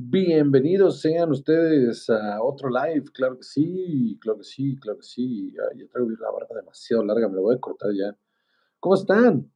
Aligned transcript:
Bienvenidos 0.00 1.00
sean 1.00 1.32
ustedes 1.32 2.08
a 2.08 2.40
otro 2.40 2.70
live, 2.70 3.06
claro 3.12 3.36
que 3.36 3.42
sí, 3.42 4.16
claro 4.20 4.38
que 4.38 4.44
sí, 4.44 4.76
claro 4.78 4.98
que 4.98 5.04
sí. 5.04 5.52
Ay, 5.72 5.80
ya 5.80 5.88
traigo 5.88 6.08
la 6.10 6.30
barba 6.30 6.54
demasiado 6.54 7.02
larga, 7.02 7.28
me 7.28 7.34
la 7.34 7.40
voy 7.40 7.56
a 7.56 7.58
cortar 7.58 7.90
ya. 7.92 8.16
¿Cómo 8.78 8.94
están? 8.94 9.50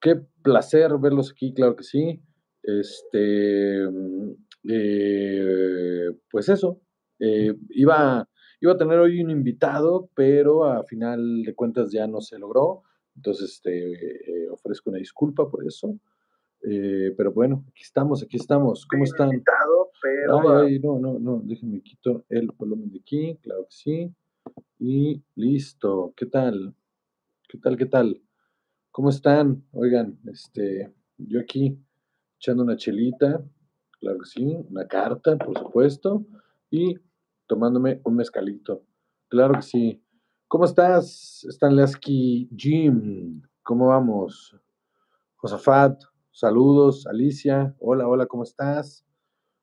Qué 0.00 0.16
placer 0.42 0.96
verlos 0.98 1.32
aquí, 1.32 1.52
claro 1.52 1.76
que 1.76 1.84
sí. 1.84 2.18
Este, 2.62 3.86
mm, 3.86 4.30
eh, 4.70 6.12
pues 6.30 6.48
eso, 6.48 6.80
eh, 7.18 7.54
iba, 7.68 8.26
iba 8.62 8.72
a 8.72 8.78
tener 8.78 8.98
hoy 8.98 9.22
un 9.22 9.30
invitado, 9.32 10.08
pero 10.14 10.64
a 10.64 10.82
final 10.84 11.42
de 11.42 11.54
cuentas 11.54 11.92
ya 11.92 12.06
no 12.06 12.22
se 12.22 12.38
logró. 12.38 12.84
Entonces, 13.16 13.52
este, 13.52 14.44
eh, 14.44 14.48
ofrezco 14.50 14.88
una 14.88 14.98
disculpa 14.98 15.46
por 15.50 15.66
eso. 15.66 15.98
Eh, 16.66 17.12
pero 17.16 17.32
bueno, 17.32 17.64
aquí 17.68 17.82
estamos, 17.82 18.22
aquí 18.22 18.36
estamos. 18.36 18.86
¿Cómo 18.86 19.04
están? 19.04 19.28
Invitado, 19.28 19.90
pero 20.00 20.60
Ay, 20.62 20.74
ay, 20.74 20.78
no, 20.78 20.98
no, 20.98 21.18
no, 21.18 21.42
déjenme 21.44 21.82
quito 21.82 22.24
el 22.30 22.48
volumen 22.56 22.90
de 22.90 23.00
aquí, 23.00 23.38
claro 23.42 23.64
que 23.64 23.74
sí. 23.74 24.14
Y 24.78 25.22
listo. 25.34 26.14
¿Qué 26.16 26.26
tal? 26.26 26.74
¿Qué 27.48 27.58
tal? 27.58 27.76
¿Qué 27.76 27.86
tal? 27.86 28.22
¿Cómo 28.90 29.10
están? 29.10 29.64
Oigan, 29.72 30.18
este, 30.26 30.94
yo 31.18 31.40
aquí 31.40 31.78
echando 32.38 32.62
una 32.62 32.76
chelita, 32.76 33.44
claro 34.00 34.18
que 34.18 34.26
sí, 34.26 34.56
una 34.70 34.86
carta, 34.86 35.36
por 35.36 35.58
supuesto, 35.58 36.26
y 36.70 36.94
tomándome 37.46 38.00
un 38.04 38.16
mezcalito. 38.16 38.84
Claro 39.28 39.54
que 39.54 39.62
sí. 39.62 40.02
¿Cómo 40.48 40.64
estás, 40.64 41.44
Stanleyski 41.48 42.48
Jim? 42.56 43.42
¿Cómo 43.62 43.88
vamos? 43.88 44.56
Josafat, 45.36 46.02
saludos. 46.34 47.06
Alicia, 47.06 47.74
hola, 47.78 48.08
hola, 48.08 48.26
¿cómo 48.26 48.42
estás? 48.42 49.06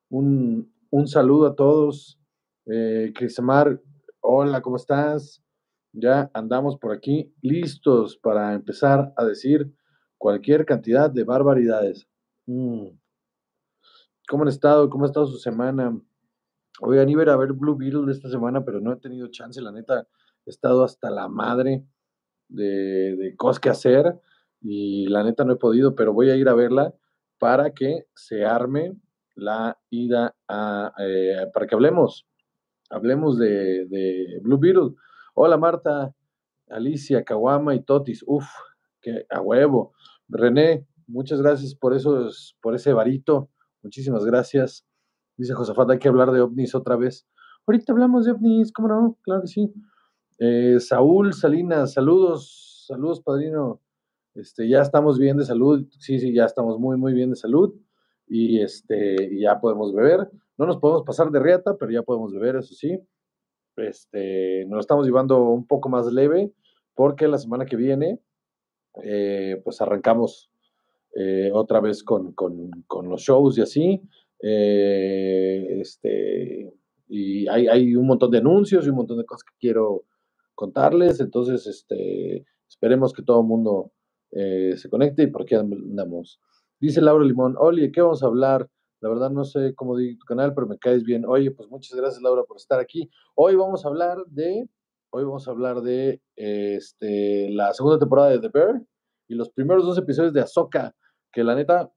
Un, 0.10 0.74
un 0.90 1.08
saludo 1.08 1.48
a 1.48 1.56
todos. 1.56 2.18
Eh, 2.66 3.12
Crisamar, 3.14 3.82
hola, 4.22 4.62
¿cómo 4.62 4.78
estás? 4.78 5.44
Ya 5.92 6.32
andamos 6.34 6.78
por 6.78 6.94
aquí 6.94 7.36
listos 7.42 8.18
para 8.18 8.54
empezar 8.54 9.14
a 9.18 9.26
decir 9.26 9.70
cualquier 10.18 10.66
cantidad 10.66 11.12
de 11.12 11.26
barbaridades. 11.26 12.08
Mm. 12.46 12.88
¿Cómo 14.30 14.44
han 14.44 14.50
estado? 14.50 14.90
¿Cómo 14.90 15.04
ha 15.04 15.08
estado 15.08 15.28
su 15.28 15.40
semana? 15.40 16.00
Oigan, 16.80 17.10
iba 17.10 17.22
a 17.22 17.26
ir 17.26 17.30
a 17.32 17.36
ver 17.36 17.52
Blue 17.52 17.76
Beetle 17.76 18.10
esta 18.10 18.30
semana, 18.30 18.64
pero 18.64 18.80
no 18.80 18.94
he 18.94 18.98
tenido 18.98 19.28
chance, 19.28 19.62
la 19.62 19.74
neta. 19.74 20.08
He 20.46 20.50
estado 20.50 20.86
hasta 20.86 21.12
la 21.12 21.28
madre 21.28 21.84
de, 22.48 23.18
de 23.18 23.36
cosas 23.36 23.60
que 23.60 23.70
hacer 23.70 24.22
y 24.62 25.08
la 25.08 25.24
neta 25.24 25.44
no 25.44 25.54
he 25.54 25.58
podido, 25.58 25.96
pero 25.96 26.14
voy 26.14 26.30
a 26.30 26.36
ir 26.36 26.48
a 26.48 26.54
verla 26.54 26.94
para 27.40 27.72
que 27.72 28.06
se 28.16 28.46
arme 28.46 28.94
la 29.36 29.78
ida 29.90 30.36
a, 30.48 30.94
eh, 31.00 31.48
para 31.54 31.66
que 31.66 31.76
hablemos, 31.76 32.28
hablemos 32.90 33.38
de, 33.38 33.88
de 33.88 34.40
Blue 34.42 34.60
Beetle. 34.60 34.94
Hola 35.34 35.58
Marta, 35.58 36.14
Alicia, 36.70 37.24
Kawama 37.24 37.74
y 37.74 37.84
Totis, 37.84 38.24
uf, 38.28 38.46
que 39.02 39.26
a 39.30 39.42
huevo. 39.42 39.94
René, 40.28 40.86
muchas 41.08 41.42
gracias 41.42 41.76
por 41.76 41.96
esos, 41.96 42.56
por 42.62 42.76
ese 42.76 42.94
varito, 42.94 43.50
muchísimas 43.82 44.26
gracias. 44.26 44.86
Dice 45.38 45.54
Josafat, 45.54 45.90
hay 45.90 46.00
que 46.00 46.10
hablar 46.10 46.32
de 46.32 46.42
ovnis 46.42 46.76
otra 46.76 46.96
vez. 46.96 47.28
Ahorita 47.66 47.94
hablamos 47.94 48.26
de 48.26 48.34
ovnis, 48.34 48.72
¿cómo 48.72 48.88
no? 48.88 49.18
Claro 49.24 49.42
que 49.42 49.48
sí. 49.48 49.74
Eh, 50.38 50.80
Saúl 50.80 51.34
Salinas, 51.34 51.94
saludos, 51.94 52.86
saludos, 52.88 53.22
padrino. 53.22 53.82
Este, 54.34 54.70
ya 54.70 54.82
estamos 54.82 55.20
bien 55.20 55.38
de 55.38 55.46
salud, 55.46 55.86
sí, 56.00 56.20
sí, 56.20 56.34
ya 56.34 56.46
estamos 56.46 56.80
muy, 56.80 56.98
muy 56.98 57.14
bien 57.14 57.32
de 57.32 57.36
salud 57.36 57.74
y 58.28 58.62
este, 58.62 59.30
y 59.32 59.42
ya 59.42 59.60
podemos 59.60 59.94
beber. 59.94 60.30
No 60.58 60.66
nos 60.66 60.78
podemos 60.78 61.04
pasar 61.04 61.32
de 61.32 61.40
riata, 61.40 61.76
pero 61.78 61.92
ya 61.92 62.02
podemos 62.04 62.34
beber, 62.34 62.56
eso 62.56 62.74
sí. 62.74 62.98
Este, 63.76 64.64
nos 64.66 64.76
lo 64.76 64.80
estamos 64.80 65.06
llevando 65.06 65.44
un 65.50 65.66
poco 65.68 65.90
más 65.90 66.12
leve 66.12 66.54
porque 66.96 67.28
la 67.28 67.38
semana 67.38 67.66
que 67.66 67.76
viene, 67.76 68.20
eh, 69.04 69.62
pues 69.64 69.82
arrancamos 69.82 70.50
eh, 71.16 71.50
otra 71.54 71.82
vez 71.82 72.04
con, 72.04 72.34
con, 72.34 72.70
con, 72.88 73.10
los 73.10 73.22
shows 73.22 73.58
y 73.58 73.62
así. 73.62 74.02
Eh, 74.42 75.80
este, 75.82 76.74
y 77.08 77.48
hay, 77.48 77.68
hay, 77.68 77.96
un 77.96 78.08
montón 78.08 78.32
de 78.32 78.38
anuncios 78.38 78.86
y 78.86 78.90
un 78.90 78.96
montón 78.96 79.18
de 79.18 79.26
cosas 79.26 79.44
que 79.44 79.56
quiero 79.60 80.06
contarles. 80.56 81.20
Entonces, 81.20 81.68
este, 81.68 82.46
esperemos 82.70 83.12
que 83.14 83.24
todo 83.24 83.42
el 83.42 83.48
mundo 83.48 83.92
eh, 84.32 84.76
se 84.78 84.90
conecte 84.90 85.24
y 85.24 85.28
por 85.28 85.46
qué 85.46 85.56
andamos. 85.56 86.40
Dice 86.80 87.02
Laura 87.02 87.26
Limón, 87.26 87.56
oye, 87.60 87.92
¿qué 87.92 88.02
vamos 88.02 88.24
a 88.24 88.28
hablar? 88.28 88.68
La 89.02 89.10
verdad 89.10 89.30
no 89.30 89.44
sé 89.44 89.74
cómo 89.76 89.98
digo 89.98 90.20
tu 90.20 90.26
canal, 90.26 90.54
pero 90.54 90.68
me 90.68 90.78
caes 90.78 91.04
bien. 91.04 91.26
Oye, 91.26 91.52
pues 91.52 91.70
muchas 91.70 91.98
gracias 91.98 92.22
Laura 92.22 92.44
por 92.44 92.58
estar 92.58 92.80
aquí. 92.80 93.10
Hoy 93.36 93.56
vamos 93.56 93.86
a 93.86 93.88
hablar 93.88 94.18
de, 94.28 94.68
hoy 95.12 95.24
vamos 95.24 95.48
a 95.48 95.52
hablar 95.52 95.82
de 95.82 96.22
este, 96.36 97.50
la 97.50 97.74
segunda 97.74 98.00
temporada 98.00 98.30
de 98.30 98.40
The 98.40 98.50
Bear 98.50 98.82
y 99.28 99.36
los 99.36 99.50
primeros 99.50 99.86
dos 99.86 99.98
episodios 99.98 100.34
de 100.34 100.42
Ahsoka, 100.42 100.96
que 101.32 101.44
la 101.44 101.56
neta, 101.56 101.92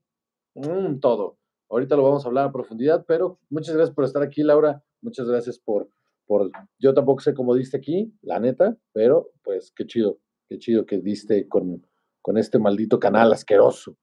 mmm, 0.54 0.98
todo. 1.00 1.38
Ahorita 1.68 1.96
lo 1.96 2.04
vamos 2.04 2.24
a 2.24 2.28
hablar 2.28 2.48
a 2.48 2.52
profundidad, 2.52 3.04
pero 3.06 3.38
muchas 3.50 3.74
gracias 3.74 3.94
por 3.94 4.04
estar 4.04 4.22
aquí, 4.22 4.42
Laura. 4.42 4.82
Muchas 5.02 5.28
gracias 5.28 5.58
por, 5.58 5.88
por, 6.26 6.50
yo 6.78 6.94
tampoco 6.94 7.20
sé 7.20 7.34
cómo 7.34 7.54
diste 7.54 7.76
aquí, 7.76 8.12
la 8.22 8.38
neta, 8.38 8.76
pero 8.92 9.30
pues 9.42 9.72
qué 9.74 9.86
chido, 9.86 10.18
qué 10.48 10.58
chido 10.58 10.86
que 10.86 10.98
diste 10.98 11.48
con, 11.48 11.84
con 12.24 12.38
este 12.38 12.58
maldito 12.58 12.98
canal 12.98 13.30
asqueroso. 13.34 13.98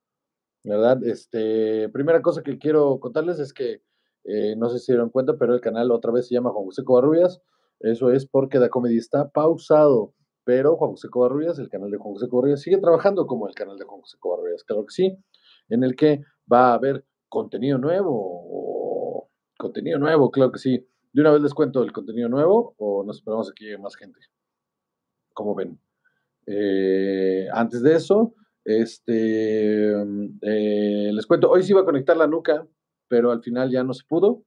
¿Verdad? 0.64 1.04
Este, 1.04 1.90
primera 1.90 2.22
cosa 2.22 2.44
que 2.44 2.60
quiero 2.60 3.00
contarles 3.00 3.40
es 3.40 3.52
que 3.52 3.82
eh, 4.26 4.56
no 4.56 4.70
sé 4.70 4.78
si 4.78 4.86
se 4.86 4.92
dieron 4.92 5.10
cuenta, 5.10 5.38
pero 5.40 5.56
el 5.56 5.60
canal 5.60 5.90
otra 5.90 6.12
vez 6.12 6.28
se 6.28 6.36
llama 6.36 6.52
Juan 6.52 6.66
José 6.66 6.84
Covarrubias. 6.84 7.42
Eso 7.80 8.12
es 8.12 8.28
porque 8.28 8.60
Da 8.60 8.70
Comedy 8.70 8.98
está 8.98 9.30
pausado. 9.30 10.14
Pero 10.44 10.76
Juan 10.78 10.92
José 10.92 11.10
Covarrubias, 11.10 11.58
el 11.58 11.70
canal 11.70 11.90
de 11.90 11.98
Juan 11.98 12.14
José 12.14 12.30
Covarrubias, 12.30 12.62
sigue 12.62 12.78
trabajando 12.78 13.26
como 13.26 13.48
el 13.48 13.56
canal 13.56 13.78
de 13.78 13.86
Juan 13.86 14.02
José 14.02 14.18
Covarrubias, 14.20 14.64
claro 14.64 14.86
que 14.86 14.94
sí, 14.94 15.18
en 15.70 15.84
el 15.84 15.96
que 15.96 16.22
va 16.52 16.72
a 16.72 16.74
haber 16.76 17.04
contenido 17.28 17.80
nuevo. 17.80 19.30
Contenido 19.58 19.98
nuevo, 19.98 20.30
claro 20.30 20.52
que 20.52 20.60
sí. 20.60 20.88
De 21.12 21.22
una 21.22 21.32
vez 21.32 21.42
les 21.42 21.56
cuento 21.56 21.82
el 21.82 21.92
contenido 21.92 22.30
nuevo 22.30 22.76
o 22.78 23.04
nos 23.04 23.18
esperamos 23.18 23.50
a 23.50 23.54
que 23.56 23.66
llegue 23.66 23.80
más 23.80 23.96
gente. 23.96 24.20
Como 25.34 25.56
ven. 25.56 25.80
Eh, 26.46 27.48
antes 27.54 27.82
de 27.84 27.96
eso, 27.96 28.36
este, 28.66 29.92
eh, 29.94 31.12
les 31.14 31.26
cuento, 31.26 31.50
hoy 31.50 31.64
sí 31.64 31.72
iba 31.72 31.82
a 31.82 31.86
conectar 31.86 32.18
la 32.18 32.28
nuca, 32.28 32.68
pero 33.08 33.32
al 33.32 33.42
final 33.42 33.72
ya 33.72 33.84
no 33.84 33.94
se 33.94 34.04
pudo, 34.08 34.44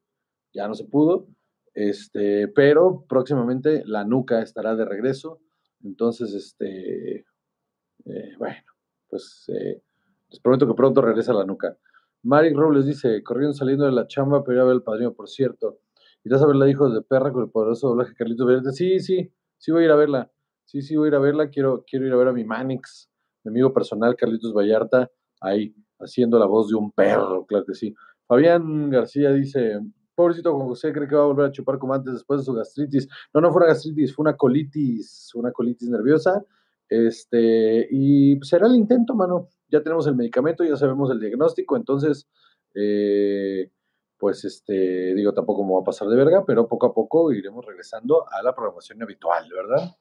ya 0.53 0.69
no 0.69 0.75
se 0.75 0.84
pudo, 0.84 1.27
este, 1.75 2.49
pero 2.49 3.04
próximamente 3.09 3.83
la 3.87 4.04
nuca 4.04 4.43
estará 4.43 4.77
de 4.77 4.84
regreso, 4.84 5.41
entonces, 5.83 6.33
este, 6.33 7.27
eh, 8.06 8.34
bueno, 8.38 8.56
pues 9.09 9.44
eh, 9.49 9.83
les 10.31 10.41
prometo 10.41 10.66
que 10.66 10.75
pronto 10.75 11.03
regresa 11.03 11.33
la 11.33 11.44
nuca. 11.44 11.77
Mari 12.22 12.54
Robles 12.54 12.87
dice, 12.87 13.22
corriendo 13.22 13.54
saliendo 13.54 13.84
de 13.84 13.93
la 13.93 14.06
chamba, 14.06 14.43
pero 14.44 14.62
a 14.62 14.65
ver 14.65 14.75
el 14.77 14.83
padrino, 14.83 15.12
por 15.12 15.28
cierto. 15.28 15.81
¿Y 16.25 16.31
vas 16.31 16.43
a 16.43 16.47
ver 16.47 16.56
la 16.56 16.69
hijo 16.71 16.88
de 16.88 17.03
perra 17.03 17.33
con 17.33 17.44
el 17.44 17.50
poderoso 17.50 17.88
doblaje 17.88 18.15
Carlitos 18.15 18.47
Verde? 18.47 18.72
Sí, 18.72 18.99
sí, 19.00 19.31
sí 19.59 19.72
voy 19.72 19.83
a 19.83 19.87
ir 19.87 19.93
a 19.93 19.97
verla. 19.97 20.31
Sí, 20.75 20.83
sí, 20.83 20.97
voy 20.97 21.07
a 21.07 21.09
ir 21.11 21.15
a 21.15 21.21
verla. 21.21 21.51
Quiero, 21.51 21.85
quiero 21.87 22.05
ir 22.05 22.12
a 22.12 22.17
ver 22.17 22.27
a 22.27 22.33
mi 22.33 22.43
Manix, 22.43 23.09
mi 23.45 23.51
amigo 23.51 23.73
personal, 23.73 24.17
Carlitos 24.17 24.53
Vallarta, 24.53 25.09
ahí 25.41 25.73
haciendo 26.01 26.37
la 26.37 26.47
voz 26.47 26.69
de 26.69 26.75
un 26.75 26.91
perro, 26.91 27.47
claro 27.47 27.65
que 27.65 27.75
sí. 27.75 27.95
Fabián 28.27 28.91
García 28.91 29.31
dice, 29.31 29.79
pobrecito 30.17 30.53
Juan 30.53 30.67
José, 30.67 30.93
cree 30.93 31.07
que 31.07 31.15
va 31.15 31.23
a 31.23 31.27
volver 31.27 31.47
a 31.47 31.53
chupar 31.53 31.79
como 31.79 31.95
antes 31.95 32.15
después 32.15 32.41
de 32.41 32.47
su 32.47 32.55
gastritis. 32.55 33.09
No, 33.33 33.41
no 33.41 33.53
fue 33.53 33.59
una 33.59 33.69
gastritis, 33.69 34.13
fue 34.13 34.25
una 34.25 34.37
colitis, 34.37 35.31
una 35.37 35.53
colitis 35.53 35.89
nerviosa. 35.89 36.45
Este, 36.89 37.87
y 37.89 38.34
pues 38.34 38.49
será 38.49 38.67
el 38.67 38.75
intento, 38.75 39.15
mano. 39.15 39.51
Ya 39.69 39.81
tenemos 39.81 40.09
el 40.09 40.17
medicamento, 40.17 40.65
ya 40.65 40.75
sabemos 40.75 41.09
el 41.13 41.21
diagnóstico, 41.21 41.77
entonces, 41.77 42.29
eh, 42.75 43.71
pues 44.19 44.45
este, 44.45 45.15
digo, 45.15 45.33
tampoco 45.33 45.65
me 45.65 45.75
va 45.75 45.83
a 45.83 45.84
pasar 45.84 46.09
de 46.09 46.16
verga, 46.16 46.45
pero 46.45 46.66
poco 46.66 46.87
a 46.87 46.93
poco 46.93 47.31
iremos 47.31 47.65
regresando 47.65 48.25
a 48.28 48.43
la 48.43 48.53
programación 48.53 49.01
habitual, 49.01 49.48
¿verdad? 49.54 49.95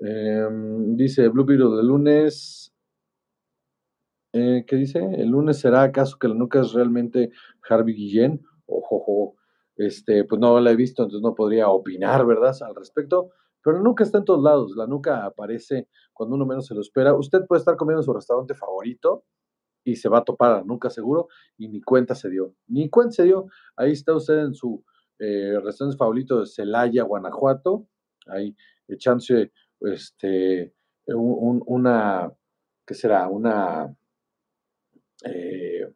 Eh, 0.00 0.48
dice 0.96 1.28
Blue 1.28 1.44
Beetle 1.44 1.76
de 1.76 1.82
lunes. 1.82 2.72
Eh, 4.32 4.64
¿Qué 4.66 4.76
dice? 4.76 4.98
¿El 4.98 5.28
lunes 5.30 5.58
será 5.58 5.82
acaso 5.82 6.18
que 6.18 6.28
la 6.28 6.34
nuca 6.34 6.60
es 6.60 6.72
realmente 6.72 7.30
Harvey 7.68 7.94
Guillén? 7.94 8.42
Ojo. 8.66 9.36
Este, 9.76 10.24
pues 10.24 10.40
no 10.40 10.58
la 10.58 10.72
he 10.72 10.76
visto, 10.76 11.04
entonces 11.04 11.22
no 11.22 11.36
podría 11.36 11.68
opinar, 11.68 12.26
¿verdad? 12.26 12.54
Al 12.62 12.74
respecto. 12.74 13.30
Pero 13.62 13.80
nunca 13.80 14.04
está 14.04 14.18
en 14.18 14.24
todos 14.24 14.42
lados. 14.42 14.74
La 14.76 14.86
nuca 14.86 15.24
aparece 15.24 15.88
cuando 16.12 16.36
uno 16.36 16.46
menos 16.46 16.66
se 16.66 16.74
lo 16.74 16.80
espera. 16.80 17.14
Usted 17.14 17.46
puede 17.46 17.60
estar 17.60 17.76
comiendo 17.76 18.00
en 18.00 18.04
su 18.04 18.12
restaurante 18.12 18.54
favorito 18.54 19.24
y 19.84 19.96
se 19.96 20.08
va 20.08 20.18
a 20.18 20.24
topar 20.24 20.52
a 20.52 20.56
la 20.58 20.64
nuca 20.64 20.90
seguro 20.90 21.28
y 21.56 21.68
ni 21.68 21.80
cuenta 21.80 22.14
se 22.14 22.28
dio. 22.28 22.54
Ni 22.66 22.90
cuenta 22.90 23.12
se 23.12 23.24
dio. 23.24 23.46
Ahí 23.76 23.92
está 23.92 24.14
usted 24.14 24.38
en 24.40 24.54
su 24.54 24.84
eh, 25.18 25.58
restaurante 25.62 25.96
favorito 25.96 26.40
de 26.40 26.46
Celaya, 26.46 27.04
Guanajuato. 27.04 27.86
Ahí 28.26 28.56
echándose 28.88 29.52
este, 29.80 30.74
un, 31.06 31.62
una, 31.66 32.32
¿qué 32.86 32.94
será? 32.94 33.28
Una, 33.28 33.94
eh, 35.24 35.92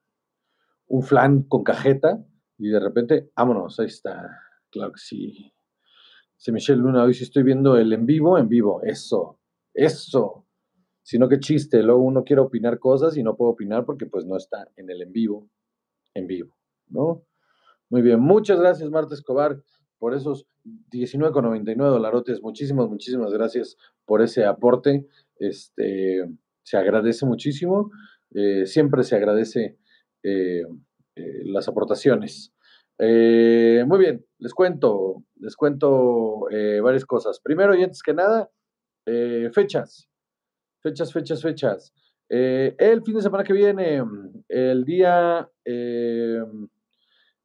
un 0.88 1.02
flan 1.02 1.44
con 1.44 1.62
cajeta 1.62 2.24
Y 2.58 2.68
de 2.68 2.80
repente, 2.80 3.30
vámonos, 3.36 3.78
ahí 3.80 3.86
está. 3.86 4.38
Claro 4.70 4.92
que 4.92 5.00
sí. 5.00 5.52
Se 6.36 6.52
Michelle 6.52 6.80
Luna, 6.80 7.04
hoy 7.04 7.14
sí 7.14 7.24
estoy 7.24 7.42
viendo 7.42 7.76
el 7.76 7.92
en 7.92 8.06
vivo, 8.06 8.38
en 8.38 8.48
vivo. 8.48 8.82
Eso, 8.82 9.40
eso. 9.74 10.46
Sino 11.02 11.28
que 11.28 11.40
chiste, 11.40 11.82
luego 11.82 12.02
uno 12.02 12.24
quiere 12.24 12.42
opinar 12.42 12.78
cosas 12.78 13.16
y 13.16 13.22
no 13.22 13.36
puedo 13.36 13.52
opinar 13.52 13.84
porque 13.84 14.06
pues 14.06 14.24
no 14.24 14.36
está 14.36 14.68
en 14.76 14.88
el 14.88 15.02
en 15.02 15.12
vivo, 15.12 15.50
en 16.14 16.26
vivo, 16.26 16.56
¿no? 16.86 17.24
Muy 17.90 18.02
bien, 18.02 18.20
muchas 18.20 18.60
gracias 18.60 18.88
Marta 18.88 19.14
Escobar 19.14 19.60
por 20.02 20.16
esos 20.16 20.48
19,99 20.90 21.76
dolarotes. 21.76 22.42
Muchísimas, 22.42 22.88
muchísimas 22.88 23.32
gracias 23.32 23.76
por 24.04 24.20
ese 24.20 24.44
aporte. 24.44 25.06
Este, 25.38 26.28
se 26.64 26.76
agradece 26.76 27.24
muchísimo. 27.24 27.92
Eh, 28.34 28.66
siempre 28.66 29.04
se 29.04 29.14
agradece 29.14 29.78
eh, 30.24 30.64
eh, 31.14 31.42
las 31.44 31.68
aportaciones. 31.68 32.52
muy 32.98 33.98
bien, 34.00 34.26
les 34.38 34.52
cuento, 34.52 35.22
les 35.36 35.54
cuento 35.54 36.48
varias 36.82 37.06
cosas. 37.06 37.38
Primero 37.38 37.72
y 37.76 37.84
antes 37.84 38.02
que 38.02 38.12
nada, 38.12 38.50
fechas. 39.52 40.08
Fechas, 40.82 41.12
fechas, 41.12 41.42
fechas. 41.42 41.94
El 42.28 43.02
fin 43.04 43.14
de 43.14 43.22
semana 43.22 43.44
que 43.44 43.52
viene, 43.52 44.02
el 44.48 44.84
día, 44.84 45.48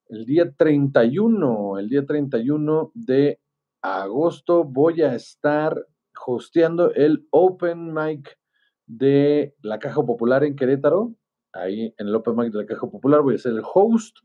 el 0.09 0.25
día 0.25 0.51
31, 0.51 1.80
el 1.80 1.89
día 1.89 2.06
31 2.06 2.92
de 2.94 3.39
agosto, 3.81 4.63
voy 4.63 5.01
a 5.01 5.15
estar 5.15 5.86
hosteando 6.25 6.94
el 6.94 7.27
Open 7.31 7.94
Mic 7.94 8.38
de 8.86 9.54
la 9.62 9.80
Caja 9.80 10.06
Popular 10.06 10.44
en 10.44 10.56
Querétaro. 10.56 11.13
Ahí 11.54 11.94
en 11.98 12.07
el 12.07 12.15
Open 12.15 12.36
Mic 12.36 12.51
de 12.51 12.59
la 12.59 12.65
Caja 12.65 12.89
Popular 12.89 13.21
voy 13.21 13.36
a 13.36 13.39
ser 13.39 13.54
el 13.54 13.62
host. 13.74 14.18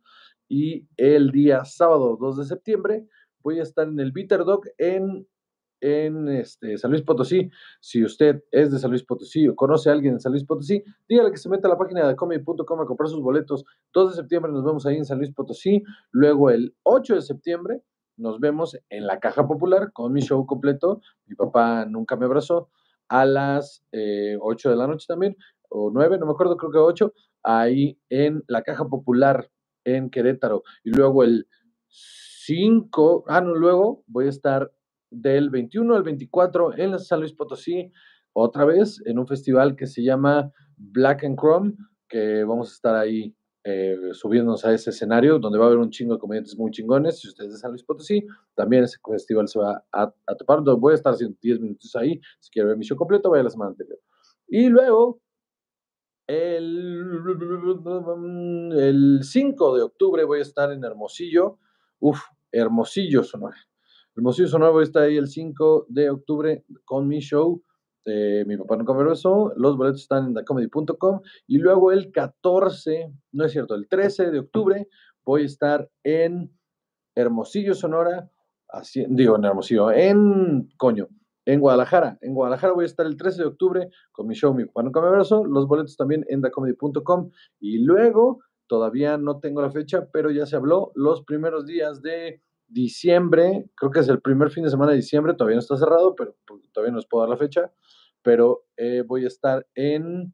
Y 0.49 0.87
el 0.97 1.31
día 1.31 1.65
sábado 1.65 2.17
2 2.21 2.39
de 2.39 2.45
septiembre 2.45 3.07
voy 3.43 3.59
a 3.59 3.63
estar 3.63 3.89
en 3.89 3.99
el 4.01 4.13
Bitter 4.13 4.45
Dog 4.45 4.63
en 4.79 5.27
en 5.83 6.29
este, 6.29 6.79
San 6.79 6.93
Luis 6.93 7.03
Potosí. 7.03 7.51
Si 7.81 8.03
usted 8.05 8.45
es 8.51 8.71
de 8.71 8.79
San 8.79 8.91
Luis 8.91 9.03
Potosí 9.03 9.49
o 9.49 9.57
conoce 9.57 9.91
a 9.91 9.93
alguien 9.93 10.15
en 10.15 10.21
San 10.21 10.33
Luis 10.33 10.45
Potosí, 10.45 10.83
dígale 11.09 11.33
que 11.33 11.37
se 11.37 11.49
meta 11.49 11.67
a 11.69 11.71
la 11.71 11.77
página 11.77 12.07
de 12.07 12.17
comedy.com 12.17 12.81
a 12.81 12.87
comprar 12.87 13.11
sus 13.11 13.21
boletos. 13.21 13.65
2 13.93 14.11
de 14.11 14.17
septiembre 14.17 14.53
nos 14.53 14.65
vemos 14.65 14.87
ahí 14.87 14.97
en 14.97 15.05
San 15.05 15.19
Luis 15.19 15.33
Potosí. 15.33 15.83
Luego 16.13 16.51
el 16.51 16.75
8 16.85 17.17
de 17.17 17.23
septiembre 17.23 17.83
nos 18.17 18.39
vemos 18.39 18.79
en 18.89 19.07
la 19.07 19.19
Caja 19.19 19.47
Popular 19.47 19.93
con 19.93 20.13
mi 20.13 20.21
show 20.21 20.47
completo. 20.47 21.01
Mi 21.27 21.35
papá 21.35 21.85
nunca 21.85 22.17
me 22.17 22.27
abrazó. 22.27 22.71
A 23.09 23.27
las 23.27 23.85
8 23.91 23.93
eh, 23.93 24.73
de 24.73 24.77
la 24.77 24.87
noche 24.87 25.05
también, 25.07 25.37
o 25.69 25.91
9, 25.93 26.19
no 26.19 26.25
me 26.25 26.33
acuerdo, 26.33 26.57
creo 26.57 26.71
que 26.71 26.79
8, 26.79 27.13
ahí 27.43 27.99
en 28.09 28.43
la 28.47 28.63
Caja 28.63 28.89
Popular 28.89 29.51
en 29.85 30.09
Querétaro. 30.09 30.63
Y 30.83 30.91
luego 30.91 31.23
el 31.23 31.47
5, 31.89 33.25
ah, 33.29 33.43
no, 33.43 33.55
luego 33.55 34.03
voy 34.07 34.27
a 34.27 34.31
estar 34.31 34.73
del 35.13 35.51
21 35.51 35.95
al 35.95 36.03
24 36.03 36.79
en 36.79 36.99
San 36.99 37.21
Luis 37.21 37.33
Potosí, 37.33 37.93
otra 38.33 38.65
vez 38.65 39.01
en 39.05 39.19
un 39.19 39.27
festival 39.27 39.77
que 39.77 39.87
se 39.87 40.03
llama 40.03 40.51
Black 40.77 41.25
and 41.25 41.39
Chrome, 41.39 41.75
que 42.09 42.45
vamos 42.45 42.71
a 42.71 42.75
estar 42.75 42.95
ahí 42.97 43.35
eh, 43.65 43.97
subiéndonos 44.13 44.65
a 44.65 44.73
ese 44.73 44.91
escenario 44.91 45.39
donde 45.39 45.57
va 45.57 45.67
a 45.67 45.69
haber 45.69 45.79
un 45.79 45.91
chingo 45.91 46.15
de 46.15 46.21
comediantes 46.21 46.59
muy 46.59 46.71
chingones. 46.73 47.21
Si 47.21 47.29
ustedes 47.29 47.53
de 47.53 47.59
San 47.59 47.71
Luis 47.71 47.85
Potosí, 47.85 48.27
también 48.55 48.85
ese 48.85 48.99
festival 49.09 49.47
se 49.47 49.59
va 49.59 49.85
a, 49.93 50.13
a 50.27 50.35
topar. 50.35 50.63
Voy 50.63 50.93
a 50.93 50.97
estar 50.97 51.13
haciendo 51.13 51.37
10 51.41 51.61
minutos 51.61 51.95
ahí. 51.95 52.21
Si 52.41 52.51
quiere 52.51 52.69
ver 52.69 52.77
mi 52.77 52.85
show 52.85 52.97
completo, 52.97 53.31
vaya 53.31 53.45
la 53.45 53.51
semana 53.51 53.71
anterior. 53.71 54.01
Y 54.49 54.69
luego, 54.69 55.21
el, 56.27 57.21
el 58.73 59.21
5 59.23 59.77
de 59.77 59.83
octubre 59.83 60.25
voy 60.25 60.41
a 60.41 60.43
estar 60.43 60.73
en 60.73 60.83
Hermosillo. 60.83 61.59
Uf, 62.01 62.21
Hermosillo, 62.51 63.23
Sonora. 63.23 63.57
Hermosillo 64.15 64.49
Sonora 64.49 64.71
voy 64.71 64.83
a 64.83 64.85
estar 64.85 65.05
ahí 65.05 65.17
el 65.17 65.27
5 65.27 65.87
de 65.89 66.11
octubre 66.11 66.65
con 66.85 67.09
mi 67.09 67.21
show. 67.21 67.63
Eh, 68.05 68.45
mi 68.47 68.59
papá 68.59 68.77
nunca 68.77 68.93
me 68.93 69.05
besó. 69.05 69.53
Los 69.57 69.77
boletos 69.77 70.03
están 70.03 70.27
en 70.27 70.35
thecomedy.com. 70.35 71.21
Y 71.47 71.59
luego 71.59 71.93
el 71.93 72.13
14, 72.13 73.11
no 73.33 73.45
es 73.45 73.53
cierto, 73.53 73.75
el 73.75 73.89
13 73.89 74.31
de 74.31 74.41
octubre 74.41 74.89
voy 75.25 75.43
a 75.43 75.47
estar 75.47 75.89
en 76.05 76.51
Hermosillo, 77.15 77.75
Sonora. 77.75 78.31
Así, 78.69 79.05
digo, 79.09 79.37
en 79.37 79.45
Hermosillo, 79.45 79.91
en 79.91 80.69
coño, 80.77 81.09
en 81.47 81.61
Guadalajara. 81.61 82.19
En 82.21 82.35
Guadalajara 82.35 82.75
voy 82.75 82.85
a 82.85 82.87
estar 82.87 83.07
el 83.07 83.17
13 83.17 83.43
de 83.43 83.49
octubre 83.49 83.89
con 84.13 84.27
mi 84.27 84.35
show 84.35 84.53
Mi 84.53 84.67
papá 84.67 84.83
nunca 84.83 85.01
me 85.01 85.11
besó. 85.11 85.45
Los 85.47 85.67
boletos 85.67 85.97
también 85.97 86.27
en 86.29 86.43
thecomedy.com. 86.43 87.31
Y 87.61 87.79
luego, 87.79 88.41
todavía 88.67 89.17
no 89.17 89.41
tengo 89.41 89.63
la 89.63 89.71
fecha, 89.71 90.09
pero 90.13 90.31
ya 90.31 90.45
se 90.45 90.57
habló 90.57 90.93
los 90.95 91.25
primeros 91.25 91.65
días 91.65 92.03
de 92.03 92.43
diciembre, 92.73 93.71
creo 93.77 93.91
que 93.91 94.01
es 94.01 94.09
el 94.09 94.21
primer 94.21 94.51
fin 94.51 94.65
de 94.65 94.71
semana 94.71 94.93
de 94.93 94.99
diciembre, 94.99 95.35
todavía 95.35 95.57
no 95.57 95.61
está 95.61 95.77
cerrado, 95.77 96.15
pero 96.15 96.37
todavía 96.73 96.93
no 96.93 96.99
les 96.99 97.07
puedo 97.07 97.23
dar 97.23 97.31
la 97.31 97.37
fecha, 97.37 97.73
pero 98.23 98.65
eh, 98.77 99.03
voy 99.07 99.25
a 99.25 99.29
estar 99.29 99.67
en 99.75 100.33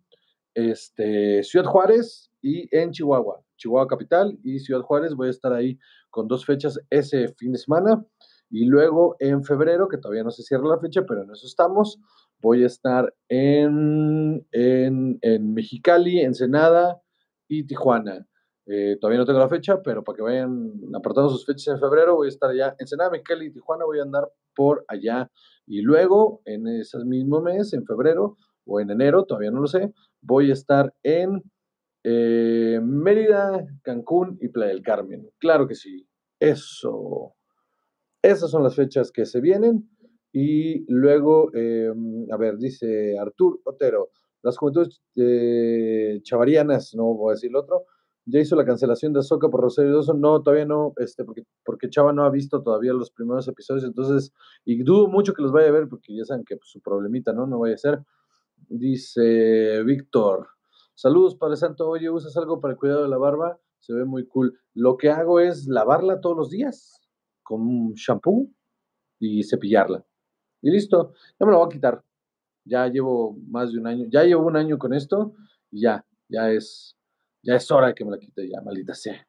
este, 0.55 1.43
Ciudad 1.43 1.67
Juárez 1.67 2.31
y 2.43 2.75
en 2.76 2.90
Chihuahua, 2.90 3.43
Chihuahua 3.56 3.88
Capital 3.88 4.38
y 4.43 4.58
Ciudad 4.61 4.82
Juárez, 4.82 5.14
voy 5.14 5.29
a 5.29 5.31
estar 5.31 5.52
ahí 5.52 5.79
con 6.11 6.29
dos 6.29 6.44
fechas 6.44 6.79
ese 6.90 7.29
fin 7.37 7.52
de 7.52 7.58
semana. 7.58 8.05
Y 8.50 8.64
luego 8.64 9.17
en 9.19 9.44
febrero, 9.44 9.88
que 9.88 9.99
todavía 9.99 10.25
no 10.25 10.31
se 10.31 10.43
cierra 10.43 10.69
la 10.69 10.79
fecha, 10.79 11.05
pero 11.06 11.23
en 11.23 11.31
eso 11.31 11.46
estamos, 11.46 12.00
voy 12.41 12.62
a 12.62 12.67
estar 12.67 13.14
en, 13.29 14.46
en, 14.52 15.19
en 15.20 15.52
Mexicali, 15.52 16.20
Ensenada 16.20 16.99
y 17.46 17.67
Tijuana. 17.67 18.26
Eh, 18.70 18.99
todavía 19.00 19.20
no 19.20 19.25
tengo 19.25 19.38
la 19.38 19.49
fecha, 19.49 19.82
pero 19.82 20.05
para 20.05 20.17
que 20.17 20.23
vayan 20.23 20.73
apartando 20.94 21.31
sus 21.31 21.47
fechas 21.47 21.69
en 21.69 21.81
febrero, 21.81 22.17
voy 22.17 22.26
a 22.26 22.29
estar 22.29 22.50
allá 22.50 22.76
en 22.79 22.87
Senada, 22.87 23.11
Mexicali 23.11 23.50
Tijuana, 23.50 23.87
voy 23.87 23.99
a 23.99 24.03
andar 24.03 24.31
por 24.55 24.85
allá. 24.88 25.31
Y 25.67 25.81
luego, 25.81 26.43
en 26.44 26.67
ese 26.67 26.99
mismo 27.06 27.41
mes, 27.41 27.73
en 27.73 27.87
febrero 27.87 28.37
o 28.67 28.79
en 28.79 28.91
enero, 28.91 29.25
todavía 29.25 29.50
no 29.50 29.61
lo 29.61 29.67
sé, 29.69 29.94
voy 30.20 30.50
a 30.50 30.53
estar 30.53 30.94
en 31.03 31.43
eh, 32.05 32.79
Mérida, 32.82 33.65
Cancún 33.82 34.37
y 34.38 34.49
Playa 34.49 34.73
del 34.73 34.82
Carmen. 34.82 35.31
Claro 35.38 35.67
que 35.67 35.75
sí, 35.75 36.06
eso. 36.38 37.35
Esas 38.20 38.50
son 38.50 38.62
las 38.62 38.76
fechas 38.76 39.11
que 39.11 39.25
se 39.25 39.41
vienen. 39.41 39.88
Y 40.31 40.85
luego, 40.93 41.50
eh, 41.55 41.91
a 42.31 42.37
ver, 42.37 42.59
dice 42.59 43.19
Artur 43.19 43.62
Otero, 43.65 44.11
las 44.43 44.59
juventudes 44.59 45.00
chavarianas, 46.23 46.94
no 46.94 47.15
voy 47.15 47.31
a 47.31 47.35
decir 47.35 47.50
lo 47.50 47.61
otro, 47.61 47.87
ya 48.31 48.41
hizo 48.41 48.57
la 48.57 48.65
cancelación 48.65 49.13
de 49.13 49.21
Azoka 49.21 49.49
por 49.49 49.63
Rosario 49.63 49.95
Dawson. 49.95 50.21
No, 50.21 50.43
todavía 50.43 50.67
no, 50.67 50.93
este, 50.99 51.25
porque, 51.25 51.45
porque 51.65 51.89
Chava 51.89 52.13
no 52.13 52.25
ha 52.25 52.31
visto 52.31 52.63
todavía 52.63 52.93
los 52.93 53.11
primeros 53.11 53.49
episodios, 53.49 53.85
entonces, 53.85 54.32
y 54.65 54.82
dudo 54.82 55.08
mucho 55.08 55.32
que 55.32 55.43
los 55.43 55.51
vaya 55.51 55.69
a 55.69 55.73
ver, 55.73 55.89
porque 55.89 56.15
ya 56.15 56.25
saben 56.25 56.44
que 56.44 56.56
pues, 56.56 56.69
su 56.70 56.81
problemita, 56.81 57.32
¿no? 57.32 57.47
No 57.47 57.58
vaya 57.58 57.75
a 57.75 57.79
ser. 57.79 58.05
Dice 58.69 59.82
Víctor, 59.85 60.49
saludos 60.94 61.37
Padre 61.37 61.56
Santo, 61.56 61.89
oye, 61.89 62.11
¿usas 62.11 62.37
algo 62.37 62.61
para 62.61 62.73
el 62.75 62.79
cuidado 62.79 63.03
de 63.03 63.08
la 63.08 63.17
barba? 63.17 63.58
Se 63.79 63.94
ve 63.94 64.05
muy 64.05 64.27
cool. 64.27 64.58
Lo 64.75 64.97
que 64.97 65.11
hago 65.11 65.41
es 65.41 65.67
lavarla 65.67 66.20
todos 66.20 66.37
los 66.37 66.51
días 66.51 67.01
con 67.43 67.63
un 67.63 67.94
shampoo 67.94 68.51
y 69.19 69.43
cepillarla. 69.44 70.05
Y 70.61 70.70
listo, 70.70 71.15
ya 71.39 71.47
me 71.47 71.53
lo 71.53 71.58
voy 71.58 71.67
a 71.67 71.73
quitar. 71.73 72.05
Ya 72.65 72.87
llevo 72.89 73.39
más 73.47 73.73
de 73.73 73.79
un 73.79 73.87
año, 73.87 74.06
ya 74.11 74.25
llevo 74.25 74.47
un 74.47 74.56
año 74.56 74.77
con 74.77 74.93
esto 74.93 75.35
y 75.70 75.82
ya, 75.82 76.05
ya 76.29 76.51
es 76.51 76.97
ya 77.43 77.57
es 77.57 77.71
hora 77.71 77.89
de 77.89 77.95
que 77.95 78.05
me 78.05 78.11
la 78.11 78.19
quite 78.19 78.49
ya, 78.49 78.61
maldita 78.61 78.95
sea. 78.95 79.27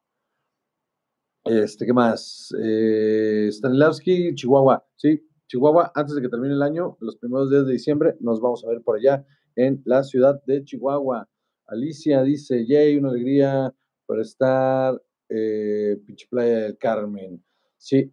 Este, 1.46 1.86
¿qué 1.86 1.94
más? 1.94 2.54
Eh, 2.62 3.48
Stanislavski, 3.51 4.36
Chihuahua. 4.36 4.86
Sí, 4.96 5.25
Chihuahua, 5.48 5.92
antes 5.96 6.16
de 6.16 6.22
que 6.22 6.30
termine 6.30 6.54
el 6.54 6.62
año, 6.62 6.98
los 7.00 7.18
primeros 7.18 7.50
días 7.50 7.66
de 7.66 7.72
diciembre, 7.72 8.16
nos 8.20 8.39
vamos 8.39 8.63
a 8.63 8.70
ver 8.70 8.82
por 8.82 8.98
allá 8.98 9.25
en 9.56 9.82
la 9.86 10.04
ciudad 10.04 10.42
de 10.46 10.63
Chihuahua. 10.63 11.28
Alicia 11.68 12.24
dice, 12.24 12.66
yay, 12.66 12.98
una 12.98 13.10
alegría 13.10 13.74
por 14.06 14.20
estar, 14.20 15.01
eh, 15.30 15.98
pinche 16.06 16.28
Playa 16.30 16.62
del 16.62 16.78
Carmen. 16.78 17.44
Sí, 17.78 18.12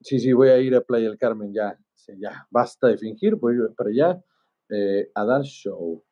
sí, 0.00 0.18
sí, 0.18 0.32
voy 0.32 0.48
a 0.48 0.58
ir 0.58 0.74
a 0.74 0.80
Playa 0.80 1.08
del 1.08 1.18
Carmen 1.18 1.52
ya. 1.52 1.78
ya, 2.18 2.46
basta 2.50 2.88
de 2.88 2.98
fingir, 2.98 3.36
voy 3.36 3.56
para 3.76 3.90
allá 3.90 4.24
eh, 4.70 5.10
a 5.14 5.24
dar 5.24 5.42
show. 5.42 6.02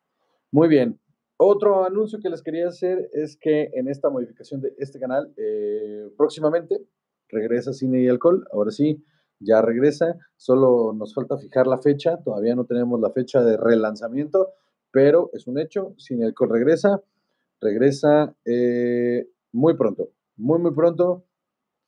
Muy 0.51 0.67
bien, 0.67 0.99
otro 1.45 1.85
anuncio 1.85 2.19
que 2.19 2.29
les 2.29 2.41
quería 2.41 2.67
hacer 2.67 3.09
es 3.13 3.37
que 3.37 3.69
en 3.73 3.87
esta 3.87 4.09
modificación 4.09 4.61
de 4.61 4.73
este 4.77 4.99
canal, 4.99 5.33
eh, 5.37 6.09
próximamente 6.17 6.81
regresa 7.29 7.73
Cine 7.73 8.01
y 8.01 8.07
Alcohol. 8.07 8.45
Ahora 8.51 8.71
sí, 8.71 9.03
ya 9.39 9.61
regresa. 9.61 10.17
Solo 10.37 10.93
nos 10.93 11.13
falta 11.13 11.37
fijar 11.37 11.67
la 11.67 11.79
fecha. 11.79 12.17
Todavía 12.23 12.55
no 12.55 12.65
tenemos 12.65 12.99
la 12.99 13.11
fecha 13.11 13.43
de 13.43 13.57
relanzamiento, 13.57 14.49
pero 14.91 15.29
es 15.33 15.47
un 15.47 15.59
hecho. 15.59 15.95
Cine 15.97 16.23
y 16.23 16.27
Alcohol 16.27 16.49
regresa. 16.49 17.01
Regresa 17.59 18.35
eh, 18.45 19.27
muy 19.51 19.75
pronto. 19.75 20.09
Muy, 20.37 20.59
muy 20.59 20.73
pronto. 20.73 21.25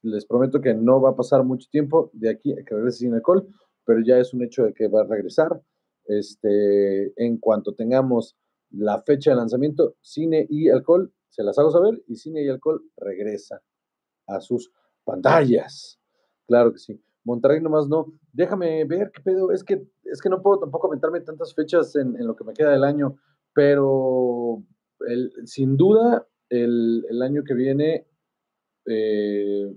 Les 0.01 0.25
prometo 0.25 0.61
que 0.61 0.73
no 0.73 1.01
va 1.01 1.11
a 1.11 1.15
pasar 1.15 1.43
mucho 1.43 1.67
tiempo 1.69 2.09
de 2.13 2.29
aquí 2.29 2.53
a 2.53 2.63
que 2.63 2.75
regrese 2.75 2.99
Cine 2.99 3.13
y 3.13 3.15
Alcohol, 3.17 3.47
pero 3.85 4.01
ya 4.05 4.17
es 4.19 4.33
un 4.33 4.43
hecho 4.43 4.65
de 4.65 4.73
que 4.73 4.87
va 4.87 5.01
a 5.01 5.07
regresar. 5.07 5.61
Este, 6.07 7.13
en 7.23 7.37
cuanto 7.37 7.73
tengamos 7.73 8.37
la 8.71 9.01
fecha 9.01 9.31
de 9.31 9.37
lanzamiento, 9.37 9.95
cine 10.01 10.45
y 10.49 10.69
alcohol, 10.69 11.13
se 11.29 11.43
las 11.43 11.57
hago 11.57 11.71
saber 11.71 12.03
y 12.07 12.15
cine 12.15 12.43
y 12.43 12.49
alcohol 12.49 12.83
regresa. 12.97 13.61
a 14.27 14.41
sus 14.41 14.71
pantallas. 15.03 15.99
Claro 16.47 16.73
que 16.73 16.79
sí. 16.79 16.99
Monterrey 17.23 17.61
nomás 17.61 17.87
no. 17.87 18.13
Déjame 18.31 18.85
ver 18.85 19.11
qué 19.11 19.21
pedo. 19.21 19.51
Es 19.51 19.63
que, 19.63 19.87
es 20.03 20.21
que 20.21 20.29
no 20.29 20.41
puedo 20.41 20.59
tampoco 20.59 20.87
aventarme 20.87 21.21
tantas 21.21 21.53
fechas 21.53 21.95
en, 21.95 22.15
lo 22.25 22.35
que 22.35 22.43
me 22.43 22.53
queda 22.53 22.71
del 22.71 22.83
año, 22.83 23.17
pero 23.53 24.63
sin 25.45 25.77
duda 25.77 26.27
el, 26.49 27.21
año 27.21 27.43
que 27.43 27.53
viene, 27.53 28.07
eh, 28.87 29.75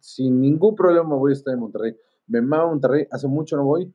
sin 0.00 0.40
ningún 0.40 0.74
problema 0.74 1.16
voy 1.16 1.32
a 1.32 1.34
estar 1.34 1.54
en 1.54 1.60
Monterrey. 1.60 1.96
Me 2.26 2.40
mama 2.40 2.66
Monterrey, 2.66 3.06
hace 3.10 3.28
mucho 3.28 3.56
no 3.56 3.64
voy 3.64 3.92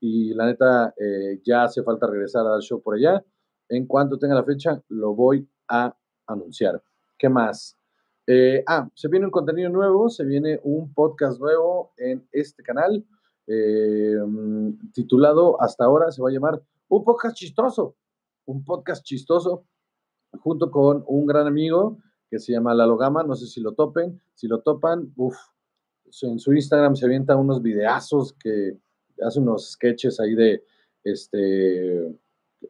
y 0.00 0.34
la 0.34 0.46
neta 0.46 0.94
eh, 0.98 1.40
ya 1.42 1.64
hace 1.64 1.82
falta 1.82 2.06
regresar 2.06 2.46
al 2.46 2.60
show 2.60 2.82
por 2.82 2.96
allá. 2.96 3.24
En 3.68 3.86
cuanto 3.86 4.18
tenga 4.18 4.34
la 4.34 4.44
fecha, 4.44 4.82
lo 4.88 5.14
voy 5.14 5.48
a 5.68 5.96
anunciar. 6.26 6.82
¿Qué 7.18 7.28
más? 7.28 7.78
Eh, 8.26 8.62
ah, 8.66 8.88
se 8.94 9.08
viene 9.08 9.26
un 9.26 9.32
contenido 9.32 9.68
nuevo, 9.70 10.08
se 10.08 10.24
viene 10.24 10.60
un 10.62 10.92
podcast 10.94 11.38
nuevo 11.40 11.92
en 11.96 12.26
este 12.32 12.62
canal, 12.62 13.04
eh, 13.46 14.16
titulado 14.92 15.60
hasta 15.60 15.84
ahora, 15.84 16.10
se 16.10 16.22
va 16.22 16.30
a 16.30 16.32
llamar 16.32 16.62
Un 16.88 17.04
podcast 17.04 17.36
chistoso, 17.36 17.96
un 18.46 18.64
podcast 18.64 19.04
chistoso, 19.04 19.66
junto 20.40 20.70
con 20.70 21.04
un 21.06 21.26
gran 21.26 21.46
amigo 21.46 21.98
que 22.30 22.38
se 22.38 22.52
llama 22.52 22.74
Lalo 22.74 22.96
Gama, 22.96 23.22
no 23.22 23.34
sé 23.34 23.46
si 23.46 23.60
lo 23.60 23.74
topen, 23.74 24.20
si 24.34 24.48
lo 24.48 24.60
topan, 24.62 25.12
uff, 25.16 25.36
en 26.22 26.38
su 26.38 26.52
Instagram 26.52 26.96
se 26.96 27.04
avienta 27.06 27.36
unos 27.36 27.62
videazos 27.62 28.32
que 28.34 28.78
hace 29.22 29.40
unos 29.40 29.72
sketches 29.72 30.18
ahí 30.20 30.34
de, 30.34 30.64
este, 31.02 32.18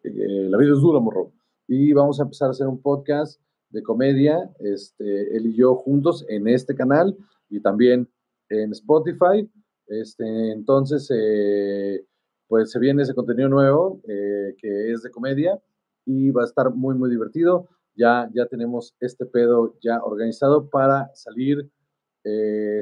eh, 0.03 0.49
la 0.49 0.59
vida 0.59 0.73
es 0.73 0.81
dura, 0.81 1.01
morro. 1.01 1.33
Y 1.67 1.93
vamos 1.93 2.21
a 2.21 2.25
empezar 2.25 2.49
a 2.49 2.51
hacer 2.51 2.67
un 2.67 2.81
podcast 2.81 3.41
de 3.71 3.83
comedia, 3.83 4.51
este, 4.61 5.37
él 5.37 5.47
y 5.47 5.57
yo 5.57 5.75
juntos 5.77 6.25
en 6.29 6.47
este 6.49 6.75
canal 6.75 7.17
y 7.49 7.61
también 7.61 8.09
en 8.49 8.73
Spotify. 8.73 9.51
Este, 9.87 10.53
entonces, 10.53 11.09
eh, 11.11 12.05
pues 12.47 12.71
se 12.71 12.79
viene 12.79 13.03
ese 13.03 13.15
contenido 13.15 13.49
nuevo 13.49 14.01
eh, 14.09 14.55
que 14.59 14.93
es 14.93 15.03
de 15.03 15.11
comedia 15.11 15.61
y 16.07 16.31
va 16.31 16.43
a 16.43 16.47
estar 16.47 16.73
muy, 16.73 16.95
muy 16.95 17.11
divertido. 17.11 17.69
Ya, 17.97 18.29
ya 18.35 18.47
tenemos 18.47 18.95
este 19.01 19.25
pedo 19.25 19.77
ya 19.81 20.03
organizado 20.03 20.69
para 20.69 21.11
salir, 21.15 21.71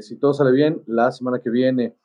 si 0.01 0.17
todo 0.19 0.33
sale 0.33 0.53
bien, 0.53 0.83
la 0.87 1.11
semana 1.11 1.41
que 1.41 1.51
viene. 1.51 1.97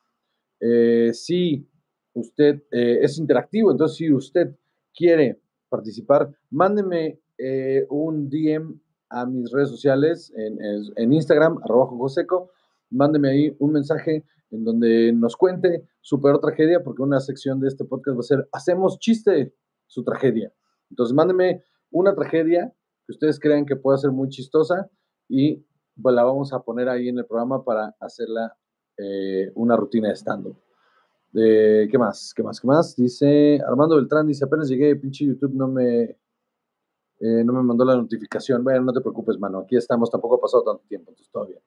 si 1.12 1.66
usted 2.12 2.62
es 2.70 3.18
interactivo, 3.18 3.70
entonces 3.70 3.96
si 3.96 4.12
usted 4.12 4.54
quiere 4.98 5.40
participar, 5.68 6.30
mándeme 6.50 7.20
eh, 7.38 7.86
un 7.88 8.28
DM 8.28 8.80
a 9.10 9.24
mis 9.24 9.50
redes 9.52 9.70
sociales 9.70 10.32
en, 10.36 11.12
Instagram, 11.12 11.60
arroba 11.62 11.86
Joseco. 11.86 12.50
Mándeme 12.90 13.30
ahí 13.30 13.56
un 13.58 13.72
mensaje 13.72 14.24
en 14.50 14.64
donde 14.64 15.12
nos 15.12 15.36
cuente 15.36 15.86
su 16.00 16.20
peor 16.20 16.40
tragedia, 16.40 16.82
porque 16.82 17.02
una 17.02 17.20
sección 17.20 17.60
de 17.60 17.68
este 17.68 17.84
podcast 17.84 18.16
va 18.16 18.20
a 18.20 18.22
ser 18.22 18.48
Hacemos 18.52 18.98
chiste 18.98 19.54
su 19.86 20.04
tragedia. 20.04 20.52
Entonces, 20.90 21.14
mándeme 21.14 21.62
una 21.90 22.14
tragedia 22.14 22.74
que 23.06 23.12
ustedes 23.12 23.38
crean 23.38 23.64
que 23.64 23.76
pueda 23.76 23.96
ser 23.98 24.10
muy 24.10 24.28
chistosa 24.28 24.90
y 25.28 25.64
pues, 26.00 26.14
la 26.14 26.24
vamos 26.24 26.52
a 26.52 26.60
poner 26.60 26.88
ahí 26.88 27.08
en 27.08 27.18
el 27.18 27.26
programa 27.26 27.64
para 27.64 27.94
hacerla 28.00 28.56
eh, 28.98 29.50
una 29.54 29.76
rutina 29.76 30.08
de 30.08 30.16
stand-up. 30.16 30.56
Eh, 31.40 31.88
¿Qué 31.90 31.98
más? 31.98 32.32
¿Qué 32.34 32.42
más? 32.42 32.60
¿Qué 32.60 32.66
más? 32.66 32.96
Dice 32.96 33.60
Armando 33.66 33.96
Beltrán, 33.96 34.26
dice, 34.26 34.44
apenas 34.44 34.68
llegué, 34.68 34.96
pinche 34.96 35.24
YouTube 35.24 35.54
no 35.54 35.68
me 35.68 36.16
eh, 37.20 37.42
no 37.44 37.52
me 37.52 37.62
mandó 37.62 37.84
la 37.84 37.96
notificación. 37.96 38.62
Bueno, 38.62 38.82
no 38.82 38.92
te 38.92 39.00
preocupes, 39.00 39.38
mano. 39.38 39.58
Aquí 39.60 39.76
estamos. 39.76 40.10
Tampoco 40.10 40.36
ha 40.36 40.40
pasado 40.40 40.62
tanto 40.62 40.84
tiempo, 40.88 41.10
entonces 41.10 41.32
todavía. 41.32 41.60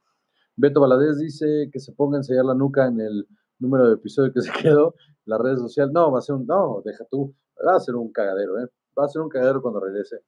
Beto 0.55 0.79
Valadez 0.79 1.17
dice 1.17 1.69
que 1.71 1.79
se 1.79 1.91
ponga 1.93 2.17
a 2.17 2.19
ensayar 2.19 2.45
la 2.45 2.55
nuca 2.55 2.87
en 2.87 3.01
el 3.01 3.27
número 3.59 3.87
de 3.87 3.95
episodio 3.95 4.31
que 4.33 4.41
se 4.41 4.51
quedó. 4.61 4.95
La 5.25 5.37
red 5.37 5.57
social. 5.57 5.91
No, 5.91 6.11
va 6.11 6.19
a 6.19 6.21
ser 6.21 6.35
un. 6.35 6.45
No, 6.45 6.81
deja 6.85 7.05
tú. 7.09 7.33
Va 7.65 7.75
a 7.75 7.79
ser 7.79 7.95
un 7.95 8.11
cagadero, 8.11 8.59
¿eh? 8.59 8.67
Va 8.97 9.05
a 9.05 9.09
ser 9.09 9.21
un 9.21 9.29
cagadero 9.29 9.61
cuando 9.61 9.79
regrese. 9.79 10.21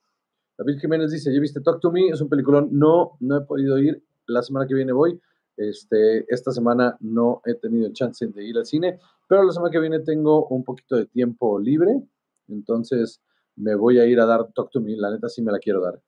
David 0.57 0.79
Jiménez 0.79 1.11
dice: 1.11 1.33
¿Ya 1.33 1.39
viste 1.39 1.61
Talk 1.61 1.79
to 1.79 1.91
Me? 1.91 2.09
Es 2.09 2.21
un 2.21 2.29
peliculón. 2.29 2.69
No, 2.71 3.17
no 3.19 3.37
he 3.37 3.41
podido 3.41 3.77
ir. 3.79 4.03
La 4.27 4.41
semana 4.41 4.67
que 4.67 4.75
viene 4.75 4.91
voy. 4.91 5.19
Este, 5.55 6.25
esta 6.33 6.51
semana 6.51 6.97
no 6.99 7.41
he 7.45 7.53
tenido 7.55 7.91
chance 7.93 8.25
de 8.25 8.43
ir 8.43 8.57
al 8.57 8.65
cine, 8.65 8.99
pero 9.27 9.43
la 9.43 9.51
semana 9.51 9.71
que 9.71 9.79
viene 9.79 9.99
tengo 9.99 10.47
un 10.47 10.63
poquito 10.63 10.95
de 10.95 11.05
tiempo 11.05 11.59
libre. 11.59 12.01
Entonces 12.47 13.21
me 13.55 13.75
voy 13.75 13.99
a 13.99 14.05
ir 14.05 14.19
a 14.19 14.25
dar 14.25 14.51
Talk 14.53 14.71
to 14.71 14.81
Me, 14.81 14.95
la 14.95 15.11
neta 15.11 15.29
sí 15.29 15.41
me 15.41 15.51
la 15.51 15.59
quiero 15.59 15.81
dar. 15.81 16.01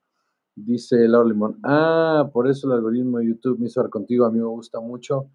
Dice 0.54 1.06
Laura 1.08 1.28
Limón, 1.28 1.58
ah, 1.64 2.30
por 2.32 2.48
eso 2.48 2.66
el 2.66 2.74
algoritmo 2.74 3.18
de 3.18 3.26
YouTube 3.26 3.58
me 3.58 3.66
hizo 3.66 3.80
dar 3.82 3.90
contigo, 3.90 4.24
a 4.24 4.30
mí 4.30 4.38
me 4.38 4.46
gusta 4.46 4.80
mucho 4.80 5.30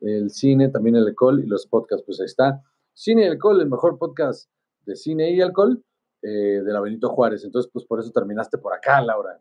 el 0.00 0.30
cine, 0.30 0.68
también 0.68 0.96
el 0.96 1.06
alcohol 1.06 1.40
y 1.42 1.46
los 1.46 1.66
podcasts, 1.66 2.04
pues 2.04 2.20
ahí 2.20 2.26
está. 2.26 2.62
Cine 2.92 3.24
y 3.24 3.28
alcohol, 3.28 3.60
el 3.60 3.68
mejor 3.68 3.98
podcast 3.98 4.50
de 4.84 4.96
cine 4.96 5.30
y 5.30 5.40
alcohol 5.40 5.82
eh, 6.22 6.62
de 6.64 6.72
la 6.72 6.80
Benito 6.80 7.08
Juárez. 7.08 7.44
Entonces, 7.44 7.70
pues 7.72 7.84
por 7.84 8.00
eso 8.00 8.10
terminaste 8.10 8.58
por 8.58 8.74
acá, 8.74 9.00
Laura. 9.00 9.40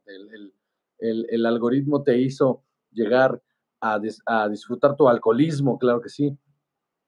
El, 1.00 1.46
algoritmo 1.46 2.04
te 2.04 2.18
hizo 2.18 2.64
llegar 2.92 3.42
a, 3.82 4.00
a 4.26 4.50
disfrutar 4.50 4.96
tu 4.96 5.08
alcoholismo, 5.08 5.78
claro 5.78 6.02
que 6.02 6.10
sí. 6.10 6.38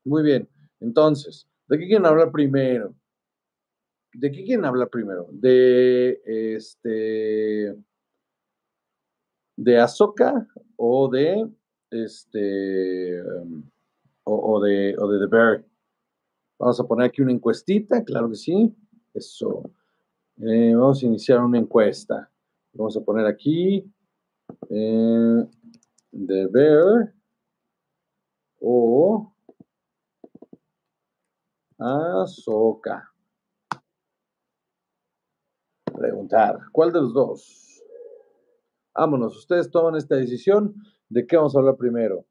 Muy 0.03 0.23
bien. 0.23 0.49
Entonces, 0.79 1.47
¿de 1.67 1.77
qué 1.77 1.87
quieren 1.87 2.05
hablar 2.05 2.31
primero? 2.31 2.93
¿De 4.13 4.31
qué 4.31 4.43
quieren 4.43 4.65
hablar 4.65 4.89
primero? 4.89 5.27
De 5.31 6.21
este. 6.25 7.75
¿De 9.55 9.79
Azoka 9.79 10.47
o 10.77 11.09
de. 11.09 11.49
Este. 11.91 13.21
o, 14.23 14.61
de, 14.61 14.95
o 14.97 15.07
de 15.07 15.19
The 15.19 15.25
Bear? 15.27 15.65
Vamos 16.57 16.79
a 16.79 16.83
poner 16.83 17.07
aquí 17.07 17.21
una 17.21 17.31
encuestita, 17.31 18.03
claro 18.03 18.29
que 18.29 18.35
sí. 18.35 18.75
Eso. 19.13 19.71
Eh, 20.41 20.73
vamos 20.73 21.03
a 21.03 21.05
iniciar 21.05 21.41
una 21.43 21.59
encuesta. 21.59 22.29
Vamos 22.73 22.95
a 22.97 23.01
poner 23.01 23.25
aquí. 23.25 23.91
Eh, 24.69 25.47
The 26.11 26.47
Bear 26.47 27.13
o 28.59 29.33
Azoka 31.79 33.09
preguntar, 35.99 36.59
¿cuál 36.71 36.93
de 36.93 37.01
los 37.01 37.13
dos? 37.13 37.83
Vámonos, 38.95 39.37
ustedes 39.37 39.69
toman 39.69 39.95
esta 39.95 40.15
decisión 40.15 40.75
de 41.09 41.27
qué 41.27 41.35
vamos 41.35 41.55
a 41.55 41.59
hablar 41.59 41.75
primero. 41.75 42.25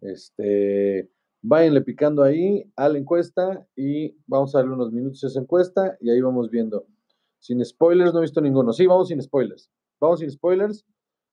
Este, 0.00 1.10
váyanle 1.42 1.82
picando 1.82 2.22
ahí 2.22 2.70
a 2.76 2.88
la 2.88 2.98
encuesta 2.98 3.66
y 3.76 4.16
vamos 4.26 4.54
a 4.54 4.58
darle 4.58 4.74
unos 4.74 4.92
minutos 4.92 5.22
a 5.24 5.26
esa 5.28 5.40
encuesta 5.40 5.96
y 6.00 6.10
ahí 6.10 6.20
vamos 6.20 6.50
viendo. 6.50 6.86
Sin 7.38 7.64
spoilers, 7.64 8.12
no 8.12 8.20
he 8.20 8.22
visto 8.22 8.40
ninguno. 8.40 8.72
Sí, 8.72 8.86
vamos 8.86 9.08
sin 9.08 9.20
spoilers. 9.20 9.70
Vamos 10.00 10.20
sin 10.20 10.30
spoilers. 10.30 10.86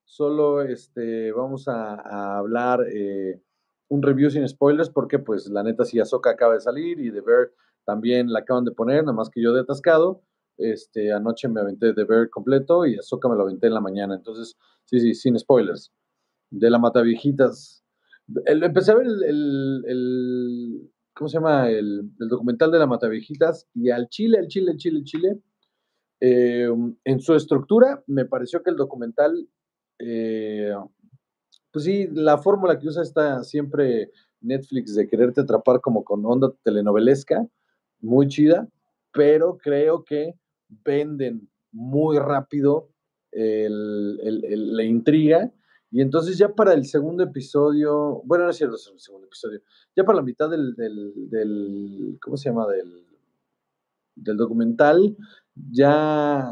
Solo 0.03 0.63
este, 0.63 1.31
vamos 1.31 1.67
a, 1.67 2.37
hablar 2.37 2.85
eh, 2.91 3.41
un 3.89 4.01
review 4.01 4.29
sin 4.29 4.47
spoilers 4.47 4.89
porque 4.89 5.19
pues 5.19 5.47
la 5.49 5.63
neta 5.63 5.83
si 5.83 5.99
Azoka 5.99 6.29
acaba 6.29 6.53
de 6.53 6.61
salir 6.61 6.99
y 6.99 7.09
de 7.09 7.21
ver 7.21 7.53
también 7.85 8.31
la 8.31 8.39
acaban 8.39 8.65
de 8.65 8.71
poner, 8.71 9.03
nada 9.03 9.13
más 9.13 9.29
que 9.29 9.41
yo 9.41 9.53
de 9.53 9.61
atascado. 9.61 10.21
Este, 10.57 11.11
anoche 11.13 11.47
me 11.47 11.61
aventé 11.61 11.93
de 11.93 12.03
ver 12.03 12.29
completo 12.29 12.85
y 12.85 12.97
Azoka 12.97 13.27
me 13.27 13.35
lo 13.35 13.41
aventé 13.41 13.67
en 13.67 13.73
la 13.73 13.81
mañana. 13.81 14.15
Entonces, 14.15 14.57
sí, 14.85 14.99
sí, 14.99 15.13
sin 15.13 15.39
spoilers. 15.39 15.91
De 16.51 16.69
la 16.69 16.77
Mataviejitas. 16.77 17.83
El, 18.45 18.61
empecé 18.63 18.91
a 18.91 18.95
ver 18.95 19.07
el, 19.07 20.91
¿cómo 21.15 21.27
se 21.27 21.37
llama? 21.37 21.69
El, 21.71 22.11
documental 22.17 22.71
de 22.71 22.77
la 22.77 22.85
Mataviejitas 22.85 23.67
y 23.73 23.89
al 23.89 24.07
Chile, 24.09 24.37
al 24.37 24.47
Chile, 24.47 24.71
al 24.71 24.77
Chile, 24.77 25.03
Chile. 25.03 25.39
Eh, 26.21 26.69
en 27.05 27.19
su 27.21 27.33
estructura, 27.33 28.03
me 28.05 28.25
pareció 28.25 28.61
que 28.61 28.69
el 28.69 28.75
documental, 28.75 29.47
eh, 29.99 30.75
pues 31.71 31.85
sí, 31.85 32.07
la 32.11 32.37
fórmula 32.37 32.79
que 32.79 32.87
usa 32.87 33.03
está 33.03 33.43
siempre 33.43 34.11
Netflix 34.41 34.95
de 34.95 35.07
quererte 35.07 35.41
atrapar 35.41 35.81
como 35.81 36.03
con 36.03 36.25
onda 36.25 36.51
telenovelesca, 36.63 37.45
muy 37.99 38.27
chida, 38.27 38.67
pero 39.11 39.57
creo 39.57 40.03
que 40.03 40.35
venden 40.85 41.49
muy 41.71 42.17
rápido 42.17 42.89
la 43.31 44.83
intriga. 44.83 45.51
Y 45.91 46.01
entonces 46.01 46.37
ya 46.37 46.49
para 46.53 46.73
el 46.73 46.85
segundo 46.85 47.23
episodio, 47.23 48.21
bueno, 48.25 48.45
no 48.45 48.51
es 48.51 48.57
cierto, 48.57 48.75
el 48.75 48.99
segundo 48.99 49.25
episodio, 49.25 49.61
ya 49.95 50.03
para 50.03 50.17
la 50.17 50.23
mitad 50.23 50.49
del, 50.49 50.75
del, 50.75 52.17
¿cómo 52.21 52.37
se 52.37 52.49
llama? 52.49 52.67
Del, 52.67 53.05
del 54.15 54.37
documental, 54.37 55.17
ya, 55.71 56.47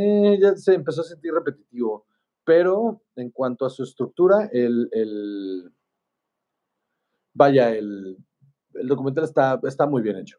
eh, 0.00 0.38
ya 0.40 0.56
se 0.56 0.74
empezó 0.74 1.00
a 1.00 1.04
sentir 1.04 1.32
repetitivo. 1.32 2.06
Pero 2.46 3.02
en 3.16 3.30
cuanto 3.30 3.66
a 3.66 3.70
su 3.70 3.82
estructura, 3.82 4.48
el, 4.52 4.88
el 4.92 5.72
vaya, 7.34 7.74
el, 7.74 8.16
documental 8.84 9.24
está, 9.24 9.60
está 9.64 9.86
muy 9.86 10.00
bien 10.00 10.16
hecho. 10.16 10.38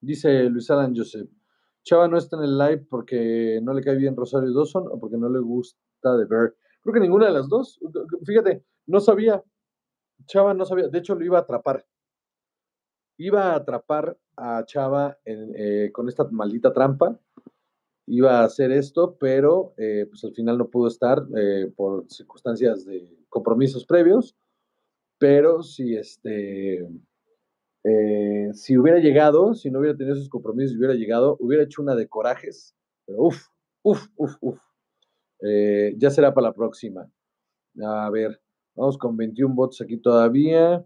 Dice 0.00 0.44
Luis 0.44 0.70
Alan 0.70 0.94
Joseph, 0.94 1.28
Chava 1.82 2.06
no 2.06 2.18
está 2.18 2.36
en 2.36 2.44
el 2.44 2.56
live 2.56 2.86
porque 2.88 3.58
no 3.62 3.74
le 3.74 3.82
cae 3.82 3.96
bien 3.96 4.16
Rosario 4.16 4.52
Dawson 4.52 4.86
o 4.88 5.00
porque 5.00 5.16
no 5.16 5.28
le 5.28 5.40
gusta 5.40 6.16
de 6.16 6.24
ver. 6.24 6.56
Creo 6.82 6.94
que 6.94 7.00
ninguna 7.00 7.26
de 7.26 7.32
las 7.32 7.48
dos. 7.48 7.80
Fíjate, 8.24 8.64
no 8.86 9.00
sabía. 9.00 9.42
Chava 10.26 10.54
no 10.54 10.64
sabía. 10.64 10.86
De 10.86 10.98
hecho, 10.98 11.16
lo 11.16 11.24
iba 11.24 11.38
a 11.38 11.42
atrapar. 11.42 11.84
Iba 13.18 13.52
a 13.52 13.56
atrapar 13.56 14.16
a 14.36 14.64
Chava 14.66 15.18
eh, 15.24 15.90
con 15.92 16.08
esta 16.08 16.24
maldita 16.30 16.72
trampa. 16.72 17.18
Iba 18.06 18.40
a 18.40 18.44
hacer 18.44 18.70
esto, 18.70 19.16
pero 19.18 19.74
eh, 19.78 20.06
pues 20.08 20.24
al 20.24 20.34
final 20.34 20.58
no 20.58 20.68
pudo 20.68 20.88
estar 20.88 21.24
eh, 21.36 21.72
por 21.74 22.04
circunstancias 22.10 22.84
de 22.84 23.16
compromisos 23.28 23.86
previos. 23.86 24.36
Pero 25.18 25.62
si 25.62 25.94
este. 25.94 26.86
si 28.52 28.76
hubiera 28.76 28.98
llegado, 28.98 29.54
si 29.54 29.70
no 29.70 29.78
hubiera 29.78 29.96
tenido 29.96 30.16
esos 30.16 30.28
compromisos 30.28 30.76
hubiera 30.76 30.94
llegado, 30.94 31.36
hubiera 31.40 31.64
hecho 31.64 31.82
una 31.82 31.94
de 31.94 32.08
corajes. 32.08 32.74
Pero 33.06 33.22
uff, 33.22 33.46
uff, 33.82 34.06
uff, 34.16 34.36
uff. 34.40 34.60
ya 35.96 36.10
será 36.10 36.34
para 36.34 36.48
la 36.48 36.54
próxima. 36.54 37.10
A 37.82 38.10
ver, 38.10 38.40
vamos 38.76 38.98
con 38.98 39.16
21 39.16 39.54
votos 39.54 39.80
aquí 39.80 39.96
todavía. 39.96 40.84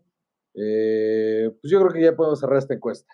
Eh, 0.54 1.50
pues 1.60 1.70
yo 1.70 1.78
creo 1.80 1.92
que 1.92 2.02
ya 2.02 2.16
podemos 2.16 2.40
cerrar 2.40 2.58
esta 2.58 2.74
encuesta. 2.74 3.12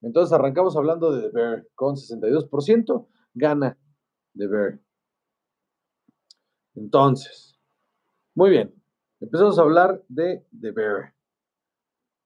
Entonces 0.00 0.32
arrancamos 0.32 0.76
hablando 0.76 1.12
de 1.12 1.22
The 1.22 1.28
Bear 1.30 1.66
con 1.74 1.96
62%, 1.96 3.06
gana 3.34 3.76
The 4.36 4.46
Bear. 4.46 4.78
Entonces, 6.74 7.58
muy 8.34 8.50
bien, 8.50 8.74
empezamos 9.20 9.58
a 9.58 9.62
hablar 9.62 10.02
de 10.08 10.44
The 10.60 10.70
Bear. 10.70 11.14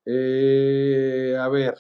Eh, 0.04 1.37
a 1.38 1.49
ver, 1.49 1.78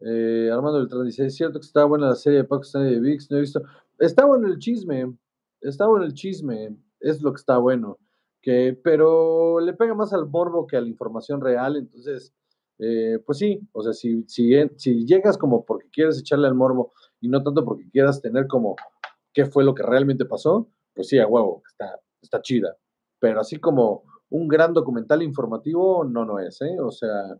eh, 0.00 0.50
Armando 0.52 0.78
Beltrán 0.78 1.06
dice, 1.06 1.26
es 1.26 1.34
cierto 1.34 1.58
que 1.58 1.66
está 1.66 1.84
buena 1.84 2.08
la 2.08 2.14
serie 2.14 2.38
de 2.38 2.44
Pakistan 2.44 2.86
y 2.86 2.94
de 2.94 3.00
VIX, 3.00 3.30
no 3.30 3.36
he 3.36 3.40
visto. 3.40 3.62
Está 3.98 4.24
bueno 4.24 4.46
el 4.46 4.58
chisme, 4.58 5.16
está 5.60 5.86
bueno 5.86 6.04
el 6.04 6.14
chisme, 6.14 6.76
es 7.00 7.20
lo 7.22 7.32
que 7.32 7.40
está 7.40 7.58
bueno 7.58 7.98
que, 8.40 8.78
pero 8.84 9.58
le 9.60 9.72
pega 9.74 9.94
más 9.94 10.12
al 10.12 10.28
morbo 10.28 10.66
que 10.66 10.76
a 10.76 10.80
la 10.80 10.88
información 10.88 11.40
real, 11.40 11.76
entonces, 11.76 12.32
eh, 12.78 13.18
pues 13.26 13.38
sí, 13.38 13.60
o 13.72 13.82
sea, 13.82 13.92
si, 13.92 14.24
si 14.28 15.04
llegas 15.06 15.36
como 15.36 15.64
porque 15.64 15.88
quieres 15.90 16.20
echarle 16.20 16.46
al 16.46 16.54
morbo 16.54 16.92
y 17.20 17.28
no 17.28 17.42
tanto 17.42 17.64
porque 17.64 17.88
quieras 17.90 18.20
tener 18.20 18.46
como 18.46 18.76
qué 19.32 19.46
fue 19.46 19.64
lo 19.64 19.74
que 19.74 19.82
realmente 19.82 20.24
pasó, 20.24 20.68
pues 20.94 21.08
sí, 21.08 21.18
a 21.18 21.26
huevo, 21.26 21.62
está, 21.68 22.00
está 22.22 22.42
chida, 22.42 22.76
pero 23.18 23.40
así 23.40 23.58
como 23.58 24.04
un 24.30 24.48
gran 24.48 24.74
documental 24.74 25.22
informativo, 25.22 26.04
no, 26.04 26.24
no 26.24 26.38
es, 26.38 26.60
¿eh? 26.60 26.76
O 26.80 26.90
sea, 26.90 27.38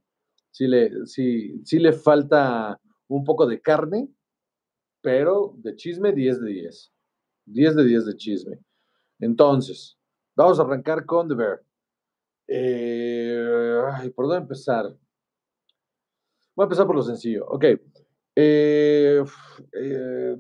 sí 0.51 0.67
le, 0.67 1.07
sí, 1.07 1.61
sí 1.65 1.79
le 1.79 1.93
falta 1.93 2.81
un 3.09 3.25
poco 3.25 3.47
de 3.47 3.61
carne, 3.61 4.09
pero 5.03 5.55
de 5.59 5.77
chisme 5.77 6.13
10 6.13 6.41
de 6.41 6.51
10. 6.51 6.93
10 7.47 7.77
de 7.77 7.85
10 7.85 8.07
de 8.07 8.17
chisme. 8.17 8.59
Entonces, 9.21 9.99
Vamos 10.39 10.61
a 10.61 10.63
arrancar 10.63 11.05
con 11.05 11.27
The 11.27 11.35
Bear. 11.35 11.65
Eh, 12.47 14.13
¿Por 14.15 14.27
dónde 14.29 14.43
empezar? 14.43 14.85
Voy 16.55 16.63
a 16.63 16.67
empezar 16.67 16.87
por 16.87 16.95
lo 16.95 17.03
sencillo. 17.03 17.45
Ok. 17.49 17.65
Eh, 18.41 19.25
eh, 19.73 20.37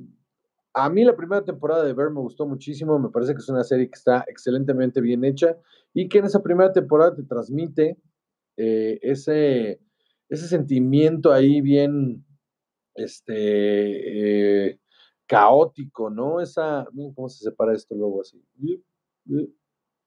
a 0.74 0.88
mí 0.88 1.04
la 1.04 1.16
primera 1.16 1.44
temporada 1.44 1.84
de 1.84 1.92
Bear 1.92 2.10
me 2.10 2.20
gustó 2.20 2.46
muchísimo. 2.46 2.98
Me 2.98 3.08
parece 3.08 3.32
que 3.32 3.40
es 3.40 3.48
una 3.48 3.64
serie 3.64 3.88
que 3.88 3.96
está 3.96 4.24
excelentemente 4.28 5.00
bien 5.00 5.24
hecha 5.24 5.56
y 5.92 6.08
que 6.08 6.18
en 6.18 6.26
esa 6.26 6.42
primera 6.42 6.72
temporada 6.72 7.14
te 7.14 7.24
transmite 7.24 7.98
ese, 8.56 9.80
ese 10.28 10.48
sentimiento 10.48 11.32
ahí 11.32 11.60
bien 11.60 12.24
este, 12.94 14.80
caótico, 15.26 16.10
¿no? 16.10 16.40
Esa, 16.40 16.86
cómo 17.14 17.28
se 17.28 17.44
separa 17.44 17.74
esto 17.74 17.94
luego 17.94 18.22
así 18.22 18.42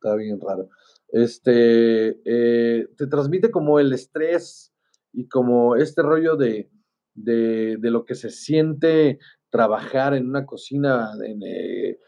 está 0.01 0.15
bien 0.15 0.39
raro. 0.41 0.67
Este, 1.09 2.19
eh, 2.25 2.87
te 2.97 3.07
transmite 3.07 3.51
como 3.51 3.79
el 3.79 3.93
estrés 3.93 4.73
y 5.13 5.27
como 5.27 5.75
este 5.75 6.01
rollo 6.01 6.35
de, 6.35 6.69
de, 7.13 7.77
lo 7.81 8.05
que 8.05 8.15
se 8.15 8.29
siente 8.29 9.19
trabajar 9.49 10.13
en 10.13 10.27
una 10.27 10.45
cocina 10.45 11.11
eh, 11.45 11.99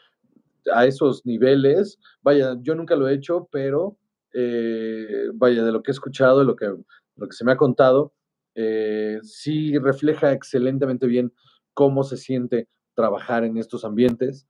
a 0.73 0.85
esos 0.85 1.25
niveles. 1.25 1.99
Vaya, 2.21 2.57
yo 2.61 2.75
nunca 2.75 2.95
lo 2.95 3.07
he 3.07 3.13
hecho, 3.13 3.47
pero 3.51 3.97
eh, 4.33 5.27
vaya, 5.33 5.63
de 5.63 5.71
lo 5.71 5.83
que 5.83 5.91
he 5.91 5.93
escuchado, 5.93 6.39
de 6.39 6.45
lo 6.45 6.55
que, 6.55 6.65
lo 6.67 7.27
que 7.27 7.35
se 7.35 7.45
me 7.45 7.51
ha 7.51 7.57
contado, 7.57 8.13
sí 9.23 9.77
refleja 9.79 10.31
excelentemente 10.31 11.07
bien 11.07 11.33
cómo 11.73 12.03
se 12.03 12.17
siente 12.17 12.67
trabajar 12.95 13.43
en 13.43 13.57
estos 13.57 13.85
ambientes. 13.85 14.47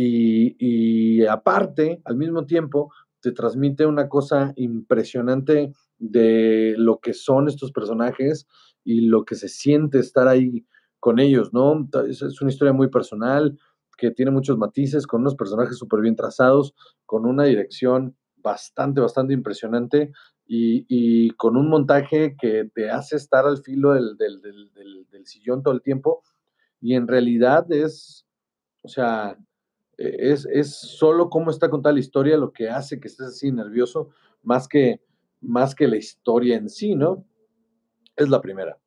Y, 0.00 1.24
aparte, 1.26 2.00
al 2.04 2.16
mismo 2.16 2.46
tiempo, 2.46 2.92
te 3.20 3.32
transmite 3.32 3.84
una 3.84 4.08
cosa 4.08 4.52
impresionante 4.54 5.72
de 5.98 6.74
lo 6.76 7.00
que 7.00 7.12
son 7.12 7.48
estos 7.48 7.72
personajes 7.72 8.46
y 8.84 9.02
lo 9.02 9.24
que 9.24 9.34
se 9.34 9.48
siente 9.48 9.98
estar 9.98 10.28
ahí 10.28 10.66
con 11.00 11.18
ellos, 11.18 11.52
¿no? 11.52 11.88
Es, 12.08 12.22
una 12.40 12.50
historia 12.50 12.72
muy 12.72 12.88
personal, 12.88 13.58
que 13.96 14.10
tiene 14.10 14.30
muchos 14.30 14.58
matices, 14.58 15.06
con 15.06 15.22
unos 15.22 15.34
personajes 15.34 15.76
súper 15.76 16.00
bien 16.00 16.16
trazados, 16.16 16.74
con 17.04 17.26
una 17.26 17.44
dirección 17.44 18.16
bastante, 18.36 19.00
bastante 19.00 19.34
impresionante 19.34 20.12
y, 20.46 21.30
con 21.32 21.56
un 21.56 21.68
montaje 21.68 22.36
que 22.40 22.70
te 22.72 22.90
hace 22.90 23.16
estar 23.16 23.44
al 23.46 23.58
filo 23.58 23.92
del, 23.92 24.16
del 24.16 25.26
sillón 25.26 25.62
todo 25.62 25.74
el 25.74 25.82
tiempo. 25.82 26.22
Y 26.80 26.94
en 26.94 27.08
realidad 27.08 27.70
es, 27.72 28.24
o 28.82 28.88
sea, 28.88 29.36
eh, 29.98 30.16
es, 30.32 30.46
es, 30.46 30.74
solo 30.74 31.28
cómo 31.28 31.50
está 31.50 31.68
contada 31.68 31.92
la 31.92 32.00
historia 32.00 32.36
lo 32.36 32.52
que 32.52 32.70
hace 32.70 33.00
que 33.00 33.08
estés 33.08 33.26
así 33.26 33.52
nervioso, 33.52 34.10
más 34.42 34.68
que, 34.68 35.02
más 35.40 35.74
que 35.74 35.88
la 35.88 35.96
historia 35.96 36.56
en 36.56 36.68
sí, 36.68 36.94
¿no? 36.94 37.24
Es 38.16 38.28
la 38.28 38.40
primera. 38.40 38.78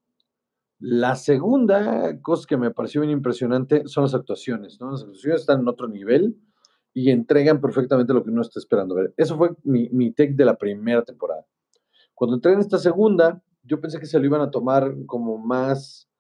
La 0.80 1.16
segunda 1.16 2.20
cosa 2.22 2.46
que 2.48 2.58
me 2.58 2.72
pareció 2.72 3.02
bien 3.02 3.12
impresionante 3.12 3.84
son 3.88 4.04
las 4.04 4.16
actuaciones, 4.16 4.80
¿no? 4.80 4.92
Las 4.92 5.02
actuaciones 5.02 5.42
están 5.42 5.62
en 5.62 5.68
otro 5.68 5.88
nivel 5.88 6.36
y 6.94 7.12
entregan 7.12 7.62
perfectamente 7.62 8.14
lo 8.14 8.24
que 8.24 8.32
uno 8.32 8.42
está 8.42 8.60
esperando 8.60 8.96
ver. 8.96 9.14
Eso 9.16 9.38
fue 9.38 9.52
mi, 9.64 9.90
mi 9.90 10.12
take 10.12 10.34
de 10.34 10.46
la 10.46 10.58
primera 10.58 11.04
temporada. 11.04 11.46
Cuando 12.14 12.36
entré 12.36 12.54
en 12.54 12.60
esta 12.60 12.78
segunda, 12.78 13.42
yo 13.64 13.80
pensé 13.80 14.00
que 14.00 14.06
se 14.06 14.20
lo 14.20 14.26
iban 14.26 14.42
a 14.42 14.52
tomar 14.52 14.94
como 15.06 15.38
más 15.38 16.12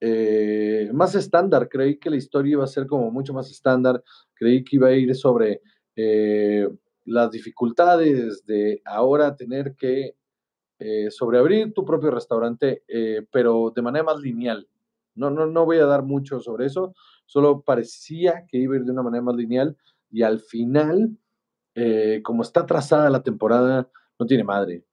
eh, 0.00 0.90
más 0.94 1.14
estándar. 1.14 1.68
Creí 1.68 1.98
que 1.98 2.10
la 2.10 2.16
historia 2.16 2.52
iba 2.52 2.64
a 2.64 2.68
ser 2.68 2.86
como 2.86 3.10
mucho 3.10 3.34
más 3.34 3.50
estándar. 3.50 4.02
Creí 4.34 4.64
que 4.64 4.76
iba 4.76 4.88
a 4.88 4.92
ir 4.92 5.14
sobre 5.14 5.60
eh, 5.94 6.68
las 7.10 7.30
dificultades 7.30 8.44
de 8.46 8.80
ahora 8.84 9.36
tener 9.36 9.74
que 9.74 10.16
eh, 10.78 11.10
sobreabrir 11.10 11.74
tu 11.74 11.84
propio 11.84 12.10
restaurante, 12.10 12.84
pero 13.30 13.72
de 13.74 13.82
manera 13.82 14.04
más 14.04 14.20
lineal. 14.20 14.66
No, 15.14 15.30
no, 15.30 15.46
no 15.46 15.64
voy 15.66 15.78
a 15.78 15.86
dar 15.86 16.02
mucho 16.02 16.40
sobre 16.40 16.66
eso, 16.66 16.94
solo 17.26 17.60
parecía 17.62 18.46
que 18.48 18.58
iba 18.58 18.74
a 18.74 18.78
ir 18.78 18.84
de 18.84 18.92
una 18.92 19.02
manera 19.02 19.22
más 19.22 19.36
lineal 19.36 19.76
y 20.10 20.22
al 20.22 20.40
final, 20.40 21.16
como 22.22 22.42
está 22.42 22.64
trazada 22.64 23.10
la 23.10 23.22
temporada, 23.22 23.90
no 24.18 24.26
tiene 24.26 24.44
madre. 24.44 24.84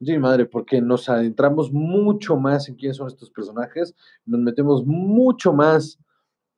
Sí, 0.00 0.18
madre, 0.18 0.44
porque 0.44 0.82
nos 0.82 1.08
adentramos 1.08 1.72
mucho 1.72 2.36
más 2.36 2.68
en 2.68 2.74
quiénes 2.74 2.98
son 2.98 3.06
estos 3.06 3.30
personajes, 3.30 3.94
nos 4.26 4.40
metemos 4.40 4.84
mucho 4.84 5.54
más 5.54 5.98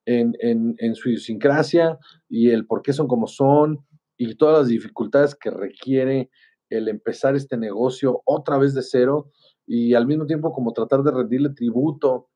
en, 0.05 0.95
su 0.97 1.11
idiosincrasia 1.11 1.99
y 2.29 2.51
el 2.51 2.67
por 2.67 2.83
qué 2.83 2.93
son 2.93 3.07
como 3.07 3.29
son 3.29 3.79
y 4.19 4.35
todas 4.35 4.59
las 4.59 4.69
dificultades 4.69 5.35
que 5.35 5.51
requiere 5.51 6.31
el 6.69 6.89
empezar 6.89 7.37
este 7.37 7.57
negocio 7.57 8.21
otra 8.27 8.59
vez 8.59 8.75
de 8.75 8.83
cero 8.83 9.31
y 9.67 9.95
al 9.95 10.07
mismo 10.07 10.27
tiempo 10.27 10.53
como 10.53 10.73
tratar 10.73 11.03
de 11.03 11.13
rendirle 11.13 11.51
tributo 11.51 12.29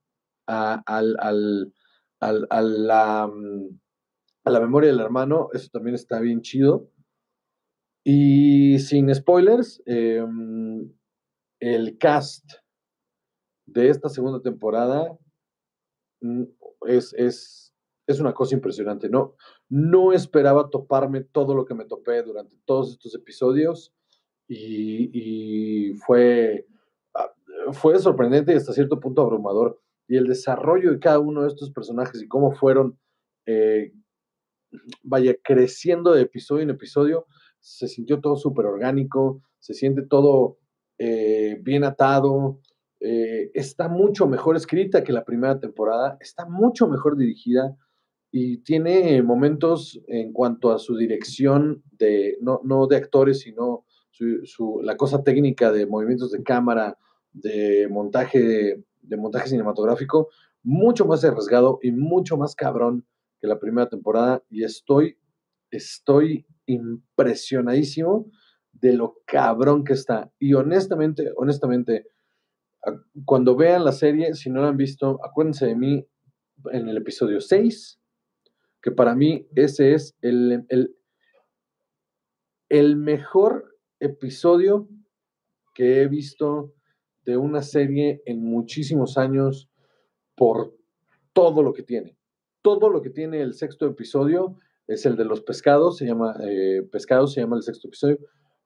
a, 0.46 0.82
al, 0.86 1.16
a, 1.18 2.62
la, 2.62 3.26
mm, 3.26 3.78
a 4.44 4.50
la 4.50 4.60
memoria 4.60 4.90
del 4.90 5.00
hermano, 5.00 5.48
eso 5.52 5.68
también 5.72 5.94
está 5.94 6.20
bien 6.20 6.40
chido. 6.40 6.90
Y 8.04 8.78
sin 8.80 9.14
spoilers, 9.14 9.82
em, 9.86 10.92
el 11.60 11.98
cast 11.98 12.44
de 13.66 13.88
esta 13.88 14.08
segunda 14.08 14.40
temporada 14.42 15.16
mm, 16.20 16.42
es, 16.88 17.14
es, 17.14 17.74
es, 18.06 18.20
una 18.20 18.34
cosa 18.34 18.54
impresionante. 18.54 19.08
No, 19.08 19.36
no 19.72 20.12
esperaba 20.12 20.68
toparme 20.68 21.22
todo 21.22 21.54
lo 21.54 21.64
que 21.64 21.72
me 21.72 21.86
topé 21.86 22.22
durante 22.22 22.54
todos 22.66 22.90
estos 22.90 23.14
episodios 23.14 23.94
y, 24.46 25.94
fue, 26.04 26.66
ah, 27.14 27.32
fue 27.72 27.98
sorprendente 27.98 28.52
y 28.52 28.56
hasta 28.56 28.74
cierto 28.74 29.00
punto 29.00 29.22
abrumador. 29.22 29.80
Y 30.06 30.18
el 30.18 30.26
desarrollo 30.26 30.92
de 30.92 30.98
cada 30.98 31.20
uno 31.20 31.40
de 31.40 31.48
estos 31.48 31.70
personajes 31.70 32.20
y 32.20 32.28
cómo 32.28 32.52
fueron, 32.52 32.98
eh, 33.46 33.94
vaya, 35.02 35.34
creciendo 35.42 36.12
de 36.12 36.20
episodio 36.20 36.64
en 36.64 36.70
episodio, 36.70 37.26
se 37.58 37.88
sintió 37.88 38.20
todo 38.20 38.36
súper 38.36 38.66
orgánico, 38.66 39.40
se 39.58 39.72
siente 39.72 40.02
todo 40.02 40.58
eh, 40.98 41.58
bien 41.62 41.84
atado, 41.84 42.60
eh, 43.00 43.50
está 43.54 43.88
mucho 43.88 44.26
mejor 44.26 44.54
escrita 44.54 45.02
que 45.02 45.14
la 45.14 45.24
primera 45.24 45.58
temporada, 45.58 46.18
está 46.20 46.44
mucho 46.44 46.88
mejor 46.88 47.16
dirigida 47.16 47.74
y 48.34 48.58
tiene 48.58 49.22
momentos 49.22 50.00
en 50.08 50.32
cuanto 50.32 50.72
a 50.72 50.78
su 50.78 50.96
dirección 50.96 51.82
de, 51.92 52.38
no, 52.40 52.62
no 52.64 52.86
de 52.86 52.96
actores, 52.96 53.40
sino 53.40 53.84
su, 54.10 54.80
la 54.82 54.96
cosa 54.96 55.22
técnica 55.22 55.70
de 55.70 55.86
movimientos 55.86 56.32
de 56.32 56.42
cámara, 56.42 56.96
de 57.34 57.88
montaje, 57.90 58.82
de 59.02 59.16
montaje 59.18 59.50
cinematográfico, 59.50 60.30
mucho 60.62 61.04
más 61.04 61.22
arriesgado 61.24 61.78
y 61.82 61.92
mucho 61.92 62.38
más 62.38 62.54
cabrón 62.54 63.04
que 63.38 63.48
la 63.48 63.58
primera 63.58 63.90
temporada. 63.90 64.42
Y 64.48 64.64
estoy, 64.64 65.18
estoy 65.70 66.46
impresionadísimo 66.64 68.30
de 68.72 68.94
lo 68.94 69.18
cabrón 69.26 69.84
que 69.84 69.92
está. 69.92 70.32
Y 70.38 70.54
honestamente, 70.54 71.32
honestamente, 71.36 72.06
cuando 73.26 73.56
vean 73.56 73.84
la 73.84 73.92
serie, 73.92 74.34
si 74.34 74.48
no 74.48 74.62
la 74.62 74.68
han 74.68 74.78
visto, 74.78 75.20
acuérdense 75.22 75.66
de 75.66 75.76
mí 75.76 76.06
en 76.72 76.88
el 76.88 76.96
episodio 76.96 77.38
6, 77.40 77.98
que 78.82 78.90
para 78.90 79.14
mí 79.14 79.46
ese 79.54 79.94
es 79.94 80.16
el, 80.20 80.66
el, 82.68 82.96
mejor 82.96 83.78
episodio 84.00 84.88
que 85.74 86.02
he 86.02 86.08
visto 86.08 86.74
de 87.24 87.36
una 87.36 87.62
serie 87.62 88.22
en 88.26 88.42
muchísimos 88.44 89.16
años 89.16 89.70
por 90.34 90.76
todo 91.32 91.62
lo 91.62 91.72
que 91.72 91.84
tiene. 91.84 92.16
Todo 92.62 92.90
lo 92.90 93.02
que 93.02 93.10
tiene 93.10 93.40
el 93.40 93.54
sexto 93.54 93.86
episodio 93.86 94.58
es 94.88 95.06
el 95.06 95.16
de 95.16 95.24
los 95.24 95.42
pescados, 95.42 95.98
se 95.98 96.06
llama 96.06 96.34
eh, 96.42 96.82
Pescados, 96.90 97.32
se 97.32 97.40
llama 97.40 97.56
el 97.56 97.62
sexto 97.62 97.86
episodio. 97.86 98.18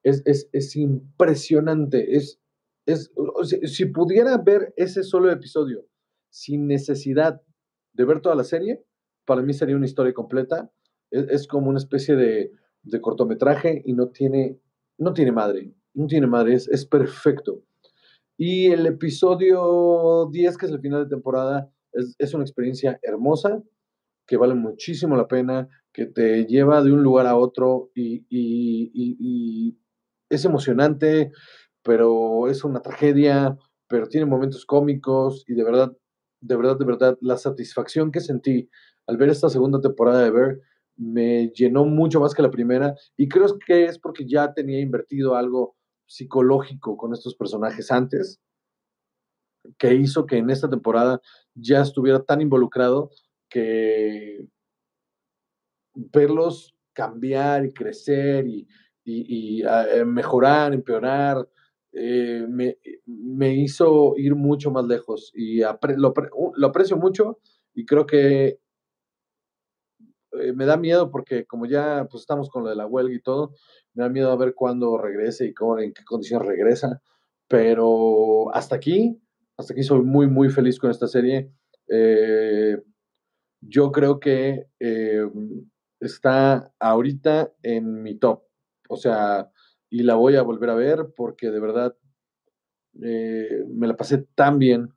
Es, 0.02 0.22
es, 0.24 0.76
impresionante. 0.76 2.16
Es, 2.16 2.40
es, 2.87 3.12
si 3.64 3.87
pudiera 3.87 4.38
ver 4.38 4.72
ese 4.76 5.02
solo 5.02 5.31
episodio 5.31 5.85
sin 6.31 6.66
necesidad 6.66 7.42
de 7.92 8.05
ver 8.05 8.20
toda 8.20 8.37
la 8.37 8.44
serie, 8.44 8.86
para 9.27 9.43
mí 9.43 9.53
sería 9.53 9.77
una 9.77 9.87
historia 9.87 10.15
completa. 10.15 10.71
Es, 11.11 11.47
como 11.47 11.69
una 11.69 11.79
especie 11.79 12.17
de, 12.17 12.51
cortometraje 13.01 13.83
y 13.85 13.93
no 13.93 14.09
tiene, 14.09 14.59
no 14.99 15.12
tiene 15.12 15.33
madre, 15.33 15.73
no 15.95 16.07
tiene 16.07 16.27
madre, 16.27 16.55
es, 16.55 16.69
es 16.69 16.87
perfecto. 16.87 17.62
Y 18.37 18.67
el 18.67 18.87
episodio 18.87 20.29
10, 20.31 20.57
que 20.57 20.67
es 20.67 20.73
el 20.73 20.81
final 20.81 21.05
de 21.05 21.11
temporada, 21.11 21.71
es, 21.93 22.35
una 22.35 22.45
experiencia 22.45 22.99
hermosa, 23.03 23.62
que 24.27 24.37
vale 24.37 24.55
muchísimo 24.55 25.17
la 25.17 25.29
pena, 25.29 25.69
que 25.93 26.07
te 26.07 26.45
lleva 26.47 26.83
de 26.83 26.93
un 26.93 27.03
lugar 27.03 27.27
a 27.27 27.37
otro 27.37 27.91
y, 27.95 28.27
y 28.29 29.79
es 30.29 30.45
emocionante, 30.45 31.33
pero 31.83 32.49
es 32.49 32.65
una 32.65 32.83
tragedia, 32.83 33.57
pero 33.89 34.09
tiene 34.09 34.27
momentos 34.27 34.67
cómicos 34.67 35.45
y 35.47 35.55
de 35.55 35.65
verdad, 35.65 35.97
de 36.41 36.57
verdad, 36.57 36.79
de 36.79 36.85
verdad, 36.85 37.19
la 37.21 37.37
satisfacción 37.37 38.11
que 38.11 38.21
sentí 38.21 38.69
al 39.07 39.16
ver 39.16 39.31
esta 39.31 39.49
segunda 39.49 39.81
temporada 39.81 40.23
de 40.23 40.31
Ver 40.31 40.61
me 40.97 41.49
llenó 41.49 41.85
mucho 41.85 42.21
más 42.21 42.35
que 42.35 42.42
la 42.42 42.51
primera 42.51 42.95
y 43.16 43.29
creo 43.29 43.47
que 43.64 43.85
es 43.85 43.99
porque 43.99 44.27
ya 44.27 44.55
tenía 44.55 44.81
invertido 44.81 45.37
algo 45.37 45.77
psicológico 46.07 46.97
con 46.97 47.12
estos 47.12 47.35
personajes 47.35 47.90
antes 47.90 48.40
que 49.79 49.95
hizo 49.95 50.27
que 50.27 50.38
en 50.38 50.51
esta 50.51 50.71
temporada 50.71 51.21
ya 51.55 51.83
estuviera 51.83 52.23
tan 52.23 52.40
involucrado 52.40 53.11
que 53.49 54.47
verlos 55.95 56.75
cambiar 56.92 57.66
y 57.66 57.73
crecer 57.73 58.47
y, 58.47 58.66
eh, 59.05 60.05
mejorar, 60.05 60.73
empeorar, 60.73 61.49
eh, 61.92 62.47
me, 62.49 63.55
hizo 63.55 64.14
ir 64.16 64.35
mucho 64.35 64.71
más 64.71 64.85
lejos 64.85 65.31
y 65.35 65.61
lo, 65.97 66.12
lo, 66.57 66.66
aprecio 66.66 66.97
mucho 66.97 67.38
y 67.75 67.87
creo 67.87 68.07
que 68.07 68.59
eh, 70.40 70.53
me 70.53 70.66
da 70.66 70.77
miedo 70.77 71.11
porque 71.11 71.46
como 71.46 71.66
ya 71.66 72.07
pues, 72.11 72.22
estamos 72.22 72.51
con 72.51 72.64
lo 72.64 72.70
de 72.70 72.77
la 72.77 72.87
huelga 72.87 73.14
y 73.14 73.20
todo, 73.20 73.55
me 73.94 74.05
da 74.05 74.11
miedo 74.11 74.31
a 74.31 74.37
ver 74.37 74.55
cuándo 74.55 74.99
regrese 74.99 75.46
y 75.46 75.55
cómo, 75.55 75.79
en 75.79 75.92
qué 75.92 76.05
condiciones 76.05 76.46
regresa. 76.46 77.01
Pero 77.49 78.55
hasta 78.55 78.77
aquí, 78.77 79.20
hasta 79.57 79.72
aquí 79.72 79.83
soy 79.83 80.03
muy, 80.03 80.27
muy 80.29 80.49
feliz 80.49 80.79
con 80.79 80.90
esta 80.90 81.07
serie. 81.07 81.51
Eh, 81.88 82.79
yo 83.61 83.92
creo 83.92 84.20
que 84.20 84.66
eh, 84.81 85.29
está 86.01 86.72
ahorita 86.79 87.53
en 87.62 88.03
mi 88.03 88.18
top. 88.18 88.42
O 88.88 88.96
sea, 88.96 89.51
y 89.90 90.03
la 90.03 90.14
voy 90.14 90.37
a 90.37 90.42
volver 90.42 90.70
a 90.70 90.75
ver 90.75 91.12
porque 91.16 91.51
de 91.51 91.61
verdad 91.61 91.96
me 92.92 93.87
la 93.87 93.96
pasé 93.96 94.27
tan 94.35 94.59
bien 94.59 94.96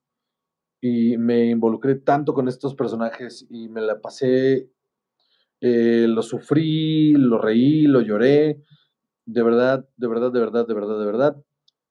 y 0.81 1.17
me 1.17 1.45
involucré 1.45 1.95
tanto 1.95 2.33
con 2.33 2.47
estos 2.47 2.75
personajes 2.75 3.45
y 3.49 3.67
me 3.69 3.81
la 3.81 3.99
pasé 3.99 4.69
eh, 5.61 6.05
lo 6.07 6.21
sufrí, 6.21 7.13
lo 7.13 7.39
reí, 7.39 7.83
lo 7.87 8.01
lloré. 8.01 8.61
De 9.25 9.43
verdad, 9.43 9.87
de 9.97 10.07
verdad, 10.07 10.31
de 10.31 10.39
verdad, 10.39 10.67
de 10.67 10.73
verdad, 10.73 10.99
de 10.99 11.05
verdad. 11.05 11.37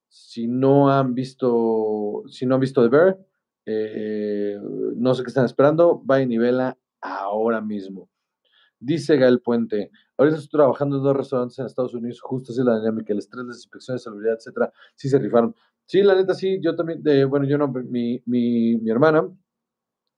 Si 0.09 0.47
no 0.49 0.91
han 0.91 1.15
visto, 1.15 2.25
si 2.29 2.47
no 2.47 2.55
han 2.57 2.61
visto 2.61 2.83
The 2.83 2.89
Bear, 2.89 3.19
eh, 3.67 4.59
no 4.97 5.15
sé 5.15 5.23
qué 5.23 5.29
están 5.29 5.45
esperando, 5.45 6.01
vayan 6.05 6.33
y 6.33 6.39
vela 6.39 6.79
ahora 7.03 7.61
mismo. 7.61 8.09
Dice 8.81 9.17
Gael 9.17 9.41
Puente, 9.41 9.91
ahorita 10.17 10.39
estoy 10.39 10.59
trabajando 10.59 10.99
en 10.99 11.03
dos 11.03 11.17
restaurantes 11.17 11.59
en 11.59 11.67
Estados 11.67 11.95
Unidos, 11.95 12.21
justo 12.21 12.53
así 12.53 12.63
la 12.63 12.79
dinámica, 12.79 13.13
el 13.13 13.19
estrés, 13.19 13.45
las 13.45 13.57
inspecciones, 13.57 14.03
salubridad, 14.03 14.37
etcétera, 14.37 14.73
sí 14.95 15.09
se 15.09 15.19
rifaron. 15.19 15.55
Sí, 15.87 16.03
la 16.03 16.15
neta, 16.15 16.35
sí, 16.35 16.61
yo 16.63 16.77
también, 16.77 17.03
bueno, 17.29 17.47
yo 17.47 17.59
no, 17.59 17.69
mi, 17.69 18.23
mi, 18.27 18.77
mi 18.77 18.91
hermana, 18.91 19.29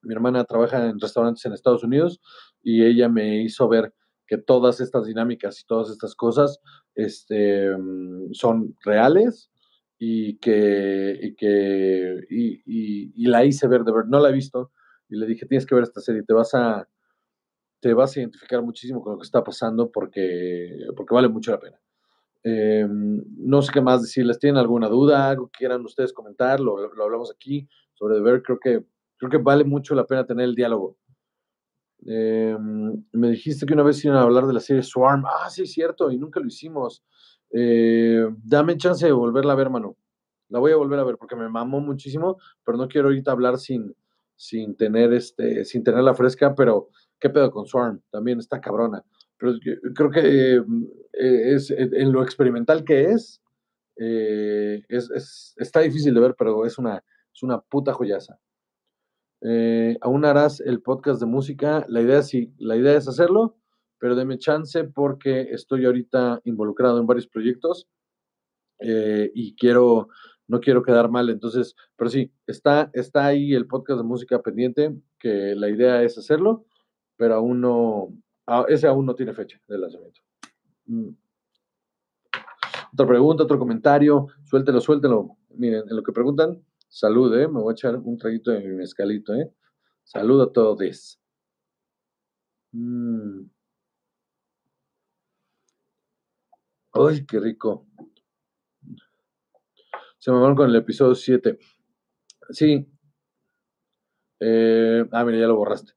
mi 0.03 0.13
hermana 0.13 0.43
trabaja 0.45 0.87
en 0.89 0.99
restaurantes 0.99 1.45
en 1.45 1.53
Estados 1.53 1.83
Unidos 1.83 2.19
y 2.63 2.83
ella 2.83 3.09
me 3.09 3.41
hizo 3.41 3.67
ver 3.67 3.93
que 4.27 4.37
todas 4.37 4.79
estas 4.79 5.05
dinámicas 5.05 5.59
y 5.61 5.65
todas 5.65 5.89
estas 5.89 6.15
cosas 6.15 6.59
este, 6.95 7.75
mm, 7.75 8.33
son 8.33 8.75
reales 8.83 9.51
y 9.97 10.37
que, 10.37 11.19
y, 11.21 11.35
que 11.35 12.25
y, 12.29 13.27
la 13.27 13.45
hice 13.45 13.67
ver 13.67 13.83
de 13.83 13.91
ver, 13.91 14.05
no 14.07 14.19
la 14.19 14.29
he 14.29 14.33
visto 14.33 14.71
y 15.09 15.17
le 15.17 15.27
dije, 15.27 15.45
tienes 15.45 15.65
que 15.65 15.75
ver 15.75 15.83
esta 15.83 16.01
serie, 16.01 16.23
te 16.23 16.33
vas 16.33 16.53
a, 16.53 16.87
te 17.81 17.93
vas 17.93 18.15
a 18.15 18.19
identificar 18.21 18.61
muchísimo 18.61 19.01
con 19.01 19.13
lo 19.13 19.19
que 19.19 19.25
está 19.25 19.43
pasando 19.43 19.91
porque, 19.91 20.77
porque 20.95 21.13
vale 21.13 21.27
mucho 21.27 21.51
la 21.51 21.59
pena. 21.59 21.79
Em, 22.43 23.21
no 23.37 23.61
sé 23.61 23.71
qué 23.73 23.81
más 23.81 24.01
decirles, 24.01 24.39
¿tienen 24.39 24.57
alguna 24.57 24.87
duda? 24.87 25.29
¿Algo 25.29 25.47
que 25.47 25.59
quieran 25.59 25.83
ustedes 25.85 26.13
comentar? 26.13 26.59
Lo, 26.59 26.93
lo 26.95 27.03
hablamos 27.03 27.31
aquí 27.31 27.67
sobre 27.93 28.15
The 28.15 28.21
ver, 28.21 28.41
creo 28.41 28.59
que 28.59 28.85
creo 29.21 29.29
que 29.29 29.37
vale 29.37 29.63
mucho 29.63 29.93
la 29.93 30.07
pena 30.07 30.25
tener 30.25 30.45
el 30.45 30.55
diálogo. 30.55 30.97
Em, 32.05 33.03
me 33.11 33.29
dijiste 33.29 33.65
que 33.65 33.73
una 33.73 33.83
vez 33.83 34.03
iban 34.03 34.17
a 34.17 34.21
hablar 34.23 34.47
de 34.47 34.53
la 34.53 34.59
serie 34.59 34.83
Swarm. 34.83 35.23
Ah, 35.25 35.49
sí, 35.49 35.63
es 35.63 35.71
cierto, 35.71 36.11
y 36.11 36.17
nunca 36.17 36.39
lo 36.39 36.47
hicimos. 36.47 37.03
Eh, 37.51 38.25
dame 38.43 38.77
chance 38.77 39.05
de 39.05 39.11
volverla 39.11 39.53
a 39.53 39.55
ver, 39.55 39.69
mano. 39.69 39.95
La 40.49 40.59
voy 40.59 40.71
a 40.71 40.75
volver 40.75 40.99
a 40.99 41.03
ver 41.03 41.17
porque 41.17 41.35
me 41.35 41.47
mamó 41.49 41.79
muchísimo, 41.79 42.37
pero 42.65 42.77
no 42.77 42.87
quiero 42.87 43.07
ahorita 43.07 43.31
hablar 43.31 43.57
sin, 43.57 43.95
sin 44.35 44.75
tener 44.75 45.13
este, 45.13 45.63
sin 45.65 45.83
tenerla 45.83 46.13
fresca, 46.13 46.55
pero 46.55 46.89
qué 47.19 47.29
pedo 47.29 47.51
con 47.51 47.65
Swarm, 47.67 48.01
también 48.09 48.39
está 48.39 48.59
cabrona. 48.59 49.03
Pero 49.37 49.53
creo 49.95 50.11
que 50.11 50.55
eh, 51.13 51.53
es 51.53 51.71
en 51.71 52.11
lo 52.11 52.23
experimental 52.23 52.83
que 52.83 53.11
es, 53.11 53.41
eh, 53.97 54.83
es, 54.89 55.53
está 55.57 55.81
difícil 55.81 56.13
de 56.13 56.19
ver, 56.19 56.35
pero 56.37 56.65
es 56.65 56.77
una, 56.77 57.03
es 57.33 57.43
una 57.43 57.61
puta 57.61 57.93
joyaza. 57.93 58.39
Eh, 59.41 59.97
aún 60.01 60.25
harás 60.25 60.59
el 60.61 60.81
podcast 60.81 61.19
de 61.19 61.25
música. 61.25 61.85
La 61.87 62.01
idea, 62.01 62.21
sí, 62.21 62.53
la 62.57 62.75
idea 62.75 62.95
es 62.95 63.07
hacerlo, 63.07 63.57
pero 63.97 64.15
deme 64.15 64.37
chance 64.37 64.83
porque 64.83 65.41
estoy 65.51 65.85
ahorita 65.85 66.41
involucrado 66.43 66.99
en 66.99 67.07
varios 67.07 67.27
proyectos 67.27 67.87
eh, 68.79 69.31
y 69.33 69.55
quiero, 69.55 70.09
no 70.47 70.59
quiero 70.59 70.83
quedar 70.83 71.09
mal. 71.09 71.29
Entonces, 71.29 71.75
pero 71.95 72.09
sí, 72.09 72.31
está, 72.45 72.89
está 72.93 73.25
ahí 73.25 73.53
el 73.53 73.67
podcast 73.67 73.99
de 73.99 74.05
música 74.05 74.41
pendiente, 74.41 74.95
que 75.19 75.55
la 75.55 75.69
idea 75.69 76.03
es 76.03 76.17
hacerlo, 76.17 76.65
pero 77.17 77.35
aún 77.35 77.61
no, 77.61 78.09
ese 78.67 78.87
aún 78.87 79.05
no 79.05 79.15
tiene 79.15 79.33
fecha 79.33 79.59
de 79.67 79.77
lanzamiento. 79.77 80.21
Mm. 80.85 81.09
Otra 82.93 83.07
pregunta, 83.07 83.43
otro 83.43 83.57
comentario, 83.57 84.27
suéltelo, 84.43 84.81
suéltelo. 84.81 85.37
Miren, 85.55 85.83
en 85.89 85.95
lo 85.95 86.03
que 86.03 86.11
preguntan, 86.11 86.61
Salud, 86.93 87.33
¿eh? 87.39 87.47
Me 87.47 87.61
voy 87.61 87.71
a 87.71 87.73
echar 87.73 87.95
un 87.95 88.17
traguito 88.17 88.51
de 88.51 88.59
mi 88.59 88.75
mezcalito, 88.75 89.33
¿eh? 89.33 89.49
Salud 90.03 90.41
a 90.41 90.51
todos. 90.51 91.17
Mm. 92.73 93.49
¡Ay, 96.93 97.25
qué 97.25 97.39
rico! 97.39 97.87
Se 100.19 100.31
me 100.31 100.39
van 100.39 100.53
con 100.53 100.69
el 100.69 100.75
episodio 100.75 101.15
7. 101.15 101.57
Sí. 102.49 102.85
Eh, 104.41 105.05
ah, 105.13 105.23
mira, 105.23 105.39
ya 105.39 105.47
lo 105.47 105.55
borraste. 105.55 105.93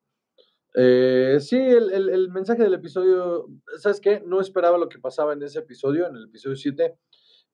Eh, 0.77 1.39
sí, 1.41 1.57
el, 1.57 1.91
el, 1.91 2.31
mensaje 2.31 2.63
del 2.63 2.75
episodio, 2.75 3.49
¿sabes 3.79 4.01
qué? 4.01 4.23
No 4.25 4.41
esperaba 4.41 4.79
lo 4.79 4.89
que 4.89 5.01
pasaba 5.01 5.33
en 5.33 5.43
ese 5.43 5.59
episodio, 5.59 6.07
en 6.07 6.15
el 6.15 6.27
episodio 6.27 6.55
7, 6.55 6.97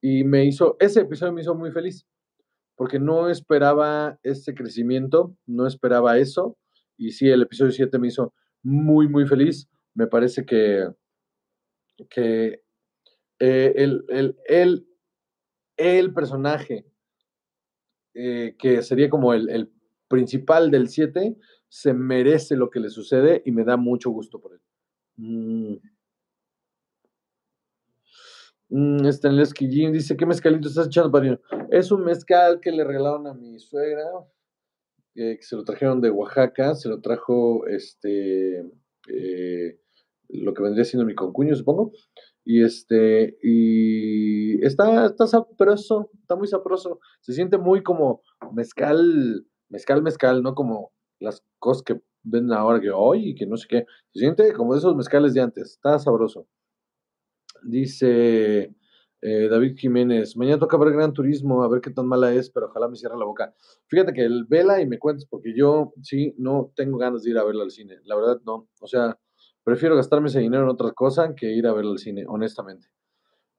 y 0.02 0.24
me 0.24 0.44
hizo, 0.44 0.76
ese 0.78 1.00
episodio 1.00 1.32
me 1.32 1.40
hizo 1.40 1.54
muy 1.54 1.70
feliz 1.70 2.06
porque 2.80 2.98
no 2.98 3.28
esperaba 3.28 4.18
ese 4.22 4.54
crecimiento, 4.54 5.36
no 5.44 5.66
esperaba 5.66 6.16
eso. 6.16 6.56
Y 6.96 7.10
sí, 7.10 7.28
el 7.28 7.42
episodio 7.42 7.72
7 7.72 7.98
me 7.98 8.08
hizo, 8.08 8.32
muy, 8.62 9.06
muy 9.06 9.26
feliz. 9.26 9.68
Me 9.92 10.06
parece 10.06 10.46
que, 10.46 10.88
que 12.08 12.62
eh, 13.38 13.72
el, 13.76 14.02
el, 14.08 14.38
el, 14.46 14.86
el, 15.76 16.14
personaje 16.14 16.86
eh, 18.14 18.56
que 18.58 18.80
sería 18.80 19.10
como 19.10 19.34
el, 19.34 19.50
el 19.50 19.70
principal 20.08 20.70
del 20.70 20.88
7 20.88 21.36
se 21.68 21.92
merece 21.92 22.56
lo 22.56 22.70
que 22.70 22.80
le 22.80 22.88
sucede 22.88 23.42
y 23.44 23.52
me 23.52 23.64
da 23.64 23.76
mucho 23.76 24.08
gusto 24.08 24.40
por 24.40 24.54
él. 24.54 24.60
Mm. 25.16 25.74
Mm, 28.70 29.04
Stanley 29.06 29.44
Jim 29.58 29.92
dice, 29.92 30.16
¿qué 30.16 30.24
mezcalito 30.26 30.68
estás 30.68 30.86
echando, 30.86 31.10
padrino? 31.10 31.38
Es 31.70 31.90
un 31.90 32.04
mezcal 32.04 32.60
que 32.60 32.70
le 32.70 32.84
regalaron 32.84 33.26
a 33.26 33.34
mi 33.34 33.58
suegra, 33.58 34.04
eh, 35.16 35.36
que 35.36 35.42
se 35.42 35.56
lo 35.56 35.64
trajeron 35.64 36.00
de 36.00 36.10
Oaxaca, 36.10 36.76
se 36.76 36.88
lo 36.88 37.00
trajo 37.00 37.66
este, 37.66 38.60
eh, 39.08 39.80
lo 40.28 40.54
que 40.54 40.62
vendría 40.62 40.84
siendo 40.84 41.04
mi 41.04 41.16
concuño, 41.16 41.54
supongo. 41.56 41.92
Y 42.44 42.62
este, 42.62 43.36
y 43.42 44.64
está, 44.64 45.06
está 45.06 45.26
sabroso, 45.26 46.10
está 46.20 46.36
muy 46.36 46.46
sabroso. 46.46 47.00
Se 47.20 47.32
siente 47.32 47.58
muy 47.58 47.82
como 47.82 48.22
mezcal, 48.52 49.46
mezcal, 49.68 50.02
mezcal, 50.02 50.42
no 50.42 50.54
como 50.54 50.92
las 51.18 51.44
cosas 51.58 51.82
que 51.82 52.00
ven 52.22 52.52
ahora 52.52 52.80
que 52.80 52.90
hoy 52.90 53.30
y 53.30 53.34
que 53.34 53.46
no 53.46 53.56
sé 53.56 53.66
qué. 53.68 53.84
Se 54.12 54.20
siente 54.20 54.52
como 54.52 54.74
de 54.74 54.78
esos 54.78 54.94
mezcales 54.96 55.34
de 55.34 55.40
antes, 55.40 55.72
está 55.72 55.98
sabroso. 55.98 56.46
Dice 57.62 58.74
eh, 59.22 59.48
David 59.50 59.76
Jiménez, 59.76 60.36
mañana 60.36 60.58
toca 60.58 60.78
ver 60.78 60.92
Gran 60.92 61.12
Turismo, 61.12 61.62
a 61.62 61.68
ver 61.68 61.80
qué 61.80 61.90
tan 61.90 62.06
mala 62.06 62.32
es, 62.32 62.50
pero 62.50 62.66
ojalá 62.66 62.88
me 62.88 62.96
cierre 62.96 63.18
la 63.18 63.26
boca. 63.26 63.54
Fíjate 63.86 64.12
que 64.14 64.24
el 64.24 64.46
vela 64.46 64.80
y 64.80 64.86
me 64.86 64.98
cuentes, 64.98 65.26
porque 65.26 65.52
yo 65.54 65.92
sí, 66.02 66.34
no 66.38 66.72
tengo 66.74 66.96
ganas 66.96 67.22
de 67.22 67.30
ir 67.30 67.38
a 67.38 67.44
verla 67.44 67.64
al 67.64 67.70
cine. 67.70 67.98
La 68.04 68.16
verdad, 68.16 68.40
no. 68.46 68.68
O 68.80 68.86
sea, 68.86 69.18
prefiero 69.62 69.94
gastarme 69.94 70.28
ese 70.28 70.40
dinero 70.40 70.62
en 70.62 70.70
otra 70.70 70.92
cosa 70.92 71.34
que 71.34 71.52
ir 71.52 71.66
a 71.66 71.74
verla 71.74 71.92
al 71.92 71.98
cine, 71.98 72.24
honestamente. 72.26 72.88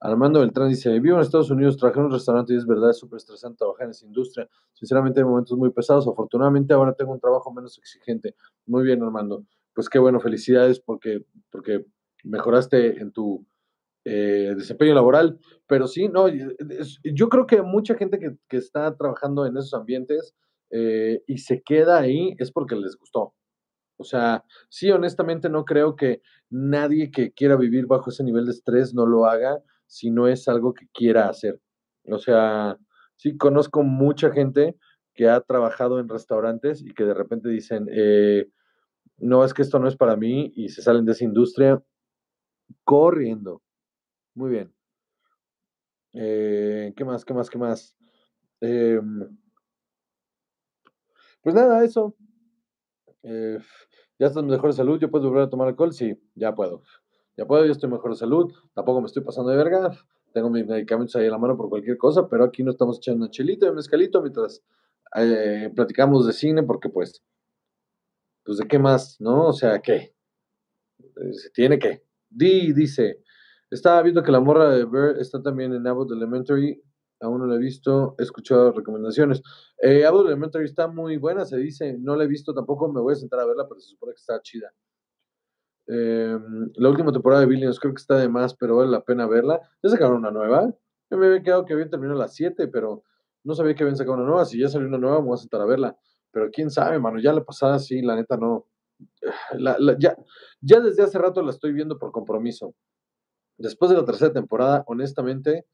Armando 0.04 0.40
Beltrán 0.40 0.68
dice, 0.68 1.00
vivo 1.00 1.18
en 1.18 1.22
Estados 1.22 1.52
Unidos, 1.52 1.78
trabajé 1.78 2.00
en 2.00 2.06
un 2.08 2.12
restaurante 2.12 2.54
y 2.54 2.58
es 2.58 2.66
verdad, 2.66 2.90
es 2.90 2.98
súper 2.98 3.18
estresante 3.18 3.58
trabajar 3.58 3.86
en 3.86 3.92
esa 3.92 4.08
industria. 4.08 4.50
Sinceramente 4.74 5.20
hay 5.20 5.26
momentos 5.26 5.56
muy 5.56 5.70
pesados. 5.70 6.08
Afortunadamente 6.08 6.74
ahora 6.74 6.94
tengo 6.96 7.12
un 7.12 7.20
trabajo 7.20 7.54
menos 7.54 7.78
exigente. 7.78 8.36
Muy 8.66 8.84
bien, 8.84 9.04
Armando. 9.04 9.46
Pues 9.76 9.90
qué 9.90 10.00
bueno, 10.00 10.20
felicidades 10.20 10.80
porque, 10.80 11.24
porque 11.52 11.86
mejoraste 12.24 13.00
en 13.00 13.12
tu 13.12 13.46
eh, 14.06 14.54
desempeño 14.56 14.94
laboral. 14.94 15.40
Pero 15.68 15.88
sí, 15.88 16.08
no, 16.08 16.28
yo 17.04 17.30
creo 17.30 17.48
que 17.48 17.62
mucha 17.62 17.96
gente 17.96 18.20
que, 18.20 18.58
está 18.58 18.96
trabajando 18.96 19.46
en 19.46 19.58
esos 19.58 19.74
ambientes 19.74 20.36
eh, 20.72 21.22
y 21.28 21.38
se 21.38 21.62
queda 21.62 22.00
ahí 22.00 22.36
es 22.38 22.52
porque 22.52 22.76
les 22.76 22.98
gustó. 22.98 23.34
O 23.98 24.04
sea, 24.04 24.44
sí, 24.70 24.90
honestamente 24.90 25.50
no 25.50 25.64
creo 25.64 25.96
que 25.96 26.22
nadie 26.50 27.12
que 27.12 27.32
quiera 27.32 27.56
vivir 27.56 27.86
bajo 27.86 28.10
ese 28.10 28.24
nivel 28.24 28.46
de 28.46 28.52
estrés 28.52 28.94
no 28.94 29.06
lo 29.06 29.26
haga 29.26 29.62
si 29.86 30.10
no 30.10 30.28
es 30.28 30.48
algo 30.48 30.74
que 30.74 30.88
quiera 30.94 31.30
hacer. 31.30 31.60
O 32.10 32.18
sea, 32.18 32.78
sí 33.16 33.38
conozco 33.38 33.84
mucha 33.84 34.32
gente 34.32 34.76
que 35.14 35.30
ha 35.30 35.42
trabajado 35.42 36.00
en 36.00 36.10
restaurantes 36.10 36.82
y 36.82 36.94
que 36.94 37.04
de 37.04 37.14
repente 37.14 37.50
dicen, 37.50 37.88
eh, 37.92 38.48
no, 39.18 39.44
es 39.44 39.54
que 39.54 39.62
esto 39.62 39.78
no 39.78 39.88
es 39.88 39.96
para 39.96 40.16
mí 40.16 40.52
y 40.56 40.70
se 40.70 40.82
salen 40.82 41.06
de 41.06 41.12
esa 41.12 41.26
industria 41.26 41.84
corriendo. 42.84 43.62
Muy 44.42 44.50
bien. 44.50 44.74
Eh, 46.14 46.94
¿Qué 46.96 47.06
más? 47.06 47.24
¿Qué 47.24 47.34
más? 47.34 47.50
¿Qué 47.50 47.58
más? 47.58 47.96
Em, 48.62 49.38
pues 51.42 51.56
nada, 51.56 51.84
eso. 51.84 52.16
Eh, 53.24 53.60
¿Ya 54.20 54.28
estás 54.28 54.44
mejor 54.44 54.72
de 54.72 54.78
salud? 54.78 55.00
¿Yo 55.00 55.10
puedo 55.10 55.30
volver 55.30 55.44
a 55.44 55.50
tomar 55.50 55.68
alcohol? 55.68 55.94
Sí, 55.94 56.16
ya 56.36 56.54
puedo. 56.56 56.84
Ya 57.38 57.46
puedo, 57.46 57.66
yo 57.66 57.72
estoy 57.72 57.90
mejor 57.90 58.12
de 58.12 58.18
salud. 58.18 58.52
Tampoco 58.74 59.02
me 59.02 59.08
estoy 59.08 59.24
pasando 59.24 59.52
de 59.52 59.58
verga. 59.58 59.92
Tengo 60.34 60.50
mis 60.50 60.66
medicamentos 60.66 61.16
ahí 61.16 61.26
en 61.26 61.32
la 61.32 61.38
mano 61.38 61.58
por 61.58 61.70
cualquier 61.70 61.98
cosa, 61.98 62.28
pero 62.28 62.44
aquí 62.46 62.64
no 62.64 62.72
estamos 62.72 62.98
echando 62.98 63.26
una 63.26 63.32
chelita 63.32 63.68
y 63.68 63.72
mezcalito 63.74 64.22
mientras 64.22 64.64
eh, 65.16 65.72
platicamos 65.76 66.26
de 66.28 66.34
cine, 66.34 66.64
porque 66.64 66.90
pues, 66.90 67.22
pues 68.44 68.58
de 68.60 68.68
qué 68.68 68.78
más, 68.80 69.20
¿no? 69.20 69.48
O 69.48 69.54
sea, 69.54 69.82
¿qué? 69.82 70.14
Se 71.34 71.50
tiene 71.52 71.80
que. 71.80 72.04
Di, 72.30 72.74
dice, 72.74 73.24
estaba 73.72 74.02
viendo 74.02 74.22
que 74.22 74.32
la 74.32 74.42
morra 74.42 74.70
de 74.70 74.86
Bear 74.86 75.18
está 75.18 75.42
también 75.42 75.74
en 75.74 75.88
Abbott 75.88 76.12
Elementary. 76.12 76.82
Aún 77.22 77.40
no 77.40 77.46
la 77.46 77.56
he 77.56 77.60
visto, 77.60 78.16
he 78.20 78.24
escuchado 78.24 78.72
recomendaciones. 78.72 79.42
Eh, 79.82 80.06
Abbott 80.06 80.28
Elementary 80.28 80.66
está 80.66 80.88
muy 80.88 81.18
buena, 81.18 81.46
se 81.46 81.58
dice. 81.58 81.98
No 82.00 82.16
la 82.16 82.26
he 82.26 82.28
visto 82.28 82.54
tampoco, 82.54 82.92
me 82.92 83.00
voy 83.00 83.14
a 83.14 83.16
sentar 83.16 83.40
a 83.40 83.46
verla, 83.46 83.68
pero 83.68 83.80
se 83.80 83.90
supone 83.90 84.14
que 84.14 84.20
está 84.20 84.42
chida. 84.42 84.74
Eh, 85.88 86.38
la 86.76 86.90
última 86.90 87.12
temporada 87.12 87.42
de 87.42 87.48
Billions 87.48 87.80
creo 87.80 87.94
que 87.94 88.02
está 88.02 88.18
de 88.18 88.28
más, 88.28 88.56
pero 88.56 88.78
vale 88.78 88.92
la 88.92 89.04
pena 89.04 89.26
verla. 89.26 89.62
Ya 89.82 89.90
sacaron 89.90 90.18
una 90.18 90.32
nueva. 90.32 90.74
Yo 91.10 91.18
me 91.18 91.28
había 91.28 91.42
quedado 91.42 91.66
que 91.66 91.74
habían 91.74 91.90
terminado 91.90 92.20
las 92.20 92.34
7, 92.36 92.68
pero 92.68 93.04
no 93.44 93.56
sabía 93.56 93.74
que 93.76 93.84
habían 93.84 93.98
sacado 93.98 94.16
una 94.18 94.26
nueva. 94.26 94.46
Si 94.46 94.60
ya 94.60 94.68
salió 94.68 94.88
una 94.88 94.98
nueva, 94.98 95.20
me 95.22 95.28
voy 95.28 95.36
a 95.36 95.38
sentar 95.38 95.62
a 95.62 95.66
verla. 95.66 95.98
Pero 96.32 96.50
quién 96.52 96.70
sabe, 96.72 97.00
mano, 97.00 97.20
ya 97.20 97.32
la 97.34 97.44
pasada 97.44 97.80
sí, 97.80 98.02
la 98.02 98.16
neta 98.16 98.36
no. 98.36 98.68
ya, 100.00 100.16
ya 100.62 100.80
desde 100.80 101.04
hace 101.04 101.18
rato 101.18 101.42
la 101.42 101.52
estoy 101.52 101.72
viendo 101.74 101.98
por 101.98 102.12
compromiso. 102.12 102.76
Después 103.62 103.92
de 103.92 103.98
la 103.98 104.06
tercera 104.06 104.34
temporada, 104.34 104.84
honestamente, 104.88 105.66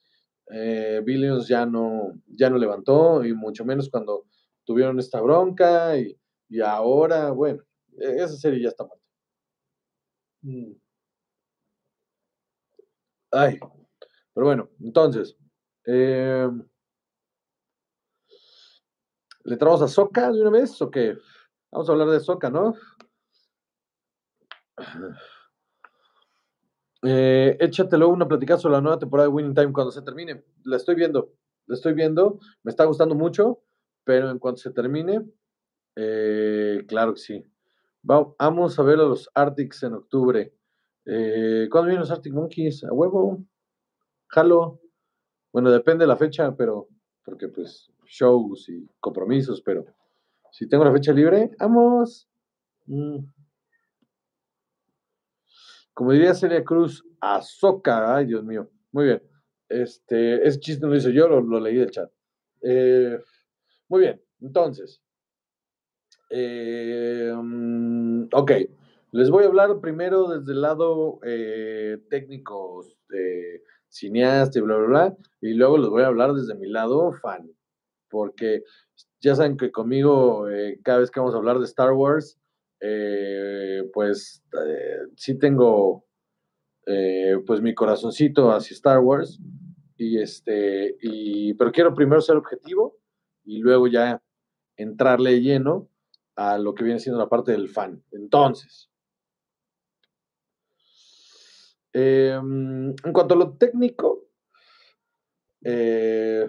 eh, 0.52 1.02
Billions 1.06 1.47
ya 1.47 1.65
no, 1.65 2.13
ya 2.28 2.50
no 2.50 2.58
levantó, 2.58 3.23
y 3.23 3.34
mucho 3.34 3.65
menos 3.65 3.89
cuando 3.89 4.26
tuvieron 4.65 5.00
esta 5.00 5.21
bronca, 5.21 5.97
y, 5.97 6.17
ahora, 6.62 7.32
bueno, 7.32 7.63
e-, 7.97 8.23
esa 8.23 8.36
serie 8.36 8.62
ya 8.62 8.69
está 8.69 8.86
muerta. 8.86 9.04
Mm. 10.43 10.73
Ay, 13.32 13.60
pero 14.34 14.45
bueno, 14.45 14.69
entonces, 14.80 15.36
em, 15.86 16.63
¿le 19.43 19.58
traemos 19.58 19.82
a 19.82 19.88
Soca 19.88 20.32
de 20.32 20.41
una 20.41 20.52
vez 20.52 20.82
o 20.82 20.91
qué? 20.91 21.17
Vamos 21.71 21.89
a 21.89 21.91
hablar 21.93 22.10
de 22.10 22.19
Soca, 22.19 22.50
¿no? 22.50 22.73
Eh, 27.03 27.57
échatelo 27.60 28.10
una 28.10 28.27
platicada 28.27 28.60
sobre 28.60 28.73
la 28.75 28.81
nueva 28.81 28.99
temporada 28.99 29.29
de 29.29 29.33
Winning 29.33 29.53
Time 29.53 29.73
cuando 29.73 29.91
se 29.91 30.01
termine. 30.01 30.43
La 30.63 30.77
estoy 30.77 30.95
viendo, 30.95 31.33
la 31.67 31.75
estoy 31.75 31.93
viendo, 31.93 32.39
me 32.63 32.71
está 32.71 32.86
gustando 32.86 33.15
mucho, 33.15 33.62
pero 34.03 34.31
en 34.31 34.39
cuanto 34.39 34.62
se 34.62 34.71
termine, 34.71 35.25
eh, 35.95 36.86
claro 36.88 37.13
que 37.13 37.19
sí. 37.19 37.43
Vamos 38.03 38.79
a 38.79 38.83
ver 38.83 38.99
a 38.99 39.03
los 39.03 39.29
Arctics 39.33 39.83
en 39.83 39.93
octubre. 39.93 40.53
Eh, 41.05 41.67
¿Cuándo 41.69 41.88
vienen 41.88 42.01
los 42.01 42.12
Arctic 42.12 42.33
Monkeys? 42.33 42.83
¿A 42.83 42.93
huevo? 42.93 43.43
¿Jalo? 44.27 44.79
Bueno, 45.51 45.71
depende 45.71 46.03
de 46.03 46.07
la 46.07 46.17
fecha, 46.17 46.55
pero 46.55 46.88
porque 47.23 47.49
pues 47.49 47.91
shows 48.05 48.69
y 48.69 48.88
compromisos, 48.99 49.62
pero 49.62 49.86
si 50.51 50.67
tengo 50.67 50.86
la 50.86 50.93
fecha 50.93 51.12
libre, 51.12 51.51
vamos. 51.60 52.29
Mm. 52.86 53.17
Como 55.97 56.12
diría 56.12 56.36
Celia 56.36 56.63
Cruz, 56.63 57.03
Azoka. 57.19 58.15
Ay, 58.15 58.27
Dios 58.27 58.43
mío. 58.43 58.69
Muy 58.91 59.05
bien. 59.05 59.23
Este, 59.67 60.47
ese 60.47 60.60
chiste 60.60 60.86
no 60.86 60.91
lo 60.91 60.95
hice 60.95 61.12
yo, 61.12 61.27
lo, 61.27 61.60
leí 61.60 61.75
del 61.75 61.89
chat. 61.89 62.07
Eh, 62.62 63.19
muy 63.89 64.01
bien. 64.01 64.21
Entonces. 64.39 65.01
Eh, 66.29 67.33
mm, 67.36 68.27
ok. 68.31 68.51
Les 69.13 69.31
voy 69.31 69.45
a 69.45 69.47
hablar 69.47 69.79
primero 69.81 70.27
desde 70.27 70.51
el 70.51 70.62
lado 70.62 71.19
eh, 71.23 71.97
técnico, 72.12 72.86
cineasta 73.88 74.60
y 74.60 74.62
bla, 74.62 74.77
bla, 74.77 74.88
bla. 74.88 75.17
Y 75.41 75.55
luego 75.55 75.79
les 75.79 75.89
voy 75.89 76.03
a 76.03 76.07
hablar 76.07 76.33
desde 76.33 76.53
mi 76.53 76.67
lado 76.67 77.12
fan. 77.13 77.49
Porque 78.07 78.62
ya 79.19 79.33
saben 79.33 79.57
que 79.57 79.71
conmigo, 79.71 80.45
cada 80.83 80.99
vez 80.99 81.10
que 81.10 81.19
vamos 81.19 81.33
a 81.33 81.39
hablar 81.39 81.57
de 81.57 81.65
Star 81.65 81.93
Wars, 81.93 82.39
eh, 82.79 83.89
pues 83.91 84.43
eh, 84.67 84.99
sí 85.15 85.39
tengo 85.39 86.05
eh, 86.85 87.37
pues 87.45 87.61
mi 87.61 87.73
corazoncito 87.73 88.51
hacia 88.51 88.75
Star 88.75 88.99
Wars 88.99 89.39
y 89.97 90.19
este 90.19 90.95
y 91.01 91.53
pero 91.55 91.71
quiero 91.71 91.95
primero 91.95 92.21
ser 92.21 92.37
objetivo 92.37 92.99
y 93.43 93.59
luego 93.59 93.87
ya 93.87 94.21
entrarle 94.75 95.41
lleno 95.41 95.89
a 96.35 96.57
lo 96.59 96.75
que 96.75 96.83
viene 96.83 96.99
siendo 96.99 97.19
la 97.19 97.29
parte 97.29 97.51
del 97.51 97.69
fan. 97.69 98.03
Entonces 98.11 98.91
em, 101.93 102.89
en 102.91 103.13
cuanto 103.13 103.33
a 103.33 103.37
lo 103.37 103.57
técnico 103.57 104.29
em, 105.61 106.47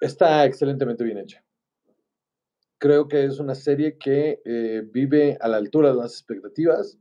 está 0.00 0.44
excelentemente 0.44 1.04
bien 1.04 1.18
hecha 1.18 1.41
creo 2.82 3.06
que 3.06 3.24
es 3.24 3.38
una 3.38 3.54
serie 3.54 3.96
que 3.96 4.42
eh, 4.44 4.82
vive 4.92 5.38
a 5.40 5.46
la 5.46 5.58
altura 5.58 5.90
de 5.90 5.98
las 5.98 6.14
expectativas, 6.14 6.98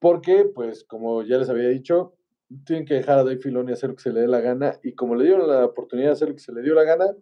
porque, 0.00 0.46
pues, 0.46 0.82
como 0.82 1.22
ya 1.22 1.36
les 1.36 1.50
había 1.50 1.68
dicho, 1.68 2.14
tienen 2.64 2.86
que 2.86 2.94
dejar 2.94 3.18
a 3.18 3.24
Dave 3.24 3.36
Filoni 3.36 3.70
hacer 3.70 3.90
lo 3.90 3.96
que 3.96 4.02
se 4.02 4.14
le 4.14 4.22
dé 4.22 4.28
la 4.28 4.40
gana, 4.40 4.80
y 4.82 4.94
como 4.94 5.14
le 5.14 5.26
dieron 5.26 5.46
la 5.46 5.66
oportunidad 5.66 6.08
de 6.08 6.12
hacer 6.12 6.28
lo 6.28 6.34
que 6.34 6.40
se 6.40 6.54
le 6.54 6.62
dio 6.62 6.72
la 6.72 6.84
gana, 6.84 7.14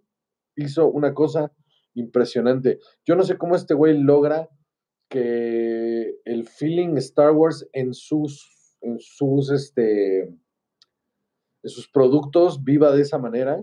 hizo 0.54 0.88
una 0.88 1.12
cosa 1.12 1.52
impresionante. 1.94 2.78
Yo 3.04 3.16
no 3.16 3.24
sé 3.24 3.36
cómo 3.36 3.56
este 3.56 3.74
güey 3.74 3.98
logra 3.98 4.48
que 5.08 6.14
el 6.24 6.46
feeling 6.46 6.96
Star 6.98 7.32
Wars 7.32 7.68
en 7.72 7.94
sus, 7.94 8.78
en 8.80 9.00
sus, 9.00 9.50
este, 9.50 10.20
en 10.20 11.68
sus 11.68 11.90
productos 11.90 12.62
viva 12.62 12.94
de 12.94 13.02
esa 13.02 13.18
manera, 13.18 13.60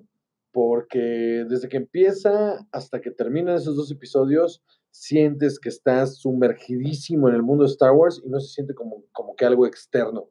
porque 0.51 1.45
desde 1.47 1.69
que 1.69 1.77
empieza 1.77 2.67
hasta 2.71 3.01
que 3.01 3.11
terminan 3.11 3.55
esos 3.55 3.75
dos 3.75 3.91
episodios, 3.91 4.63
sientes 4.91 5.59
que 5.59 5.69
estás 5.69 6.17
sumergidísimo 6.17 7.29
en 7.29 7.35
el 7.35 7.43
mundo 7.43 7.63
de 7.63 7.71
Star 7.71 7.91
Wars 7.91 8.21
y 8.23 8.29
no 8.29 8.39
se 8.39 8.53
siente 8.53 8.73
como, 8.73 9.03
como 9.11 9.35
que 9.35 9.45
algo 9.45 9.65
externo. 9.67 10.29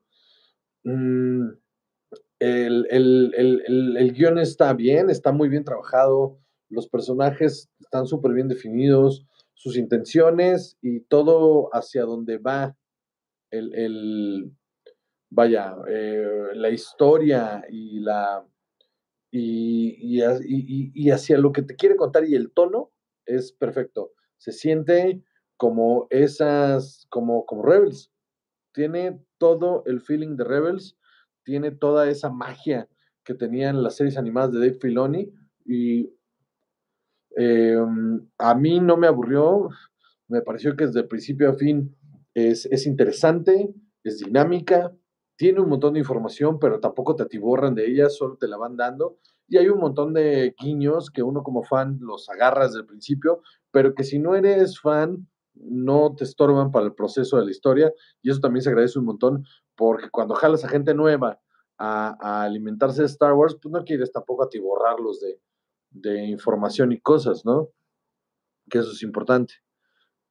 Mm, 0.84 1.48
el, 2.40 2.86
el, 2.90 4.12
guion 4.12 4.38
está 4.38 4.72
bien, 4.72 5.10
está 5.10 5.32
muy 5.32 5.48
bien 5.48 5.64
trabajado, 5.64 6.38
los 6.68 6.88
personajes 6.88 7.68
están 7.80 8.06
súper 8.06 8.32
bien 8.32 8.48
definidos, 8.48 9.26
sus 9.54 9.76
intenciones 9.76 10.76
y 10.80 11.00
todo 11.00 11.68
hacia 11.72 12.04
donde 12.04 12.38
va 12.38 12.76
el, 13.50 14.52
vaya, 15.30 15.76
eh, 15.88 16.50
la 16.54 16.70
historia 16.70 17.64
y 17.68 18.00
la 18.00 18.46
y, 19.30 20.20
y, 20.94 21.10
hacia 21.10 21.38
lo 21.38 21.52
que 21.52 21.62
te 21.62 21.76
quiere 21.76 21.96
contar 21.96 22.24
y 22.24 22.34
el 22.34 22.50
tono 22.52 22.92
es 23.26 23.52
perfecto. 23.52 24.12
Se 24.38 24.52
siente 24.52 25.22
como 25.56 26.06
esas, 26.10 27.06
como, 27.10 27.44
como 27.44 27.62
Rebels. 27.62 28.10
Tiene 28.72 29.20
todo 29.38 29.82
el 29.86 30.00
feeling 30.00 30.36
de 30.36 30.44
Rebels 30.44 30.98
tiene 31.48 31.70
toda 31.70 32.10
esa 32.10 32.28
magia 32.28 32.90
que 33.24 33.32
tenían 33.32 33.82
las 33.82 33.96
series 33.96 34.18
animadas 34.18 34.52
de 34.52 34.58
Dave 34.58 34.78
Filoni 34.78 35.32
y 35.64 36.12
em, 37.36 38.28
a 38.36 38.54
mí 38.54 38.80
no 38.80 38.98
me 38.98 39.06
aburrió, 39.06 39.70
me 40.28 40.42
pareció 40.42 40.76
que 40.76 40.84
desde 40.84 41.04
principio 41.04 41.48
a 41.48 41.54
fin 41.54 41.96
es, 42.34 42.66
es, 42.66 42.86
interesante, 42.86 43.72
es 44.04 44.18
dinámica, 44.18 44.94
tiene 45.38 45.60
un 45.60 45.68
montón 45.68 45.94
de 45.94 46.00
información, 46.00 46.58
pero 46.58 46.80
tampoco 46.80 47.14
te 47.14 47.22
atiborran 47.22 47.76
de 47.76 47.86
ella, 47.86 48.10
solo 48.10 48.36
te 48.36 48.48
la 48.48 48.56
van 48.56 48.76
dando. 48.76 49.18
Y 49.46 49.56
hay 49.56 49.68
un 49.68 49.78
montón 49.78 50.12
de 50.12 50.52
guiños 50.58 51.10
que 51.12 51.22
uno 51.22 51.44
como 51.44 51.62
fan 51.62 51.96
los 52.00 52.28
agarra 52.28 52.66
desde 52.66 52.80
el 52.80 52.86
principio, 52.86 53.40
pero 53.70 53.94
que 53.94 54.02
si 54.02 54.18
no 54.18 54.34
eres 54.34 54.80
fan, 54.80 55.28
no 55.54 56.12
te 56.16 56.24
estorban 56.24 56.72
para 56.72 56.86
el 56.86 56.94
proceso 56.94 57.38
de 57.38 57.44
la 57.44 57.52
historia. 57.52 57.92
Y 58.20 58.32
eso 58.32 58.40
también 58.40 58.62
se 58.62 58.70
agradece 58.70 58.98
un 58.98 59.04
montón, 59.04 59.44
porque 59.76 60.10
cuando 60.10 60.34
jalas 60.34 60.64
a 60.64 60.68
gente 60.68 60.92
nueva 60.92 61.40
a, 61.78 62.42
alimentarse 62.42 63.02
de 63.02 63.06
Star 63.06 63.34
Wars, 63.34 63.56
pues 63.62 63.70
no 63.72 63.84
quieres 63.84 64.10
tampoco 64.10 64.42
atiborrarlos 64.42 65.20
de, 65.20 65.40
de 65.90 66.26
información 66.26 66.90
y 66.90 67.00
cosas, 67.00 67.44
¿no? 67.44 67.68
Que 68.68 68.78
eso 68.78 68.90
es 68.90 69.04
importante. 69.04 69.54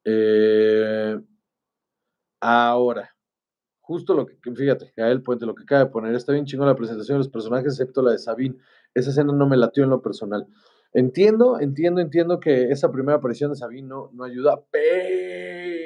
Eh, 0.04 1.18
ahora, 2.42 3.17
justo 3.88 4.14
lo 4.14 4.26
que, 4.26 4.36
fíjate, 4.54 4.92
Gael 4.98 5.24
Puente, 5.24 5.46
lo 5.46 5.56
que 5.56 5.64
acaba 5.64 5.86
de 5.86 5.90
poner, 5.90 6.14
está 6.14 6.34
bien 6.34 6.44
chingón 6.44 6.68
la 6.68 6.76
presentación 6.76 7.16
de 7.16 7.20
los 7.20 7.30
personajes, 7.30 7.72
excepto 7.72 8.02
la 8.02 8.12
de 8.12 8.18
Sabine. 8.18 8.58
Esa 8.94 9.12
escena 9.12 9.32
no 9.32 9.48
me 9.48 9.56
latió 9.56 9.86
en 9.86 9.90
lo 9.90 10.02
personal. 10.02 10.46
Entiendo, 10.92 11.58
entiendo, 11.62 12.02
entiendo 12.02 12.38
que 12.42 12.70
esa 12.70 12.92
primera 12.92 13.18
aparición 13.18 13.52
de 13.52 13.56
Sabine 13.56 13.88
no, 13.88 14.10
no 14.14 14.26
ayuda, 14.26 14.62
pero 14.70 15.78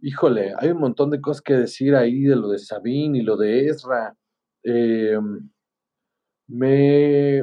híjole, 0.00 0.52
hay 0.58 0.68
un 0.68 0.80
montón 0.80 1.08
de 1.10 1.20
cosas 1.22 1.40
que 1.40 1.54
decir 1.54 1.94
ahí 1.94 2.24
de 2.24 2.36
lo 2.36 2.48
de 2.50 2.58
Sabine 2.58 3.18
y 3.18 3.22
lo 3.22 3.38
de 3.38 3.68
Ezra. 3.68 4.14
Em, 4.62 5.48
me, 6.46 7.42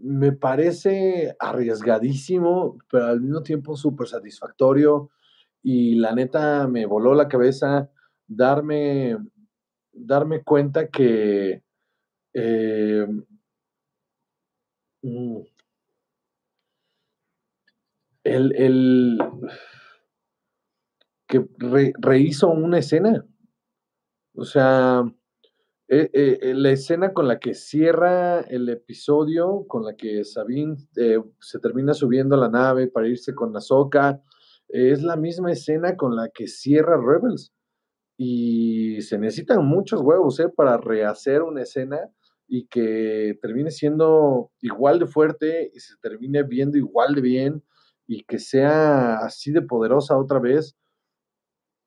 me 0.00 0.32
parece 0.32 1.36
arriesgadísimo, 1.38 2.78
pero 2.90 3.04
al 3.04 3.20
mismo 3.20 3.42
tiempo 3.42 3.76
súper 3.76 4.08
satisfactorio. 4.08 5.10
Y 5.62 5.96
la 5.96 6.14
neta 6.14 6.66
me 6.68 6.86
voló 6.86 7.14
la 7.14 7.28
cabeza 7.28 7.90
darme, 8.26 9.16
darme 9.92 10.42
cuenta 10.42 10.88
que 10.88 11.62
em, 12.34 13.24
mm, 15.02 15.42
el, 18.24 18.54
el 18.56 19.18
que 21.26 21.46
rehizo 21.98 22.48
una 22.50 22.78
escena. 22.78 23.24
O 24.34 24.44
sea, 24.44 25.02
eh, 25.88 26.10
eh, 26.12 26.38
eh, 26.42 26.54
la 26.54 26.70
escena 26.70 27.12
con 27.12 27.28
la 27.28 27.38
que 27.38 27.54
cierra 27.54 28.40
el 28.40 28.68
episodio, 28.68 29.66
con 29.66 29.84
la 29.84 29.94
que 29.94 30.24
Sabine 30.24 30.76
se 31.38 31.58
termina 31.60 31.94
subiendo 31.94 32.34
a 32.34 32.38
la 32.38 32.48
nave 32.48 32.88
para 32.88 33.08
irse 33.08 33.34
con 33.34 33.56
Ahsoka, 33.56 34.22
es 34.72 35.02
la 35.02 35.16
misma 35.16 35.52
escena 35.52 35.96
con 35.96 36.16
la 36.16 36.28
que 36.34 36.48
cierra 36.48 36.96
Rebels. 36.96 37.52
Y 38.18 39.00
se 39.02 39.18
necesitan 39.18 39.64
muchos 39.64 40.00
huevos 40.02 40.40
para 40.56 40.76
rehacer 40.78 41.42
una 41.42 41.62
escena 41.62 41.98
y 42.48 42.66
que 42.66 43.38
termine 43.40 43.70
siendo 43.70 44.50
igual 44.60 44.98
de 44.98 45.06
fuerte 45.06 45.70
y 45.74 45.80
se 45.80 45.94
termine 46.02 46.42
viendo 46.42 46.78
igual 46.78 47.14
de 47.14 47.20
bien 47.22 47.64
y 48.06 48.24
que 48.24 48.38
sea 48.38 49.18
así 49.18 49.52
de 49.52 49.62
poderosa 49.62 50.18
otra 50.18 50.38
vez 50.40 50.76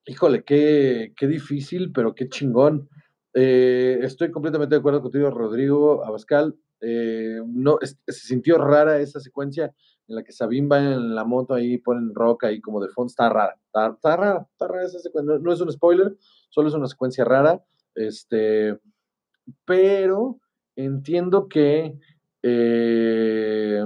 Híjole, 0.07 0.43
qué, 0.43 1.13
qué 1.17 1.27
difícil, 1.27 1.91
pero 1.91 2.13
qué 2.13 2.29
chingón. 2.29 2.89
Eh, 3.33 3.97
estoy 4.03 4.29
completamente 4.29 4.75
de 4.75 4.79
acuerdo 4.79 5.01
contigo, 5.01 5.31
Rodrigo 5.31 6.05
Abascal. 6.05 6.55
Eh, 6.81 7.39
no, 7.45 7.77
se 7.81 8.13
sintió 8.13 8.57
rara 8.57 8.99
esa 8.99 9.19
secuencia 9.19 9.73
en 10.07 10.15
la 10.15 10.23
que 10.23 10.31
Sabine 10.31 10.67
va 10.67 10.79
en 10.79 11.15
la 11.15 11.23
moto 11.23 11.53
ahí, 11.53 11.77
ponen 11.77 12.13
rock 12.13 12.45
ahí 12.45 12.61
como 12.61 12.81
de 12.81 12.89
fondo. 12.89 13.07
Está 13.07 13.29
rara, 13.29 13.55
está, 13.65 14.17
rara, 14.17 14.47
está 14.51 14.67
rara 14.67 14.85
esa 14.85 14.99
secuencia. 14.99 15.37
No, 15.39 15.53
es 15.53 15.61
un 15.61 15.71
spoiler, 15.71 16.15
solo 16.49 16.67
es 16.67 16.73
una 16.73 16.87
secuencia 16.87 17.25
rara. 17.25 17.63
Este, 17.95 18.79
pero 19.65 20.39
entiendo 20.75 21.47
que 21.47 21.97
eh, 22.43 23.85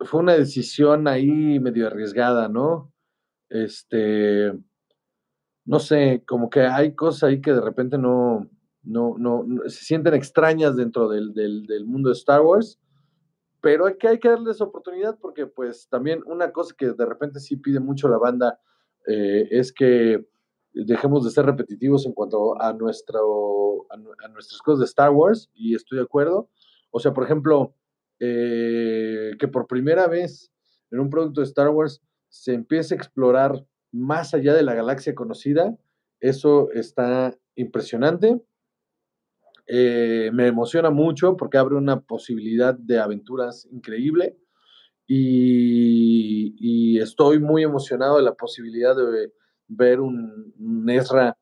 fue 0.00 0.20
una 0.20 0.34
decisión 0.34 1.08
ahí 1.08 1.60
medio 1.60 1.86
arriesgada, 1.86 2.48
¿no? 2.48 2.92
Este 3.48 4.52
no 5.66 5.80
sé, 5.80 6.22
como 6.26 6.48
que 6.48 6.60
hay 6.60 6.94
cosas 6.94 7.24
ahí 7.24 7.40
que 7.40 7.52
de 7.52 7.60
repente 7.60 7.98
no, 7.98 8.48
no, 8.86 9.16
no, 9.18 9.44
se 9.66 9.84
sienten 9.84 10.14
extrañas 10.14 10.76
dentro 10.76 11.08
del, 11.08 11.84
mundo 11.86 12.08
de 12.08 12.14
Star 12.14 12.40
Wars, 12.40 12.78
pero 13.60 13.86
hay 13.86 13.96
que, 13.96 14.08
hay 14.08 14.18
que 14.18 14.28
darles 14.28 14.60
oportunidad 14.60 15.18
porque 15.20 15.46
pues 15.46 15.88
también 15.88 16.22
una 16.26 16.52
cosa 16.52 16.74
que 16.76 16.92
de 16.92 17.06
repente 17.06 17.40
sí 17.40 17.56
pide 17.56 17.80
mucho 17.80 18.08
la 18.08 18.18
banda 18.18 18.60
eh, 19.06 19.48
es 19.50 19.72
que 19.72 20.24
dejemos 20.72 21.24
de 21.24 21.30
ser 21.30 21.46
repetitivos 21.46 22.06
en 22.06 22.12
cuanto 22.12 22.60
a, 22.60 22.72
nuestro, 22.72 23.86
a, 23.90 24.28
nuestras 24.28 24.60
cosas 24.60 24.80
de 24.80 24.84
Star 24.84 25.10
Wars, 25.10 25.50
y 25.54 25.74
estoy 25.74 25.98
de 25.98 26.04
acuerdo. 26.04 26.50
O 26.90 27.00
sea, 27.00 27.12
por 27.12 27.24
ejemplo, 27.24 27.74
eh, 28.20 29.32
que 29.38 29.48
por 29.48 29.66
primera 29.66 30.06
vez 30.06 30.52
en 30.90 31.00
un 31.00 31.10
producto 31.10 31.40
de 31.40 31.46
Star 31.46 31.70
Wars 31.70 32.02
se 32.28 32.52
empiece 32.52 32.94
a 32.94 32.98
explorar 32.98 33.64
más 33.90 34.34
allá 34.34 34.54
de 34.54 34.62
la 34.62 34.74
galaxia 34.74 35.14
conocida. 35.14 35.76
Eso 36.20 36.70
está 36.72 37.36
impresionante. 37.54 38.40
Eh, 39.68 40.30
me 40.32 40.46
emociona 40.46 40.90
mucho 40.90 41.36
porque 41.36 41.58
abre 41.58 41.74
una 41.74 42.00
posibilidad 42.00 42.74
de 42.74 43.00
aventuras 43.00 43.66
increíble 43.72 44.36
y, 45.08 46.98
estoy 47.00 47.38
muy 47.38 47.62
emocionado 47.62 48.16
de 48.16 48.22
la 48.22 48.34
posibilidad 48.34 48.96
de 48.96 49.30
ver 49.68 50.00
un, 50.00 50.84
Ezra 50.88 51.36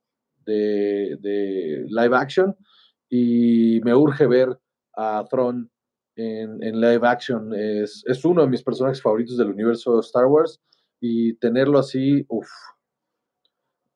de, 0.44 1.86
live 1.88 2.16
action 2.16 2.56
y 3.08 3.80
me 3.84 3.94
urge 3.94 4.26
ver 4.26 4.58
a 4.94 5.24
Thrawn 5.30 5.70
en, 6.16 6.80
live 6.80 7.06
action. 7.06 7.54
Es, 7.54 8.02
es, 8.06 8.24
uno 8.24 8.42
de 8.42 8.48
mis 8.48 8.62
personajes 8.62 9.00
favoritos 9.00 9.36
del 9.36 9.50
universo 9.50 9.94
de 9.94 10.00
Star 10.00 10.26
Wars 10.26 10.60
y 11.00 11.34
tenerlo 11.34 11.78
así, 11.78 12.24
uff. 12.28 12.48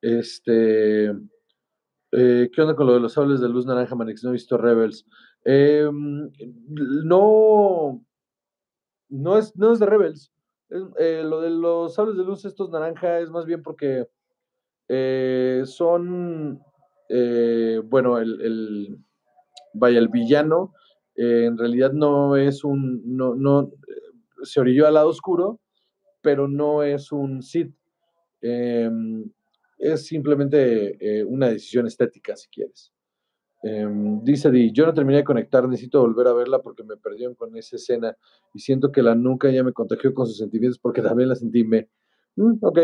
Este, 0.00 1.12
eh, 2.12 2.50
¿qué 2.52 2.62
onda 2.62 2.74
con 2.74 2.86
lo 2.86 2.94
de 2.94 3.00
los 3.00 3.12
sables 3.12 3.40
de 3.40 3.48
luz 3.48 3.66
naranja, 3.66 3.94
Manix? 3.94 4.22
No 4.24 4.30
he 4.30 4.34
visto 4.34 4.56
Rebels. 4.56 5.06
Em, 5.44 6.30
no, 7.04 8.04
no 9.09 9.38
es, 9.38 9.56
no 9.56 9.72
es 9.72 9.78
de 9.78 9.86
Rebels. 9.86 10.32
Eh, 10.98 11.22
lo 11.24 11.40
de 11.40 11.50
los 11.50 11.94
sables 11.94 12.16
de 12.16 12.24
luz, 12.24 12.44
estos 12.44 12.70
naranja, 12.70 13.20
es 13.20 13.30
más 13.30 13.46
bien 13.46 13.62
porque 13.62 14.06
eh, 14.88 15.62
son, 15.64 16.62
bueno, 17.84 18.18
el, 18.18 18.40
el, 18.42 18.98
vaya, 19.74 19.98
el 19.98 20.09
villano 20.09 20.74
en 21.14 21.59
realidad 21.59 21.92
no 21.92 22.36
es 22.36 22.62
un, 22.62 23.02
no, 23.04 23.34
no, 23.34 23.72
se 24.42 24.61
orilló 24.61 24.86
al 24.86 24.94
lado 24.94 25.09
oscuro, 25.09 25.59
pero 26.20 26.46
no 26.46 26.82
es 26.82 27.11
un 27.12 27.42
Sith. 27.42 27.74
Es 29.79 30.07
simplemente 30.07 30.99
eh, 31.01 31.24
una 31.24 31.49
decisión 31.49 31.87
estética, 31.87 32.37
si 32.37 32.49
quieres. 32.49 32.93
Em, 33.62 34.22
dice 34.22 34.51
Di, 34.51 34.72
yo 34.72 34.87
no 34.87 34.95
terminé 34.95 35.18
de 35.18 35.24
conectar, 35.24 35.68
necesito 35.68 36.01
volver 36.01 36.29
a 36.29 36.33
verla 36.33 36.62
porque 36.62 36.85
me 36.85 36.97
perdieron 36.97 37.35
con 37.35 37.57
esa 37.57 37.76
escena 37.76 38.16
y 38.55 38.61
siento 38.61 38.93
que 38.93 39.03
la 39.03 39.16
nuca 39.16 39.51
ya 39.51 39.64
me 39.64 39.72
contagió 39.72 40.14
con 40.14 40.26
sus 40.26 40.39
sentimientos 40.39 40.79
porque 40.79 41.03
también 41.03 41.29
la 41.29 41.35
sentí 41.35 41.64
me. 41.64 41.89
Mm, 42.37 42.59
ok. 42.61 42.79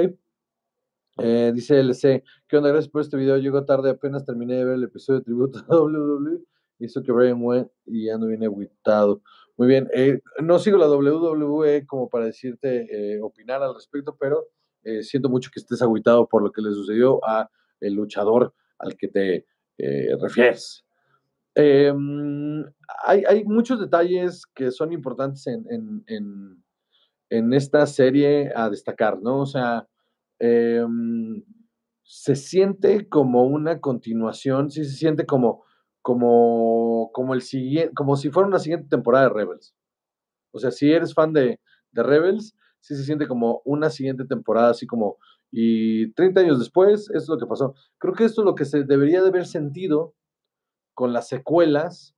Eh, 1.19 1.53
dice 1.55 1.79
LC, 1.79 2.25
¿qué 2.49 2.57
onda? 2.57 2.71
Gracias 2.71 2.91
por 2.91 3.03
este 3.03 3.17
video. 3.17 3.37
Llego 3.39 3.65
tarde, 3.65 3.91
apenas 3.91 4.25
terminé 4.25 4.55
de 4.57 4.65
ver 4.65 4.75
el 4.75 4.85
episodio 4.85 5.21
de 5.21 5.25
tributo 5.25 5.61
a 5.69 5.77
WWE. 5.77 6.41
Hizo 6.81 7.03
que 7.03 7.13
Brian 7.13 7.39
went 7.41 7.71
y 7.87 8.07
ya 8.07 8.19
no 8.19 8.27
viene 8.27 8.47
aguitado. 8.47 9.23
Muy 9.57 9.69
bien. 9.69 9.89
Eh, 9.95 10.21
no 10.43 10.59
sigo 10.59 10.77
la 10.77 10.89
WWE 10.89 11.87
como 11.87 12.09
para 12.09 12.27
decirte 12.27 13.21
opinar 13.23 13.63
al 13.63 13.75
respecto, 13.75 14.17
pero 14.19 14.49
siento 15.03 15.28
mucho 15.28 15.51
que 15.53 15.61
estés 15.61 15.82
aguitado 15.82 16.28
por 16.28 16.43
lo 16.43 16.53
que 16.53 16.62
le 16.62 16.72
sucedió 16.72 17.24
a 17.24 17.51
el 17.80 17.95
luchador 17.95 18.55
al 18.78 18.97
que 18.97 19.09
te 19.09 19.47
refieres. 20.20 20.85
Em, 21.55 22.64
hay, 23.05 23.45
muchos 23.45 23.78
detalles 23.78 24.45
que 24.55 24.72
son 24.72 24.93
importantes 24.93 25.47
en, 25.47 26.05
en, 26.09 27.53
esta 27.53 27.87
serie 27.87 28.53
a 28.55 28.68
destacar, 28.70 29.20
¿no? 29.20 29.41
O 29.41 29.47
sea, 29.47 29.87
em, 30.41 31.45
se 32.03 32.35
siente 32.37 33.09
como 33.09 33.45
una 33.45 33.80
continuación, 33.80 34.70
sí 34.70 34.85
se 34.85 34.97
siente 34.97 35.26
como, 35.26 35.64
como, 36.03 37.11
como 37.12 37.35
el 37.35 37.43
siguiente, 37.43 37.93
como 37.95 38.16
si 38.16 38.30
fuera 38.30 38.49
una 38.49 38.59
siguiente 38.59 38.89
temporada 38.89 39.28
de 39.28 39.35
Rebels. 39.35 39.74
O 40.53 40.59
sea, 40.59 40.70
si 40.70 40.93
eres 40.93 41.14
fan 41.14 41.32
de, 41.32 41.61
de 41.93 42.03
Rebels, 42.03 42.55
sí 42.85 42.95
se 42.97 43.05
siente 43.05 43.26
como 43.26 43.62
una 43.64 43.89
siguiente 43.89 44.26
temporada, 44.26 44.68
así 44.68 44.87
como, 44.87 45.16
y 45.51 46.12
30 46.12 46.41
años 46.43 46.59
después, 46.59 47.09
eso 47.09 47.22
es 47.22 47.28
lo 47.30 47.39
que 47.39 47.47
pasó. 47.47 47.74
Creo 47.97 48.12
que 48.12 48.24
esto 48.24 48.43
es 48.43 48.45
lo 48.45 48.55
que 48.55 48.66
se 48.66 48.85
debería 48.85 49.22
de 49.22 49.28
haber 49.28 49.47
sentido 49.47 50.14
con 50.93 51.14
las 51.14 51.28
secuelas 51.28 52.14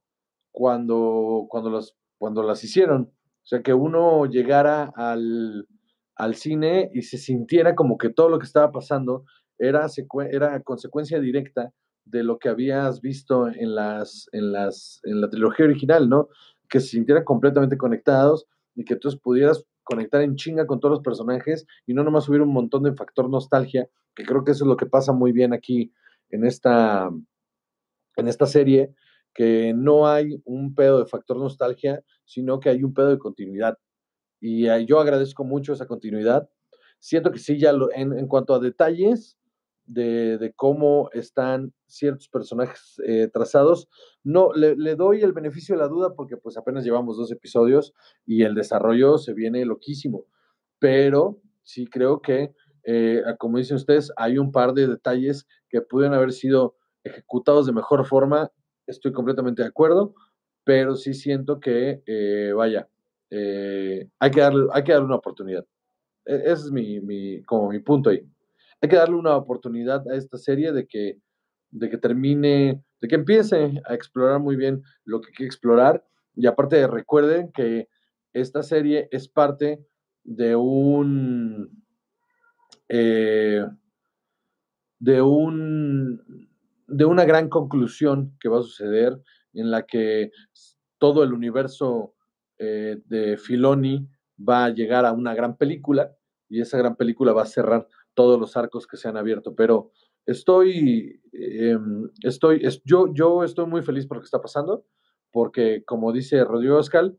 cuando, 0.51 1.47
cuando, 1.49 1.71
las, 1.71 1.95
cuando 2.19 2.43
las 2.43 2.65
hicieron. 2.65 3.13
O 3.13 3.47
sea, 3.47 3.63
que 3.63 3.75
uno 3.75 4.27
llegara 4.27 4.93
al, 4.97 5.69
al 6.17 6.35
cine 6.35 6.91
y 6.93 7.03
se 7.03 7.17
sintiera 7.17 7.77
como 7.77 7.97
que 7.97 8.09
todo 8.11 8.29
lo 8.29 8.41
que 8.41 8.47
estaba 8.47 8.73
pasando 8.73 9.25
era, 9.59 9.87
era 10.33 10.61
consecuencia 10.65 11.21
directa 11.21 11.73
de 12.05 12.25
lo 12.25 12.41
que 12.41 12.49
habías 12.49 13.01
visto 13.01 13.47
en, 13.47 13.77
las, 13.77 14.29
en, 14.33 14.51
las, 14.51 15.01
en 15.05 15.21
la 15.21 15.31
trilogía 15.31 15.67
original, 15.67 16.09
¿no? 16.09 16.29
Que 16.69 16.81
se 16.81 16.89
sintieran 16.89 17.23
completamente 17.23 17.79
conectados 17.79 18.47
y 18.75 18.85
que 18.85 18.95
entonces 18.95 19.21
pudieras 19.21 19.65
conectar 19.87 20.21
en 20.21 20.35
chinga 20.35 20.67
con 20.67 20.81
todos 20.81 20.97
los 20.97 21.03
personajes 21.03 21.65
y 21.87 21.95
no 21.95 22.03
nomás 22.03 22.29
hubiera 22.29 22.45
un 22.45 22.53
montón 22.53 22.83
de 22.83 22.93
factor 22.93 23.31
nostalgia, 23.31 23.89
que 24.17 24.25
creo 24.25 24.45
que 24.45 24.51
eso 24.51 24.65
es 24.65 24.69
lo 24.69 24.77
que 24.77 24.87
pasa 24.87 25.13
muy 25.13 25.31
bien 25.31 25.55
aquí 25.55 25.93
en 26.31 26.45
esta, 26.45 27.09
en 28.17 28.29
esta 28.29 28.47
serie, 28.47 28.93
que 29.33 29.73
no 29.75 30.09
hay 30.09 30.43
un 30.45 30.75
pedo 30.75 30.99
de 30.99 31.07
factor 31.07 31.37
nostalgia, 31.37 32.03
sino 32.25 32.59
que 32.59 32.69
hay 32.69 32.83
un 32.83 32.95
pedo 32.95 33.11
de 33.11 33.19
continuidad. 33.19 33.79
Y 34.41 34.67
yo 34.87 34.99
agradezco 34.99 35.45
mucho 35.45 35.73
esa 35.73 35.87
continuidad. 35.87 36.49
Siento 36.99 37.31
que 37.31 37.39
sí, 37.39 37.59
ya 37.59 37.73
lo, 37.73 37.93
en, 37.93 38.27
cuanto 38.27 38.55
a 38.55 38.59
detalles 38.59 39.39
de, 39.87 40.53
cómo 40.57 41.11
están 41.13 41.73
ciertos 41.87 42.29
personajes 42.29 43.01
eh, 43.07 43.29
trazados, 43.33 43.89
no, 44.25 44.53
le, 44.53 44.75
doy 44.97 45.23
el 45.23 45.33
beneficio 45.33 45.75
de 45.75 45.81
la 45.81 45.89
duda 45.89 46.15
porque 46.15 46.37
pues 46.37 46.57
apenas 46.57 46.85
llevamos 46.85 47.17
dos 47.17 47.31
episodios 47.31 47.95
y 48.25 48.43
el 48.43 48.55
desarrollo 48.55 49.19
se 49.19 49.33
viene 49.35 49.65
loquísimo. 49.65 50.25
Pero 50.79 51.41
sí 51.63 51.87
creo 51.87 52.21
que, 52.21 52.53
eh, 52.85 53.23
como 53.39 53.59
dicen 53.59 53.77
ustedes, 53.77 54.13
hay 54.17 54.39
un 54.39 54.53
par 54.53 54.75
de 54.75 54.87
detalles 54.87 55.47
que 55.69 55.81
pueden 55.81 56.13
haber 56.13 56.33
sido 56.33 56.77
ejecutados 57.05 57.67
de 57.67 57.73
mejor 57.73 58.05
forma, 58.07 58.51
estoy 58.87 59.13
completamente 59.13 59.63
de 59.63 59.69
acuerdo, 59.69 60.15
pero 60.65 60.97
sí 60.97 61.15
siento 61.15 61.61
que, 61.61 62.03
eh, 62.07 62.53
vaya, 62.55 62.89
hay, 63.31 64.31
que 64.31 64.41
darle, 64.41 64.67
hay 64.73 64.83
que 64.83 64.93
darle 64.93 65.07
una 65.07 65.17
oportunidad. 65.17 65.65
E, 66.27 66.35
ese 66.35 66.53
es 66.53 66.71
mi, 66.73 67.43
como 67.43 67.71
mi 67.71 67.79
punto 67.79 68.11
ahí. 68.11 68.27
Hay 68.81 68.89
que 68.89 68.97
darle 68.97 69.17
una 69.17 69.37
oportunidad 69.37 70.09
a 70.11 70.17
esta 70.17 70.39
serie 70.39 70.73
de 70.73 70.87
que, 70.87 71.19
de 71.71 71.91
que 71.91 71.99
termine, 71.99 72.85
de 73.01 73.09
que 73.09 73.15
empiece 73.15 73.81
a 73.87 73.95
explorar 73.95 74.41
muy 74.41 74.57
bien 74.57 74.83
lo 75.05 75.21
que 75.21 75.33
quiere 75.33 75.47
explorar. 75.47 76.05
Y 76.35 76.47
aparte 76.47 76.87
recuerden 76.87 77.51
que 77.53 77.89
esta 78.33 78.63
serie 78.63 79.09
es 79.11 79.29
parte 79.29 79.85
de 80.25 80.57
un... 80.57 81.85
Eh, 82.89 83.67
de 84.99 85.21
un 85.21 86.49
de 86.87 87.05
una 87.05 87.25
gran 87.25 87.49
conclusión 87.49 88.37
que 88.41 88.49
va 88.49 88.61
a 88.61 88.63
suceder 88.63 89.21
en 89.53 89.71
la 89.71 89.87
que 89.87 90.31
todo 90.99 91.25
el 91.25 91.33
universo 91.33 92.15
eh, 92.59 92.99
de 93.07 93.37
Filoni 93.37 94.09
va 94.37 94.67
a 94.67 94.71
llegar 94.71 95.05
a 95.05 95.13
una 95.13 95.35
gran 95.35 95.57
película 95.57 96.15
y 96.49 96.61
esa 96.61 96.79
gran 96.79 96.97
película 96.97 97.33
va 97.33 97.43
a 97.43 97.47
cerrar 97.47 97.89
todos 98.17 98.41
los 98.41 98.57
arcos 98.57 98.89
que 98.89 98.97
se 98.97 99.09
han 99.09 99.17
abierto. 99.17 99.55
Pero 99.55 99.93
estoy, 100.27 101.21
em, 101.33 102.11
estoy, 102.25 102.63
yo, 102.85 103.13
yo 103.15 103.45
estoy 103.45 103.67
muy 103.67 103.83
feliz 103.83 104.07
por 104.07 104.17
lo 104.17 104.23
que 104.23 104.27
está 104.27 104.43
pasando, 104.43 104.85
porque 105.31 105.85
como 105.85 106.13
dice 106.13 106.43
Rodrigo 106.45 106.79
Oscar, 106.79 107.13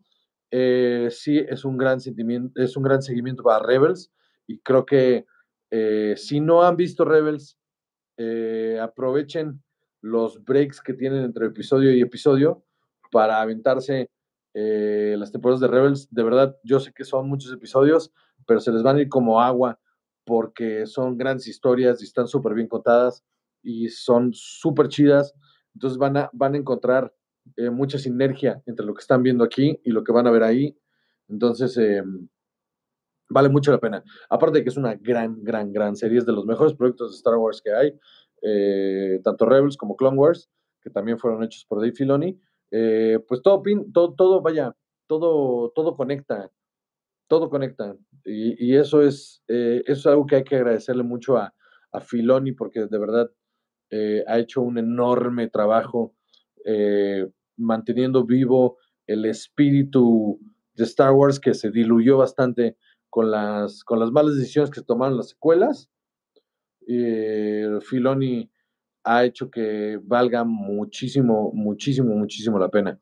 eh, 0.52 1.08
sí 1.12 1.38
es 1.38 1.64
un 1.64 1.78
gran 1.78 2.02
sentimiento, 2.02 2.62
es 2.62 2.76
un 2.76 2.84
gran 2.84 3.02
seguimiento 3.02 3.44
para 3.44 3.66
Rebels 3.66 4.12
y 4.48 4.60
creo 4.60 4.86
que 4.86 5.26
eh, 5.72 6.16
si 6.18 6.40
no 6.40 6.64
han 6.64 6.78
visto 6.78 7.06
Rebels, 7.06 7.58
eh, 8.18 8.80
aprovechen 8.82 9.62
los 10.02 10.44
breaks 10.44 10.82
que 10.82 10.94
tienen 10.94 11.24
entre 11.24 11.48
episodio 11.48 11.94
y 11.94 12.02
episodio 12.02 12.64
para 13.12 13.42
aventarse 13.42 14.10
eh, 14.54 15.16
las 15.18 15.32
temporadas 15.32 15.60
de 15.60 15.68
Rebels. 15.68 16.08
De 16.12 16.24
verdad, 16.24 16.58
yo 16.64 16.80
sé 16.80 16.94
que 16.94 17.04
son 17.04 17.28
muchos 17.28 17.52
episodios, 17.54 18.12
pero 18.48 18.60
se 18.60 18.72
les 18.72 18.84
van 18.84 18.98
a 18.98 19.02
ir 19.02 19.10
como 19.10 19.42
agua 19.42 19.80
porque 20.28 20.86
son 20.86 21.18
grandes 21.18 21.48
historias 21.48 22.02
y 22.02 22.06
están 22.06 22.28
súper 22.28 22.54
bien 22.54 22.68
contadas 22.68 23.24
y 23.64 23.88
son 23.88 24.34
súper 24.34 24.90
chidas. 24.90 25.34
Entonces 25.74 25.98
van 25.98 26.18
a, 26.18 26.30
van 26.34 26.54
a 26.54 26.58
encontrar 26.58 27.14
eh, 27.56 27.70
mucha 27.70 27.98
sinergia 27.98 28.62
entre 28.66 28.86
lo 28.86 28.94
que 28.94 29.00
están 29.00 29.24
viendo 29.24 29.46
aquí 29.46 29.80
y 29.86 29.92
lo 29.92 30.04
que 30.04 30.12
van 30.12 30.28
a 30.28 30.32
ver 30.32 30.44
ahí. 30.44 30.78
Entonces, 31.30 31.78
vale 33.30 33.50
mucho 33.50 33.72
la 33.72 33.80
pena. 33.80 34.04
Aparte 34.30 34.60
de 34.60 34.64
que 34.64 34.70
es 34.70 34.78
una 34.78 34.96
gran, 34.96 35.44
gran, 35.44 35.72
gran 35.72 35.96
serie, 35.96 36.20
es 36.20 36.26
de 36.26 36.34
los 36.34 36.46
mejores 36.46 36.74
proyectos 36.74 37.12
de 37.12 37.18
Star 37.18 37.36
Wars 37.38 37.62
que 37.62 37.74
hay. 37.74 37.98
Eh, 38.42 39.22
tanto 39.24 39.46
Rebels 39.46 39.78
como 39.78 39.96
Clone 39.96 40.18
Wars, 40.18 40.50
que 40.82 40.90
también 40.90 41.18
fueron 41.18 41.42
hechos 41.44 41.66
por 41.66 41.80
Dave 41.80 41.94
Filoni. 41.94 42.38
Eh, 42.72 43.20
pues 43.28 43.42
todo, 43.42 43.64
todo, 43.94 44.14
todo, 44.14 44.42
vaya, 44.42 44.76
todo, 45.08 45.72
todo 45.72 45.96
conecta, 45.96 46.52
todo 47.28 47.50
conecta. 47.50 47.96
Y, 48.26 48.76
eso, 48.76 49.02
es, 49.02 49.44
eh, 49.48 49.82
eso 49.86 50.00
es 50.00 50.06
algo 50.08 50.26
que 50.26 50.38
hay 50.38 50.44
que 50.44 50.58
agradecerle 50.58 51.04
mucho 51.04 51.38
a, 51.38 51.54
a 51.92 52.00
Filoni, 52.02 52.52
porque 52.52 52.86
de 52.86 53.00
verdad 53.00 53.32
ha 54.28 54.38
hecho 54.38 54.62
un 54.62 54.78
enorme 54.78 55.48
trabajo 55.48 56.14
manteniendo 57.56 58.26
vivo 58.26 58.78
el 59.08 59.26
espíritu 59.26 60.40
de 60.76 60.84
Star 60.84 61.12
Wars 61.12 61.40
que 61.40 61.54
se 61.54 61.72
diluyó 61.72 62.18
bastante 62.18 62.78
con 63.10 63.32
las, 63.32 63.84
con 63.84 64.00
las 64.00 64.12
malas 64.12 64.36
decisiones 64.36 64.70
que 64.70 64.82
tomaron 64.82 65.18
las 65.18 65.30
secuelas. 65.30 65.90
Eh, 66.88 67.80
Filoni 67.82 68.50
ha 69.04 69.26
hecho 69.26 69.50
que 69.50 70.00
valga 70.04 70.44
muchísimo, 70.44 71.52
muchísimo, 71.54 72.16
muchísimo 72.16 72.60
la 72.60 72.70
pena. 72.70 73.00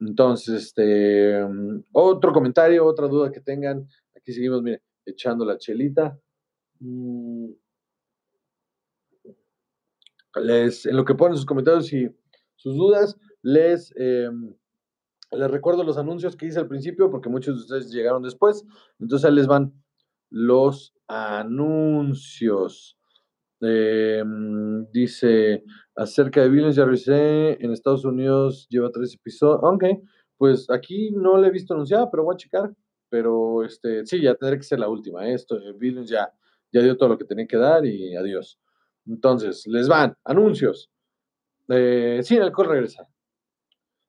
Entonces, 0.00 0.64
este, 0.64 1.40
otro 1.92 2.32
comentario, 2.32 2.84
otra 2.84 3.08
duda 3.08 3.32
que 3.32 3.40
tengan. 3.40 3.88
Aquí 4.14 4.32
seguimos, 4.32 4.62
mire, 4.62 4.82
echando 5.04 5.44
la 5.44 5.58
chelita. 5.58 6.18
Mm. 6.80 7.50
Les, 10.42 10.84
en 10.84 10.96
lo 10.96 11.04
que 11.04 11.14
ponen 11.14 11.36
sus 11.36 11.46
comentarios 11.46 11.90
y 11.92 12.14
sus 12.56 12.76
dudas, 12.76 13.16
les, 13.42 13.94
em, 13.96 14.54
les 15.32 15.50
recuerdo 15.50 15.82
los 15.82 15.96
anuncios 15.96 16.36
que 16.36 16.46
hice 16.46 16.58
al 16.58 16.68
principio, 16.68 17.10
porque 17.10 17.30
muchos 17.30 17.56
de 17.56 17.62
ustedes 17.62 17.90
llegaron 17.90 18.22
después. 18.22 18.64
Entonces 19.00 19.32
les 19.32 19.46
van 19.46 19.72
los 20.30 20.94
anuncios. 21.08 22.95
Em, 23.60 24.86
dice 24.92 25.64
acerca 25.94 26.42
de 26.42 26.48
Villains, 26.48 26.76
ya 26.76 26.84
revisé. 26.84 27.62
En 27.64 27.72
Estados 27.72 28.04
Unidos 28.04 28.66
lleva 28.68 28.90
tres 28.90 29.14
episodios. 29.14 29.60
Ok, 29.62 29.84
pues 30.36 30.68
aquí 30.70 31.10
no 31.12 31.38
le 31.38 31.48
he 31.48 31.50
visto 31.50 31.74
anunciada, 31.74 32.10
pero 32.10 32.24
voy 32.24 32.34
a 32.34 32.38
checar. 32.38 32.72
Pero 33.08 33.64
este, 33.64 34.04
sí, 34.06 34.20
ya 34.20 34.34
tendré 34.34 34.58
que 34.58 34.64
ser 34.64 34.80
la 34.80 34.88
última. 34.88 35.28
¿eh? 35.28 35.34
Esto, 35.34 35.58
Villains 35.78 36.10
ya, 36.10 36.32
ya 36.72 36.82
dio 36.82 36.96
todo 36.96 37.10
lo 37.10 37.18
que 37.18 37.24
tenía 37.24 37.46
que 37.46 37.56
dar 37.56 37.84
y 37.86 38.16
adiós. 38.16 38.58
Entonces, 39.06 39.66
les 39.66 39.88
van 39.88 40.16
anuncios. 40.24 40.90
Eh, 41.68 42.20
Sin 42.22 42.42
Alcohol 42.42 42.68
regresa. 42.68 43.08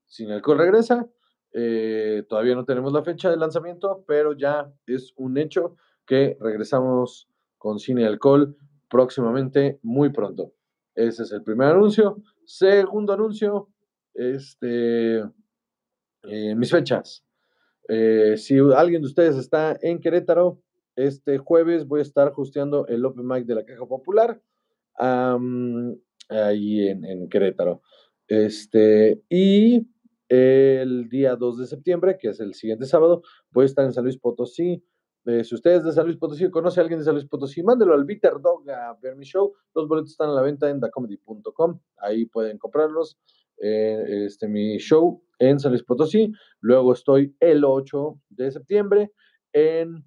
Sin 0.06 0.32
Alcohol 0.32 0.58
regresa. 0.58 1.08
Eh, 1.54 2.24
todavía 2.28 2.56
no 2.56 2.66
tenemos 2.66 2.93
la 2.93 3.04
fecha 3.04 3.30
de 3.30 3.38
lanzamiento, 3.38 4.04
pero 4.08 4.34
ya 4.34 4.72
es 4.86 5.14
un 5.16 5.38
hecho 5.38 5.76
que 6.06 6.38
regresamos 6.39 7.28
con 7.58 7.80
Cine 7.80 8.06
Alcohol 8.06 8.56
próximamente, 8.90 9.80
muy 9.84 10.12
pronto. 10.12 10.54
Ese 10.96 11.24
es 11.24 11.32
el 11.32 11.44
primer 11.44 11.70
anuncio. 11.70 12.22
segundo 12.46 13.14
anuncio, 13.14 13.70
este, 14.14 15.20
eh, 16.24 16.56
mis 16.56 16.72
fechas. 16.72 17.24
Eh, 17.90 18.36
si 18.38 18.58
alguien 18.76 19.02
de 19.02 19.08
ustedes 19.08 19.36
está 19.38 19.78
en 19.82 20.00
Querétaro, 20.00 20.62
este 20.96 21.38
jueves 21.38 21.86
voy 21.86 22.00
a 22.00 22.04
estar 22.04 22.34
hosteando 22.36 22.88
el 22.88 23.06
Open 23.06 23.28
Mic 23.28 23.46
de 23.46 23.56
la 23.56 23.66
Caja 23.66 23.86
Popular 23.86 24.42
ahí 26.30 26.88
en, 26.88 27.06
en, 27.06 27.30
Querétaro. 27.30 27.82
Este, 28.28 29.22
y 29.30 29.88
el 30.30 31.08
día 31.10 31.36
2 31.36 31.60
de 31.60 31.68
septiembre, 31.68 32.18
que 32.20 32.30
es 32.30 32.40
el 32.40 32.54
siguiente 32.54 32.86
sábado, 32.86 33.22
voy 33.52 33.64
a 33.64 33.66
estar 33.66 33.86
en 33.86 33.94
San 33.94 34.04
Luis 34.04 34.18
Potosí. 34.18 34.84
Eh, 35.28 35.43
si 35.43 35.55
ustedes 35.55 35.84
de 35.84 35.91
San 35.91 36.05
Luis 36.05 36.17
Potosí 36.17 36.49
conoce 36.49 36.80
a 36.80 36.84
alguien 36.84 36.99
de 36.99 37.05
San 37.05 37.13
Luis 37.13 37.28
Potosí, 37.28 37.61
mándelo 37.61 37.93
al 37.93 38.05
Bitter 38.05 38.39
Dog 38.41 38.63
a 38.69 38.97
ver 39.01 39.17
mi 39.17 39.25
show. 39.25 39.53
Los 39.75 39.86
boletos 39.86 40.11
están 40.11 40.30
a 40.30 40.34
la 40.34 40.41
venta 40.41 40.69
en 40.69 40.80
dacomedy.com. 40.80 41.82
Ahí 41.97 42.28
pueden 42.28 42.57
comprarlos. 42.57 43.19
Eh, 43.57 44.25
este, 44.25 44.47
mi 44.47 44.78
show 44.78 45.21
en 45.39 45.59
San 45.59 45.73
Luis 45.73 45.84
Potosí. 45.84 46.32
Luego 46.61 46.93
estoy 46.93 47.36
el 47.41 47.65
8 47.65 48.17
de 48.30 48.51
septiembre 48.51 49.11
en 49.51 50.05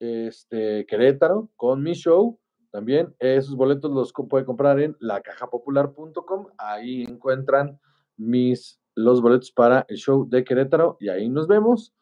este, 0.00 0.84
Querétaro 0.84 1.48
con 1.56 1.82
mi 1.82 1.94
show. 1.94 2.38
También 2.70 3.14
esos 3.20 3.56
boletos 3.56 3.90
los 3.90 4.12
puede 4.28 4.44
comprar 4.44 4.80
en 4.80 4.94
lacajapopular.com. 5.00 6.48
Ahí 6.58 7.04
encuentran 7.04 7.80
mis, 8.18 8.78
los 8.94 9.22
boletos 9.22 9.50
para 9.50 9.86
el 9.88 9.96
show 9.96 10.28
de 10.28 10.44
Querétaro 10.44 10.98
y 11.00 11.08
ahí 11.08 11.30
nos 11.30 11.48
vemos 11.48 11.94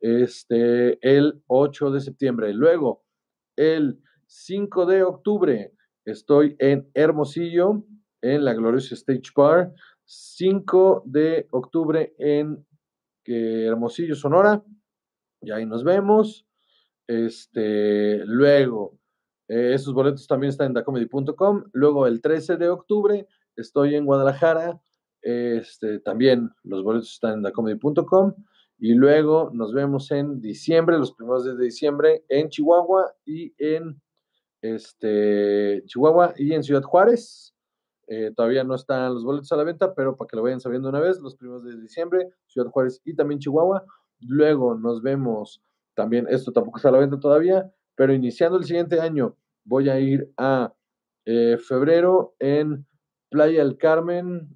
este, 0.00 0.98
el 1.00 1.42
8 1.46 1.90
de 1.90 2.00
septiembre. 2.00 2.52
Luego, 2.52 3.04
el 3.56 4.00
5 4.26 4.86
de 4.86 5.02
octubre, 5.02 5.72
estoy 6.04 6.56
en 6.58 6.90
Hermosillo, 6.94 7.84
en 8.22 8.44
la 8.44 8.54
Gloriosa 8.54 8.94
Stage 8.94 9.32
Bar. 9.34 9.72
5 10.04 11.02
de 11.04 11.46
octubre 11.50 12.14
en 12.18 12.66
Hermosillo, 13.24 14.14
Sonora. 14.14 14.64
Y 15.42 15.50
ahí 15.50 15.66
nos 15.66 15.84
vemos. 15.84 16.46
Este, 17.06 18.24
luego, 18.24 18.98
eh, 19.48 19.72
esos 19.74 19.94
boletos 19.94 20.26
también 20.26 20.50
están 20.50 20.68
en 20.68 20.74
dacomedy.com. 20.74 21.64
Luego, 21.72 22.06
el 22.06 22.20
13 22.20 22.56
de 22.56 22.68
octubre, 22.68 23.26
estoy 23.56 23.96
en 23.96 24.04
Guadalajara. 24.04 24.80
Este, 25.20 26.00
también 26.00 26.50
los 26.62 26.82
boletos 26.82 27.12
están 27.12 27.34
en 27.34 27.42
dacomedy.com. 27.42 28.34
Y 28.78 28.94
luego 28.94 29.50
nos 29.52 29.72
vemos 29.72 30.10
en 30.12 30.40
diciembre, 30.40 30.98
los 30.98 31.12
primeros 31.12 31.44
de 31.44 31.56
diciembre, 31.56 32.24
en 32.28 32.48
Chihuahua 32.48 33.12
y 33.24 33.52
en 33.58 34.00
este, 34.62 35.82
Chihuahua 35.86 36.34
y 36.36 36.54
en 36.54 36.62
Ciudad 36.62 36.82
Juárez. 36.82 37.54
Eh, 38.06 38.32
todavía 38.34 38.64
no 38.64 38.74
están 38.74 39.12
los 39.12 39.24
boletos 39.24 39.50
a 39.52 39.56
la 39.56 39.64
venta, 39.64 39.94
pero 39.94 40.16
para 40.16 40.28
que 40.28 40.36
lo 40.36 40.42
vayan 40.42 40.60
sabiendo 40.60 40.88
una 40.88 41.00
vez, 41.00 41.20
los 41.20 41.36
primeros 41.36 41.64
de 41.64 41.78
diciembre, 41.78 42.30
Ciudad 42.46 42.70
Juárez 42.70 43.02
y 43.04 43.14
también 43.14 43.40
Chihuahua. 43.40 43.84
Luego 44.20 44.74
nos 44.74 45.02
vemos 45.02 45.62
también, 45.94 46.26
esto 46.30 46.52
tampoco 46.52 46.78
está 46.78 46.88
a 46.88 46.92
la 46.92 46.98
venta 46.98 47.18
todavía, 47.18 47.70
pero 47.96 48.14
iniciando 48.14 48.56
el 48.56 48.64
siguiente 48.64 49.00
año 49.00 49.36
voy 49.64 49.88
a 49.90 49.98
ir 50.00 50.32
a 50.36 50.72
eh, 51.26 51.58
febrero 51.58 52.34
en 52.38 52.86
Playa 53.28 53.62
del 53.62 53.76
Carmen, 53.76 54.48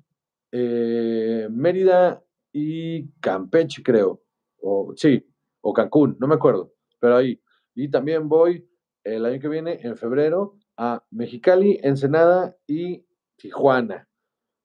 eh, 0.53 1.49
Mérida 1.51 2.23
y 2.53 3.11
Campeche, 3.20 3.82
creo. 3.82 4.22
O, 4.61 4.92
sí, 4.96 5.26
o 5.61 5.72
Cancún, 5.72 6.16
no 6.20 6.26
me 6.26 6.34
acuerdo, 6.34 6.72
pero 7.00 7.16
ahí. 7.16 7.40
Y 7.74 7.90
también 7.90 8.28
voy 8.28 8.68
el 9.05 9.24
año 9.24 9.40
que 9.40 9.48
viene, 9.48 9.80
en 9.82 9.96
febrero, 9.96 10.57
a 10.76 11.05
Mexicali, 11.11 11.80
Ensenada 11.82 12.57
y 12.66 13.05
Tijuana. 13.36 14.09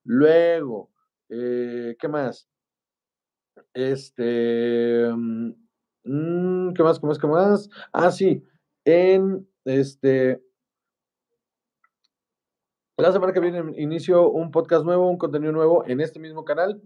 Luego, 0.03 0.91
eh, 1.29 1.95
¿qué 1.99 2.07
más? 2.07 2.49
Este, 3.73 5.09
mm, 5.13 6.73
¿qué 6.73 6.83
más? 6.83 6.99
¿Qué 6.99 7.07
más? 7.07 7.19
¿Qué 7.19 7.27
más? 7.27 7.69
Ah, 7.91 8.11
sí, 8.11 8.43
en 8.85 9.47
este, 9.65 10.41
la 12.97 13.11
semana 13.11 13.33
que 13.33 13.39
viene 13.39 13.73
inicio 13.77 14.29
un 14.29 14.51
podcast 14.51 14.85
nuevo, 14.85 15.09
un 15.09 15.17
contenido 15.17 15.51
nuevo 15.51 15.85
en 15.85 16.01
este 16.01 16.19
mismo 16.19 16.45
canal 16.45 16.81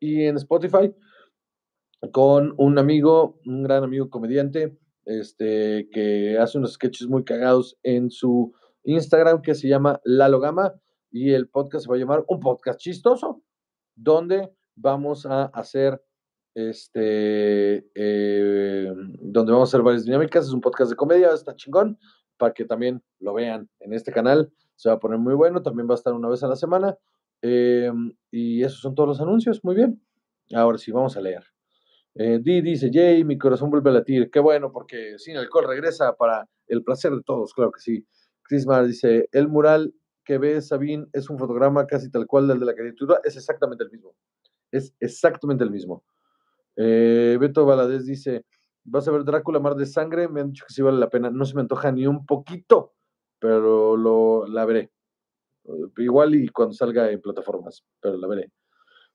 y 0.00 0.24
en 0.24 0.36
Spotify 0.36 0.94
con 2.12 2.54
un 2.56 2.78
amigo, 2.78 3.40
un 3.44 3.62
gran 3.62 3.82
amigo 3.84 4.08
comediante, 4.08 4.78
este, 5.04 5.88
que 5.90 6.38
hace 6.38 6.58
unos 6.58 6.74
sketches 6.74 7.08
muy 7.08 7.24
cagados 7.24 7.78
en 7.82 8.10
su 8.10 8.52
Instagram 8.84 9.42
que 9.42 9.54
se 9.54 9.68
llama 9.68 10.00
Lalo 10.04 10.38
Gama 10.38 10.74
y 11.10 11.32
el 11.32 11.48
podcast 11.48 11.84
se 11.84 11.90
va 11.90 11.96
a 11.96 11.98
llamar 11.98 12.24
Un 12.28 12.40
Podcast 12.40 12.78
Chistoso, 12.78 13.42
donde 13.96 14.50
vamos 14.76 15.26
a 15.26 15.44
hacer 15.46 16.00
este, 16.54 17.86
eh, 17.94 18.92
donde 19.20 19.52
vamos 19.52 19.68
a 19.68 19.70
hacer 19.70 19.82
varias 19.82 20.04
dinámicas. 20.04 20.46
Es 20.46 20.52
un 20.52 20.60
podcast 20.60 20.90
de 20.90 20.96
comedia, 20.96 21.32
está 21.32 21.54
chingón, 21.54 21.98
para 22.36 22.52
que 22.52 22.64
también 22.64 23.02
lo 23.20 23.34
vean 23.34 23.68
en 23.80 23.92
este 23.92 24.12
canal. 24.12 24.52
Se 24.76 24.88
va 24.88 24.96
a 24.96 25.00
poner 25.00 25.18
muy 25.18 25.34
bueno, 25.34 25.62
también 25.62 25.88
va 25.88 25.94
a 25.94 25.96
estar 25.96 26.12
una 26.12 26.28
vez 26.28 26.42
a 26.42 26.48
la 26.48 26.56
semana. 26.56 26.96
Eh, 27.42 27.90
y 28.30 28.62
esos 28.62 28.80
son 28.80 28.94
todos 28.94 29.08
los 29.08 29.20
anuncios, 29.20 29.64
muy 29.64 29.74
bien. 29.74 30.02
Ahora 30.54 30.78
sí, 30.78 30.90
vamos 30.90 31.16
a 31.16 31.20
leer. 31.20 31.44
Eh, 32.14 32.40
Di 32.42 32.60
dice, 32.62 32.90
Jay, 32.92 33.22
mi 33.24 33.38
corazón 33.38 33.70
vuelve 33.70 33.90
a 33.90 33.94
latir. 33.94 34.30
Qué 34.30 34.40
bueno, 34.40 34.72
porque 34.72 35.18
sin 35.18 35.36
alcohol 35.36 35.66
regresa 35.68 36.16
para 36.16 36.48
el 36.66 36.82
placer 36.82 37.12
de 37.12 37.22
todos, 37.22 37.54
claro 37.54 37.70
que 37.70 37.80
sí. 37.80 38.06
Chris 38.42 38.66
Mar 38.66 38.86
dice, 38.86 39.28
el 39.32 39.48
mural 39.48 39.94
que 40.24 40.38
ve 40.38 40.60
Sabine 40.60 41.06
es 41.12 41.30
un 41.30 41.38
fotograma 41.38 41.86
casi 41.86 42.10
tal 42.10 42.26
cual 42.26 42.48
del 42.48 42.60
de 42.60 42.66
la 42.66 42.74
caricatura, 42.74 43.20
es 43.24 43.36
exactamente 43.36 43.84
el 43.84 43.90
mismo. 43.90 44.14
Es 44.70 44.94
exactamente 45.00 45.64
el 45.64 45.70
mismo. 45.70 46.02
Eh, 46.76 47.38
Beto 47.40 47.64
Valadez 47.64 48.04
dice, 48.04 48.44
¿vas 48.84 49.08
a 49.08 49.10
ver 49.10 49.24
Drácula 49.24 49.58
Mar 49.58 49.74
de 49.74 49.86
Sangre? 49.86 50.28
Me 50.28 50.40
han 50.40 50.48
dicho 50.48 50.64
que 50.66 50.74
sí 50.74 50.82
vale 50.82 50.98
la 50.98 51.08
pena. 51.08 51.30
No 51.30 51.44
se 51.44 51.54
me 51.54 51.62
antoja 51.62 51.92
ni 51.92 52.06
un 52.06 52.26
poquito, 52.26 52.94
pero 53.38 53.96
lo, 53.96 54.46
la 54.46 54.64
veré. 54.64 54.90
Igual 55.96 56.34
y 56.34 56.48
cuando 56.48 56.74
salga 56.74 57.10
en 57.10 57.20
plataformas, 57.20 57.84
pero 58.00 58.16
la 58.16 58.26
veré. 58.26 58.50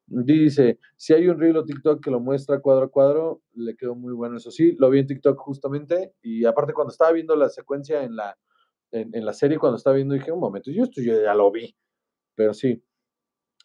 Dice, 0.05 0.79
si 0.97 1.13
hay 1.13 1.27
un 1.27 1.39
reel 1.39 1.63
TikTok 1.65 2.03
que 2.03 2.11
lo 2.11 2.19
muestra 2.19 2.59
cuadro 2.59 2.85
a 2.85 2.91
cuadro, 2.91 3.41
le 3.53 3.75
quedó 3.75 3.95
muy 3.95 4.13
bueno 4.13 4.37
eso 4.37 4.51
sí, 4.51 4.75
lo 4.77 4.89
vi 4.89 4.99
en 4.99 5.07
TikTok 5.07 5.39
justamente 5.39 6.13
y 6.21 6.43
aparte 6.45 6.73
cuando 6.73 6.91
estaba 6.91 7.13
viendo 7.13 7.35
la 7.37 7.47
secuencia 7.47 8.03
en 8.03 8.17
la, 8.17 8.37
en, 8.91 9.25
la 9.25 9.33
serie 9.33 9.57
cuando 9.57 9.77
estaba 9.77 9.95
viendo, 9.95 10.13
dije, 10.13 10.31
un 10.31 10.39
momento, 10.39 10.71
yo 10.71 10.83
esto 10.83 11.01
yo 11.01 11.21
ya 11.21 11.33
lo 11.33 11.51
vi. 11.51 11.75
Pero 12.35 12.53
sí. 12.53 12.83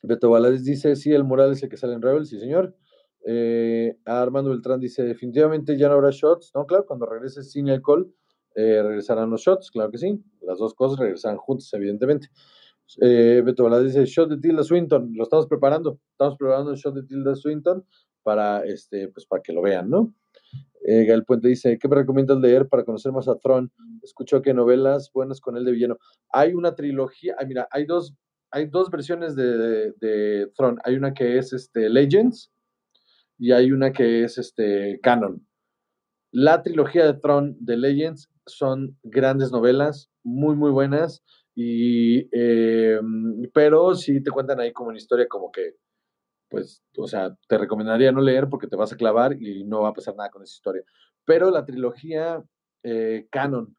Beto 0.02 0.30
Valadez 0.30 0.64
dice, 0.64 0.94
sí, 0.96 1.12
el 1.12 1.24
mural 1.24 1.52
es 1.52 1.62
el 1.62 1.68
que 1.68 1.76
sale 1.76 1.94
en 1.94 2.02
Rebel, 2.02 2.26
sí, 2.26 2.38
señor. 2.38 2.74
Eh, 3.26 3.98
Armando 4.04 4.50
Beltrán 4.50 4.80
dice, 4.80 5.02
definitivamente 5.02 5.76
ya 5.76 5.88
no 5.88 5.94
habrá 5.94 6.10
shots. 6.10 6.52
No, 6.54 6.66
claro, 6.66 6.86
cuando 6.86 7.06
regrese 7.06 7.42
sin 7.42 7.68
alcohol, 7.68 8.12
eh, 8.54 8.82
regresarán 8.82 9.30
los 9.30 9.42
shots, 9.42 9.70
claro 9.70 9.90
que 9.90 9.98
sí. 9.98 10.22
Las 10.40 10.58
dos 10.58 10.74
cosas 10.74 10.98
regresarán 10.98 11.38
juntas, 11.38 11.72
evidentemente. 11.74 12.28
Eh, 13.00 13.42
Beto 13.44 13.64
Valadez 13.64 13.94
dice, 13.94 14.06
shot 14.06 14.30
de 14.30 14.38
Tilda 14.38 14.62
Swinton, 14.62 15.12
lo 15.14 15.24
estamos 15.24 15.46
preparando. 15.46 16.00
Estamos 16.12 16.36
preparando 16.38 16.70
el 16.70 16.76
shot 16.76 16.94
de 16.94 17.02
Tilda 17.02 17.34
Swinton 17.34 17.84
para, 18.22 18.64
este, 18.64 19.08
pues, 19.08 19.26
para 19.26 19.42
que 19.42 19.52
lo 19.52 19.62
vean, 19.62 19.90
¿no? 19.90 20.14
Eh, 20.84 21.04
Gael 21.04 21.24
Puente 21.24 21.48
dice, 21.48 21.78
¿qué 21.78 21.88
me 21.88 21.96
recomiendas 21.96 22.38
leer 22.38 22.68
para 22.68 22.84
conocer 22.84 23.12
más 23.12 23.28
a 23.28 23.36
Tron? 23.36 23.70
Escucho 24.02 24.40
que 24.42 24.54
novelas 24.54 25.10
buenas 25.12 25.40
con 25.40 25.56
él 25.56 25.64
de 25.64 25.72
villano. 25.72 25.98
Hay 26.32 26.54
una 26.54 26.74
trilogía, 26.74 27.36
mira, 27.46 27.68
hay 27.70 27.84
dos, 27.84 28.14
hay 28.50 28.66
dos 28.66 28.90
versiones 28.90 29.36
de, 29.36 29.92
de, 30.00 30.50
Tron. 30.56 30.78
Hay 30.84 30.94
una 30.94 31.12
que 31.12 31.36
es 31.38 31.52
este, 31.52 31.90
Legends 31.90 32.50
y 33.38 33.52
hay 33.52 33.72
una 33.72 33.92
que 33.92 34.24
es 34.24 34.38
este, 34.38 34.98
Canon. 35.02 35.46
La 36.30 36.62
trilogía 36.62 37.06
de 37.06 37.14
Tron 37.14 37.56
de 37.60 37.76
Legends 37.76 38.30
son 38.46 38.96
grandes 39.02 39.50
novelas, 39.52 40.10
muy, 40.22 40.56
muy 40.56 40.70
buenas, 40.70 41.22
eh, 41.60 43.00
pero 43.52 43.94
sí 43.94 44.22
te 44.22 44.30
cuentan 44.30 44.60
ahí 44.60 44.72
como 44.72 44.90
una 44.90 44.98
historia 44.98 45.26
como 45.26 45.50
que 45.50 45.76
pues, 46.48 46.82
o 46.96 47.06
sea, 47.06 47.36
te 47.46 47.58
recomendaría 47.58 48.12
no 48.12 48.20
leer 48.20 48.48
porque 48.48 48.66
te 48.66 48.76
vas 48.76 48.92
a 48.92 48.96
clavar 48.96 49.40
y 49.40 49.64
no 49.64 49.82
va 49.82 49.90
a 49.90 49.94
pasar 49.94 50.16
nada 50.16 50.30
con 50.30 50.42
esa 50.42 50.54
historia. 50.54 50.82
Pero 51.24 51.50
la 51.50 51.64
trilogía 51.64 52.42
eh, 52.82 53.26
canon 53.30 53.76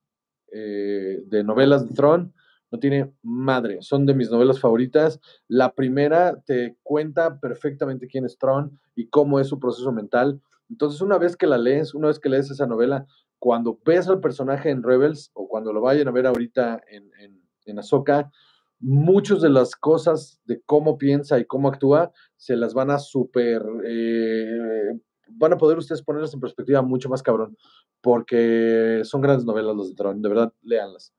eh, 0.52 1.22
de 1.26 1.44
novelas 1.44 1.88
de 1.88 1.96
Tron 1.96 2.34
no 2.72 2.80
tiene 2.80 3.12
madre, 3.24 3.80
son 3.82 4.06
de 4.06 4.14
mis 4.14 4.30
novelas 4.30 4.60
favoritas. 4.60 5.20
La 5.48 5.74
primera 5.74 6.40
te 6.46 6.78
cuenta 6.84 7.40
perfectamente 7.40 8.08
quién 8.08 8.26
es 8.26 8.38
Tron 8.38 8.80
y 8.96 9.08
cómo 9.08 9.40
es 9.40 9.48
su 9.48 9.60
proceso 9.60 9.92
mental. 9.92 10.40
Entonces, 10.70 11.02
una 11.02 11.18
vez 11.18 11.36
que 11.36 11.48
la 11.48 11.58
lees, 11.58 11.96
una 11.96 12.10
vez 12.10 12.20
que 12.20 12.30
lees 12.30 12.52
esa 12.52 12.68
novela, 12.68 13.08
cuando 13.40 13.80
ves 13.84 14.08
al 14.08 14.20
personaje 14.20 14.70
en 14.70 14.84
Rebels 14.84 15.32
o 15.34 15.48
cuando 15.48 15.74
lo 15.74 15.82
vayan 15.82 16.08
a 16.08 16.12
ver 16.12 16.28
ahorita 16.28 16.82
en, 16.88 17.10
en, 17.20 17.39
en 17.70 17.80
Ahsoka, 17.80 18.32
muchas 18.80 19.42
de 19.42 19.50
las 19.50 19.76
cosas 19.76 20.40
de 20.46 20.62
cómo 20.66 20.98
piensa 20.98 21.40
y 21.40 21.46
cómo 21.46 21.68
actúa 21.68 22.12
se 22.38 22.56
las 22.56 22.74
van 22.74 22.92
a 22.92 23.00
super, 23.00 23.62
eh, 23.86 25.00
van 25.28 25.54
a 25.54 25.58
poder 25.58 25.78
ustedes 25.78 26.02
ponerlas 26.02 26.34
en 26.34 26.40
perspectiva 26.40 26.82
mucho 26.82 27.10
más 27.10 27.22
cabrón, 27.22 27.58
porque 28.02 29.02
son 29.04 29.22
grandes 29.22 29.46
novelas 29.46 29.76
los 29.76 29.90
de 29.90 29.96
Tron, 29.96 30.22
de 30.22 30.30
verdad, 30.30 30.54
léanlas. 30.62 31.14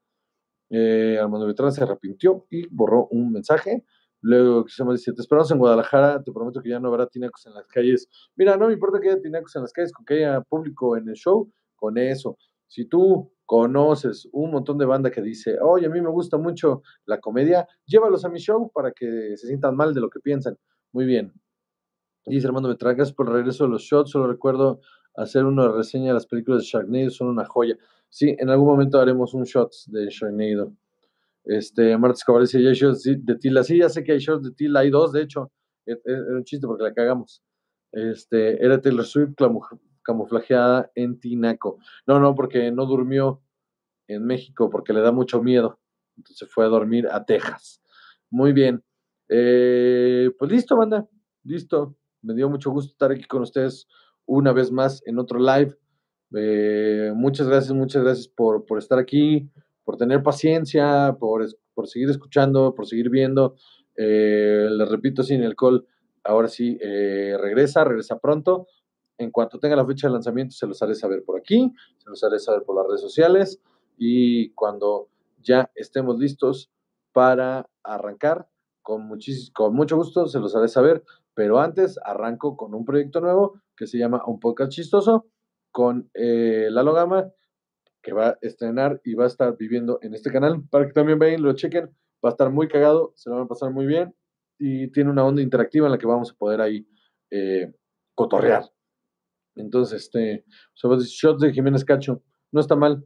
Eh, 0.71 1.19
Armando 1.21 1.47
Beltrán 1.47 1.73
se 1.73 1.83
arrepintió 1.83 2.47
y 2.49 2.67
borró 2.69 3.09
un 3.11 3.33
mensaje. 3.33 3.85
Luego, 4.23 4.67
llama 4.67 4.93
dice, 4.93 5.13
te 5.13 5.21
esperamos 5.23 5.51
en 5.51 5.59
Guadalajara, 5.59 6.23
te 6.23 6.31
prometo 6.33 6.63
que 6.63 6.69
ya 6.69 6.79
no 6.79 6.89
habrá 6.89 7.07
tinacos 7.07 7.47
en 7.47 7.55
las 7.55 7.67
calles. 7.67 8.09
Mira, 8.37 8.57
no 8.57 8.69
me 8.69 8.75
importa 8.75 9.01
que 9.01 9.11
haya 9.11 9.21
tinacos 9.21 9.57
en 9.57 9.63
las 9.63 9.73
calles, 9.73 9.93
con 9.93 10.05
que 10.05 10.15
haya 10.15 10.41
público 10.43 10.97
en 10.97 11.09
el 11.09 11.15
show, 11.15 11.51
con 11.75 11.99
eso. 11.99 12.37
Si 12.71 12.85
tú 12.85 13.33
conoces 13.47 14.29
un 14.31 14.53
montón 14.53 14.79
de 14.79 14.87
banda 14.87 15.11
que 15.11 15.21
dice, 15.21 15.59
oye, 15.61 15.87
a 15.87 15.91
mí 15.91 16.01
me 16.01 16.09
gusta 16.09 16.39
mucho 16.39 16.83
la 17.05 17.19
comedia, 17.19 17.67
llévalos 17.85 18.25
a 18.25 18.29
mi 18.29 18.39
show 18.39 18.71
para 18.73 18.93
que 18.93 19.37
se 19.37 19.49
sientan 19.49 19.75
mal 19.75 19.93
de 19.93 20.01
lo 20.01 20.09
que 20.09 20.21
piensan. 20.21 20.57
Muy 20.93 21.05
bien. 21.05 21.33
Dice 22.27 22.47
Armando 22.47 22.69
me 22.69 22.77
gracias 22.79 23.13
por 23.13 23.27
el 23.27 23.35
regreso 23.35 23.65
de 23.65 23.71
los 23.71 23.83
shots, 23.83 24.11
solo 24.11 24.29
recuerdo 24.29 24.81
hacer 25.17 25.47
una 25.47 25.67
reseña 25.67 26.09
de 26.09 26.15
las 26.15 26.29
películas 26.29 26.63
de 26.63 26.69
Sharknado, 26.69 27.11
son 27.11 27.27
una 27.27 27.45
joya. 27.45 27.77
Sí, 28.09 28.37
en 28.39 28.51
algún 28.51 28.69
momento 28.69 29.01
haremos 29.01 29.35
un 29.35 29.43
shot 29.43 29.73
de 29.89 30.07
Sharknado. 30.09 30.73
Este, 31.43 31.99
Marta 31.99 32.19
Escobar 32.19 32.43
dice, 32.43 32.59
hay 32.59 32.73
shots 32.73 33.03
de 33.03 33.35
Tila. 33.35 33.65
Sí, 33.65 33.79
ya 33.79 33.89
sé 33.89 34.05
que 34.05 34.13
hay 34.13 34.21
shots 34.21 34.45
de 34.45 34.53
Tila, 34.53 34.81
hay 34.81 34.91
dos, 34.91 35.11
de 35.11 35.23
hecho. 35.23 35.51
E, 35.87 35.95
e, 35.95 35.99
era 36.05 36.37
un 36.37 36.45
chiste 36.45 36.69
porque 36.69 36.85
la 36.85 36.95
cagamos. 36.95 37.43
Este, 37.91 38.65
era 38.65 38.81
Taylor 38.81 39.05
Swift 39.05 39.35
camuflajeada 40.03 40.91
en 40.95 41.21
Tinaco. 41.21 41.79
No, 42.07 42.21
no, 42.21 42.35
porque 42.35 42.71
no 42.73 42.87
durmió 42.87 43.43
en 44.09 44.25
México 44.25 44.71
porque 44.71 44.93
le 44.93 45.01
da 45.01 45.13
mucho 45.13 45.43
miedo. 45.43 45.79
Entonces 46.17 46.49
fue 46.51 46.65
a 46.65 46.69
dormir 46.69 47.09
a 47.11 47.25
Texas. 47.25 47.83
Muy 48.31 48.53
bien. 48.53 48.83
Eh, 49.29 50.31
pues 50.39 50.51
listo, 50.51 50.77
banda. 50.77 51.09
Listo. 51.45 51.97
Me 52.23 52.35
dio 52.35 52.51
mucho 52.51 52.71
gusto 52.71 52.93
estar 52.93 53.11
aquí 53.13 53.25
con 53.25 53.43
ustedes 53.43 53.87
una 54.27 54.53
vez 54.53 54.71
más 54.71 55.03
en 55.07 55.19
otro 55.19 55.39
live. 55.39 55.77
Eh, 56.37 57.13
muchas 57.15 57.49
gracias, 57.49 57.73
muchas 57.73 58.03
gracias 58.03 58.29
por, 58.29 58.67
por 58.67 58.79
estar 58.79 58.99
aquí 58.99 59.51
por 59.91 59.97
tener 59.97 60.23
paciencia, 60.23 61.17
por, 61.19 61.45
por 61.75 61.89
seguir 61.89 62.11
escuchando, 62.11 62.77
por 62.77 62.87
seguir 62.87 63.11
viendo. 63.11 63.57
Eh, 63.97 64.69
les 64.71 64.89
repito, 64.89 65.25
sin 65.25 65.43
call, 65.55 65.85
ahora 66.23 66.47
sí 66.47 66.79
eh, 66.81 67.37
regresa, 67.41 67.83
regresa 67.83 68.21
pronto. 68.21 68.69
En 69.21 69.31
cuanto 69.31 69.59
tenga 69.59 69.77
la 69.77 69.85
fecha 69.85 70.09
de 70.09 70.15
lanzamiento, 70.15 70.55
se 70.55 70.67
los 70.67 70.81
haré 70.83 70.95
saber 70.95 71.23
por 71.23 71.39
aquí, 71.39 71.71
se 71.99 72.09
los 72.09 72.25
haré 72.25 72.39
saber 72.39 72.63
por 72.63 72.75
las 72.75 72.87
redes 72.87 73.03
sociales 73.03 73.61
y 73.99 74.51
cuando 74.53 75.09
ya 75.43 75.71
estemos 75.75 76.19
listos 76.19 76.71
para 77.13 77.69
arrancar, 77.83 78.49
con, 78.81 79.11
con 79.53 79.75
mucho 79.75 79.97
gusto 79.97 80.27
se 80.27 80.41
los 80.41 80.57
haré 80.57 80.69
saber, 80.69 81.05
pero 81.35 81.61
antes 81.61 81.99
arranco 82.03 82.57
con 82.57 82.75
un 82.75 82.87
proyecto 82.87 83.21
nuevo 83.21 83.61
que 83.77 83.87
se 83.87 83.99
llama 83.99 84.23
Un 84.27 84.41
Podcast 84.41 84.73
Chistoso 84.73 85.27
con 85.71 86.11
eh, 86.15 86.69
Lalo 86.71 86.95
Gama 86.95 87.31
que 88.03 88.15
va 88.15 88.29
a 88.29 88.39
estrenar 88.41 89.03
y 89.05 89.13
va 89.13 89.25
a 89.25 89.27
estar 89.27 89.55
viviendo 89.55 89.99
en 90.01 90.15
este 90.15 90.31
canal 90.31 90.63
para 90.71 90.87
que 90.87 90.95
también 90.95 91.19
vean, 91.19 91.43
lo 91.43 91.53
chequen. 91.53 91.95
Va 92.25 92.31
a 92.31 92.33
estar 92.33 92.51
muy 92.51 92.69
cagado, 92.69 93.13
se 93.17 93.29
lo 93.29 93.37
van 93.37 93.45
a 93.45 93.49
pasar 93.49 93.71
muy 93.71 93.85
bien 93.85 94.15
y 94.59 94.89
tiene 94.93 95.11
una 95.11 95.27
onda 95.27 95.43
interactiva 95.43 95.87
en 95.87 95.93
la 95.93 95.99
que 95.99 96.07
vamos 96.07 96.31
a 96.31 96.35
poder 96.35 96.63
ahí 96.63 96.87
eh, 97.31 97.71
cotorrear. 98.15 98.65
Entonces, 99.57 100.05
este, 100.05 100.45
sobre 100.75 101.01
shots 101.01 101.41
de 101.41 101.53
Jiménez 101.53 101.85
Cacho, 101.85 102.23
no 102.53 102.61
está 102.61 102.77
mal, 102.77 103.05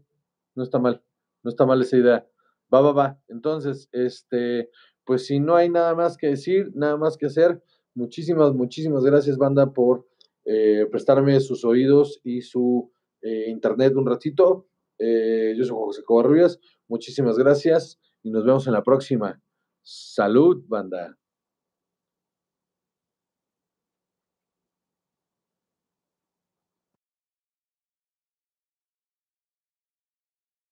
no 0.55 0.62
está 0.62 0.78
mal, 0.78 1.03
no 1.42 1.51
está 1.51 1.66
mal 1.66 1.80
esa 1.80 1.97
idea. 1.97 2.26
Va, 2.72 2.80
va, 2.80 2.92
va. 2.92 3.20
Entonces, 3.28 3.88
este, 3.92 4.70
pues 5.05 5.26
si 5.26 5.40
no 5.40 5.57
hay 5.57 5.68
nada 5.68 5.95
más 5.95 6.16
que 6.16 6.28
decir, 6.28 6.70
nada 6.74 6.97
más 6.97 7.16
que 7.16 7.26
hacer, 7.26 7.62
muchísimas, 7.95 8.53
muchísimas 8.53 9.05
gracias, 9.05 9.36
banda, 9.36 9.72
por 9.72 10.07
eh, 10.45 10.86
prestarme 10.90 11.40
sus 11.40 11.64
oídos 11.64 12.20
y 12.24 12.42
su 12.42 12.92
eh, 13.22 13.49
internet 13.49 13.95
un 13.97 14.07
ratito. 14.07 14.68
Eh, 14.99 15.55
yo 15.57 15.64
soy 15.64 15.76
José 15.76 16.03
Covarrubias. 16.05 16.61
Muchísimas 16.88 17.38
gracias 17.38 17.99
y 18.22 18.30
nos 18.30 18.45
vemos 18.45 18.66
en 18.66 18.74
la 18.74 18.82
próxima. 18.82 19.42
Salud, 19.82 20.62
banda. 20.66 21.16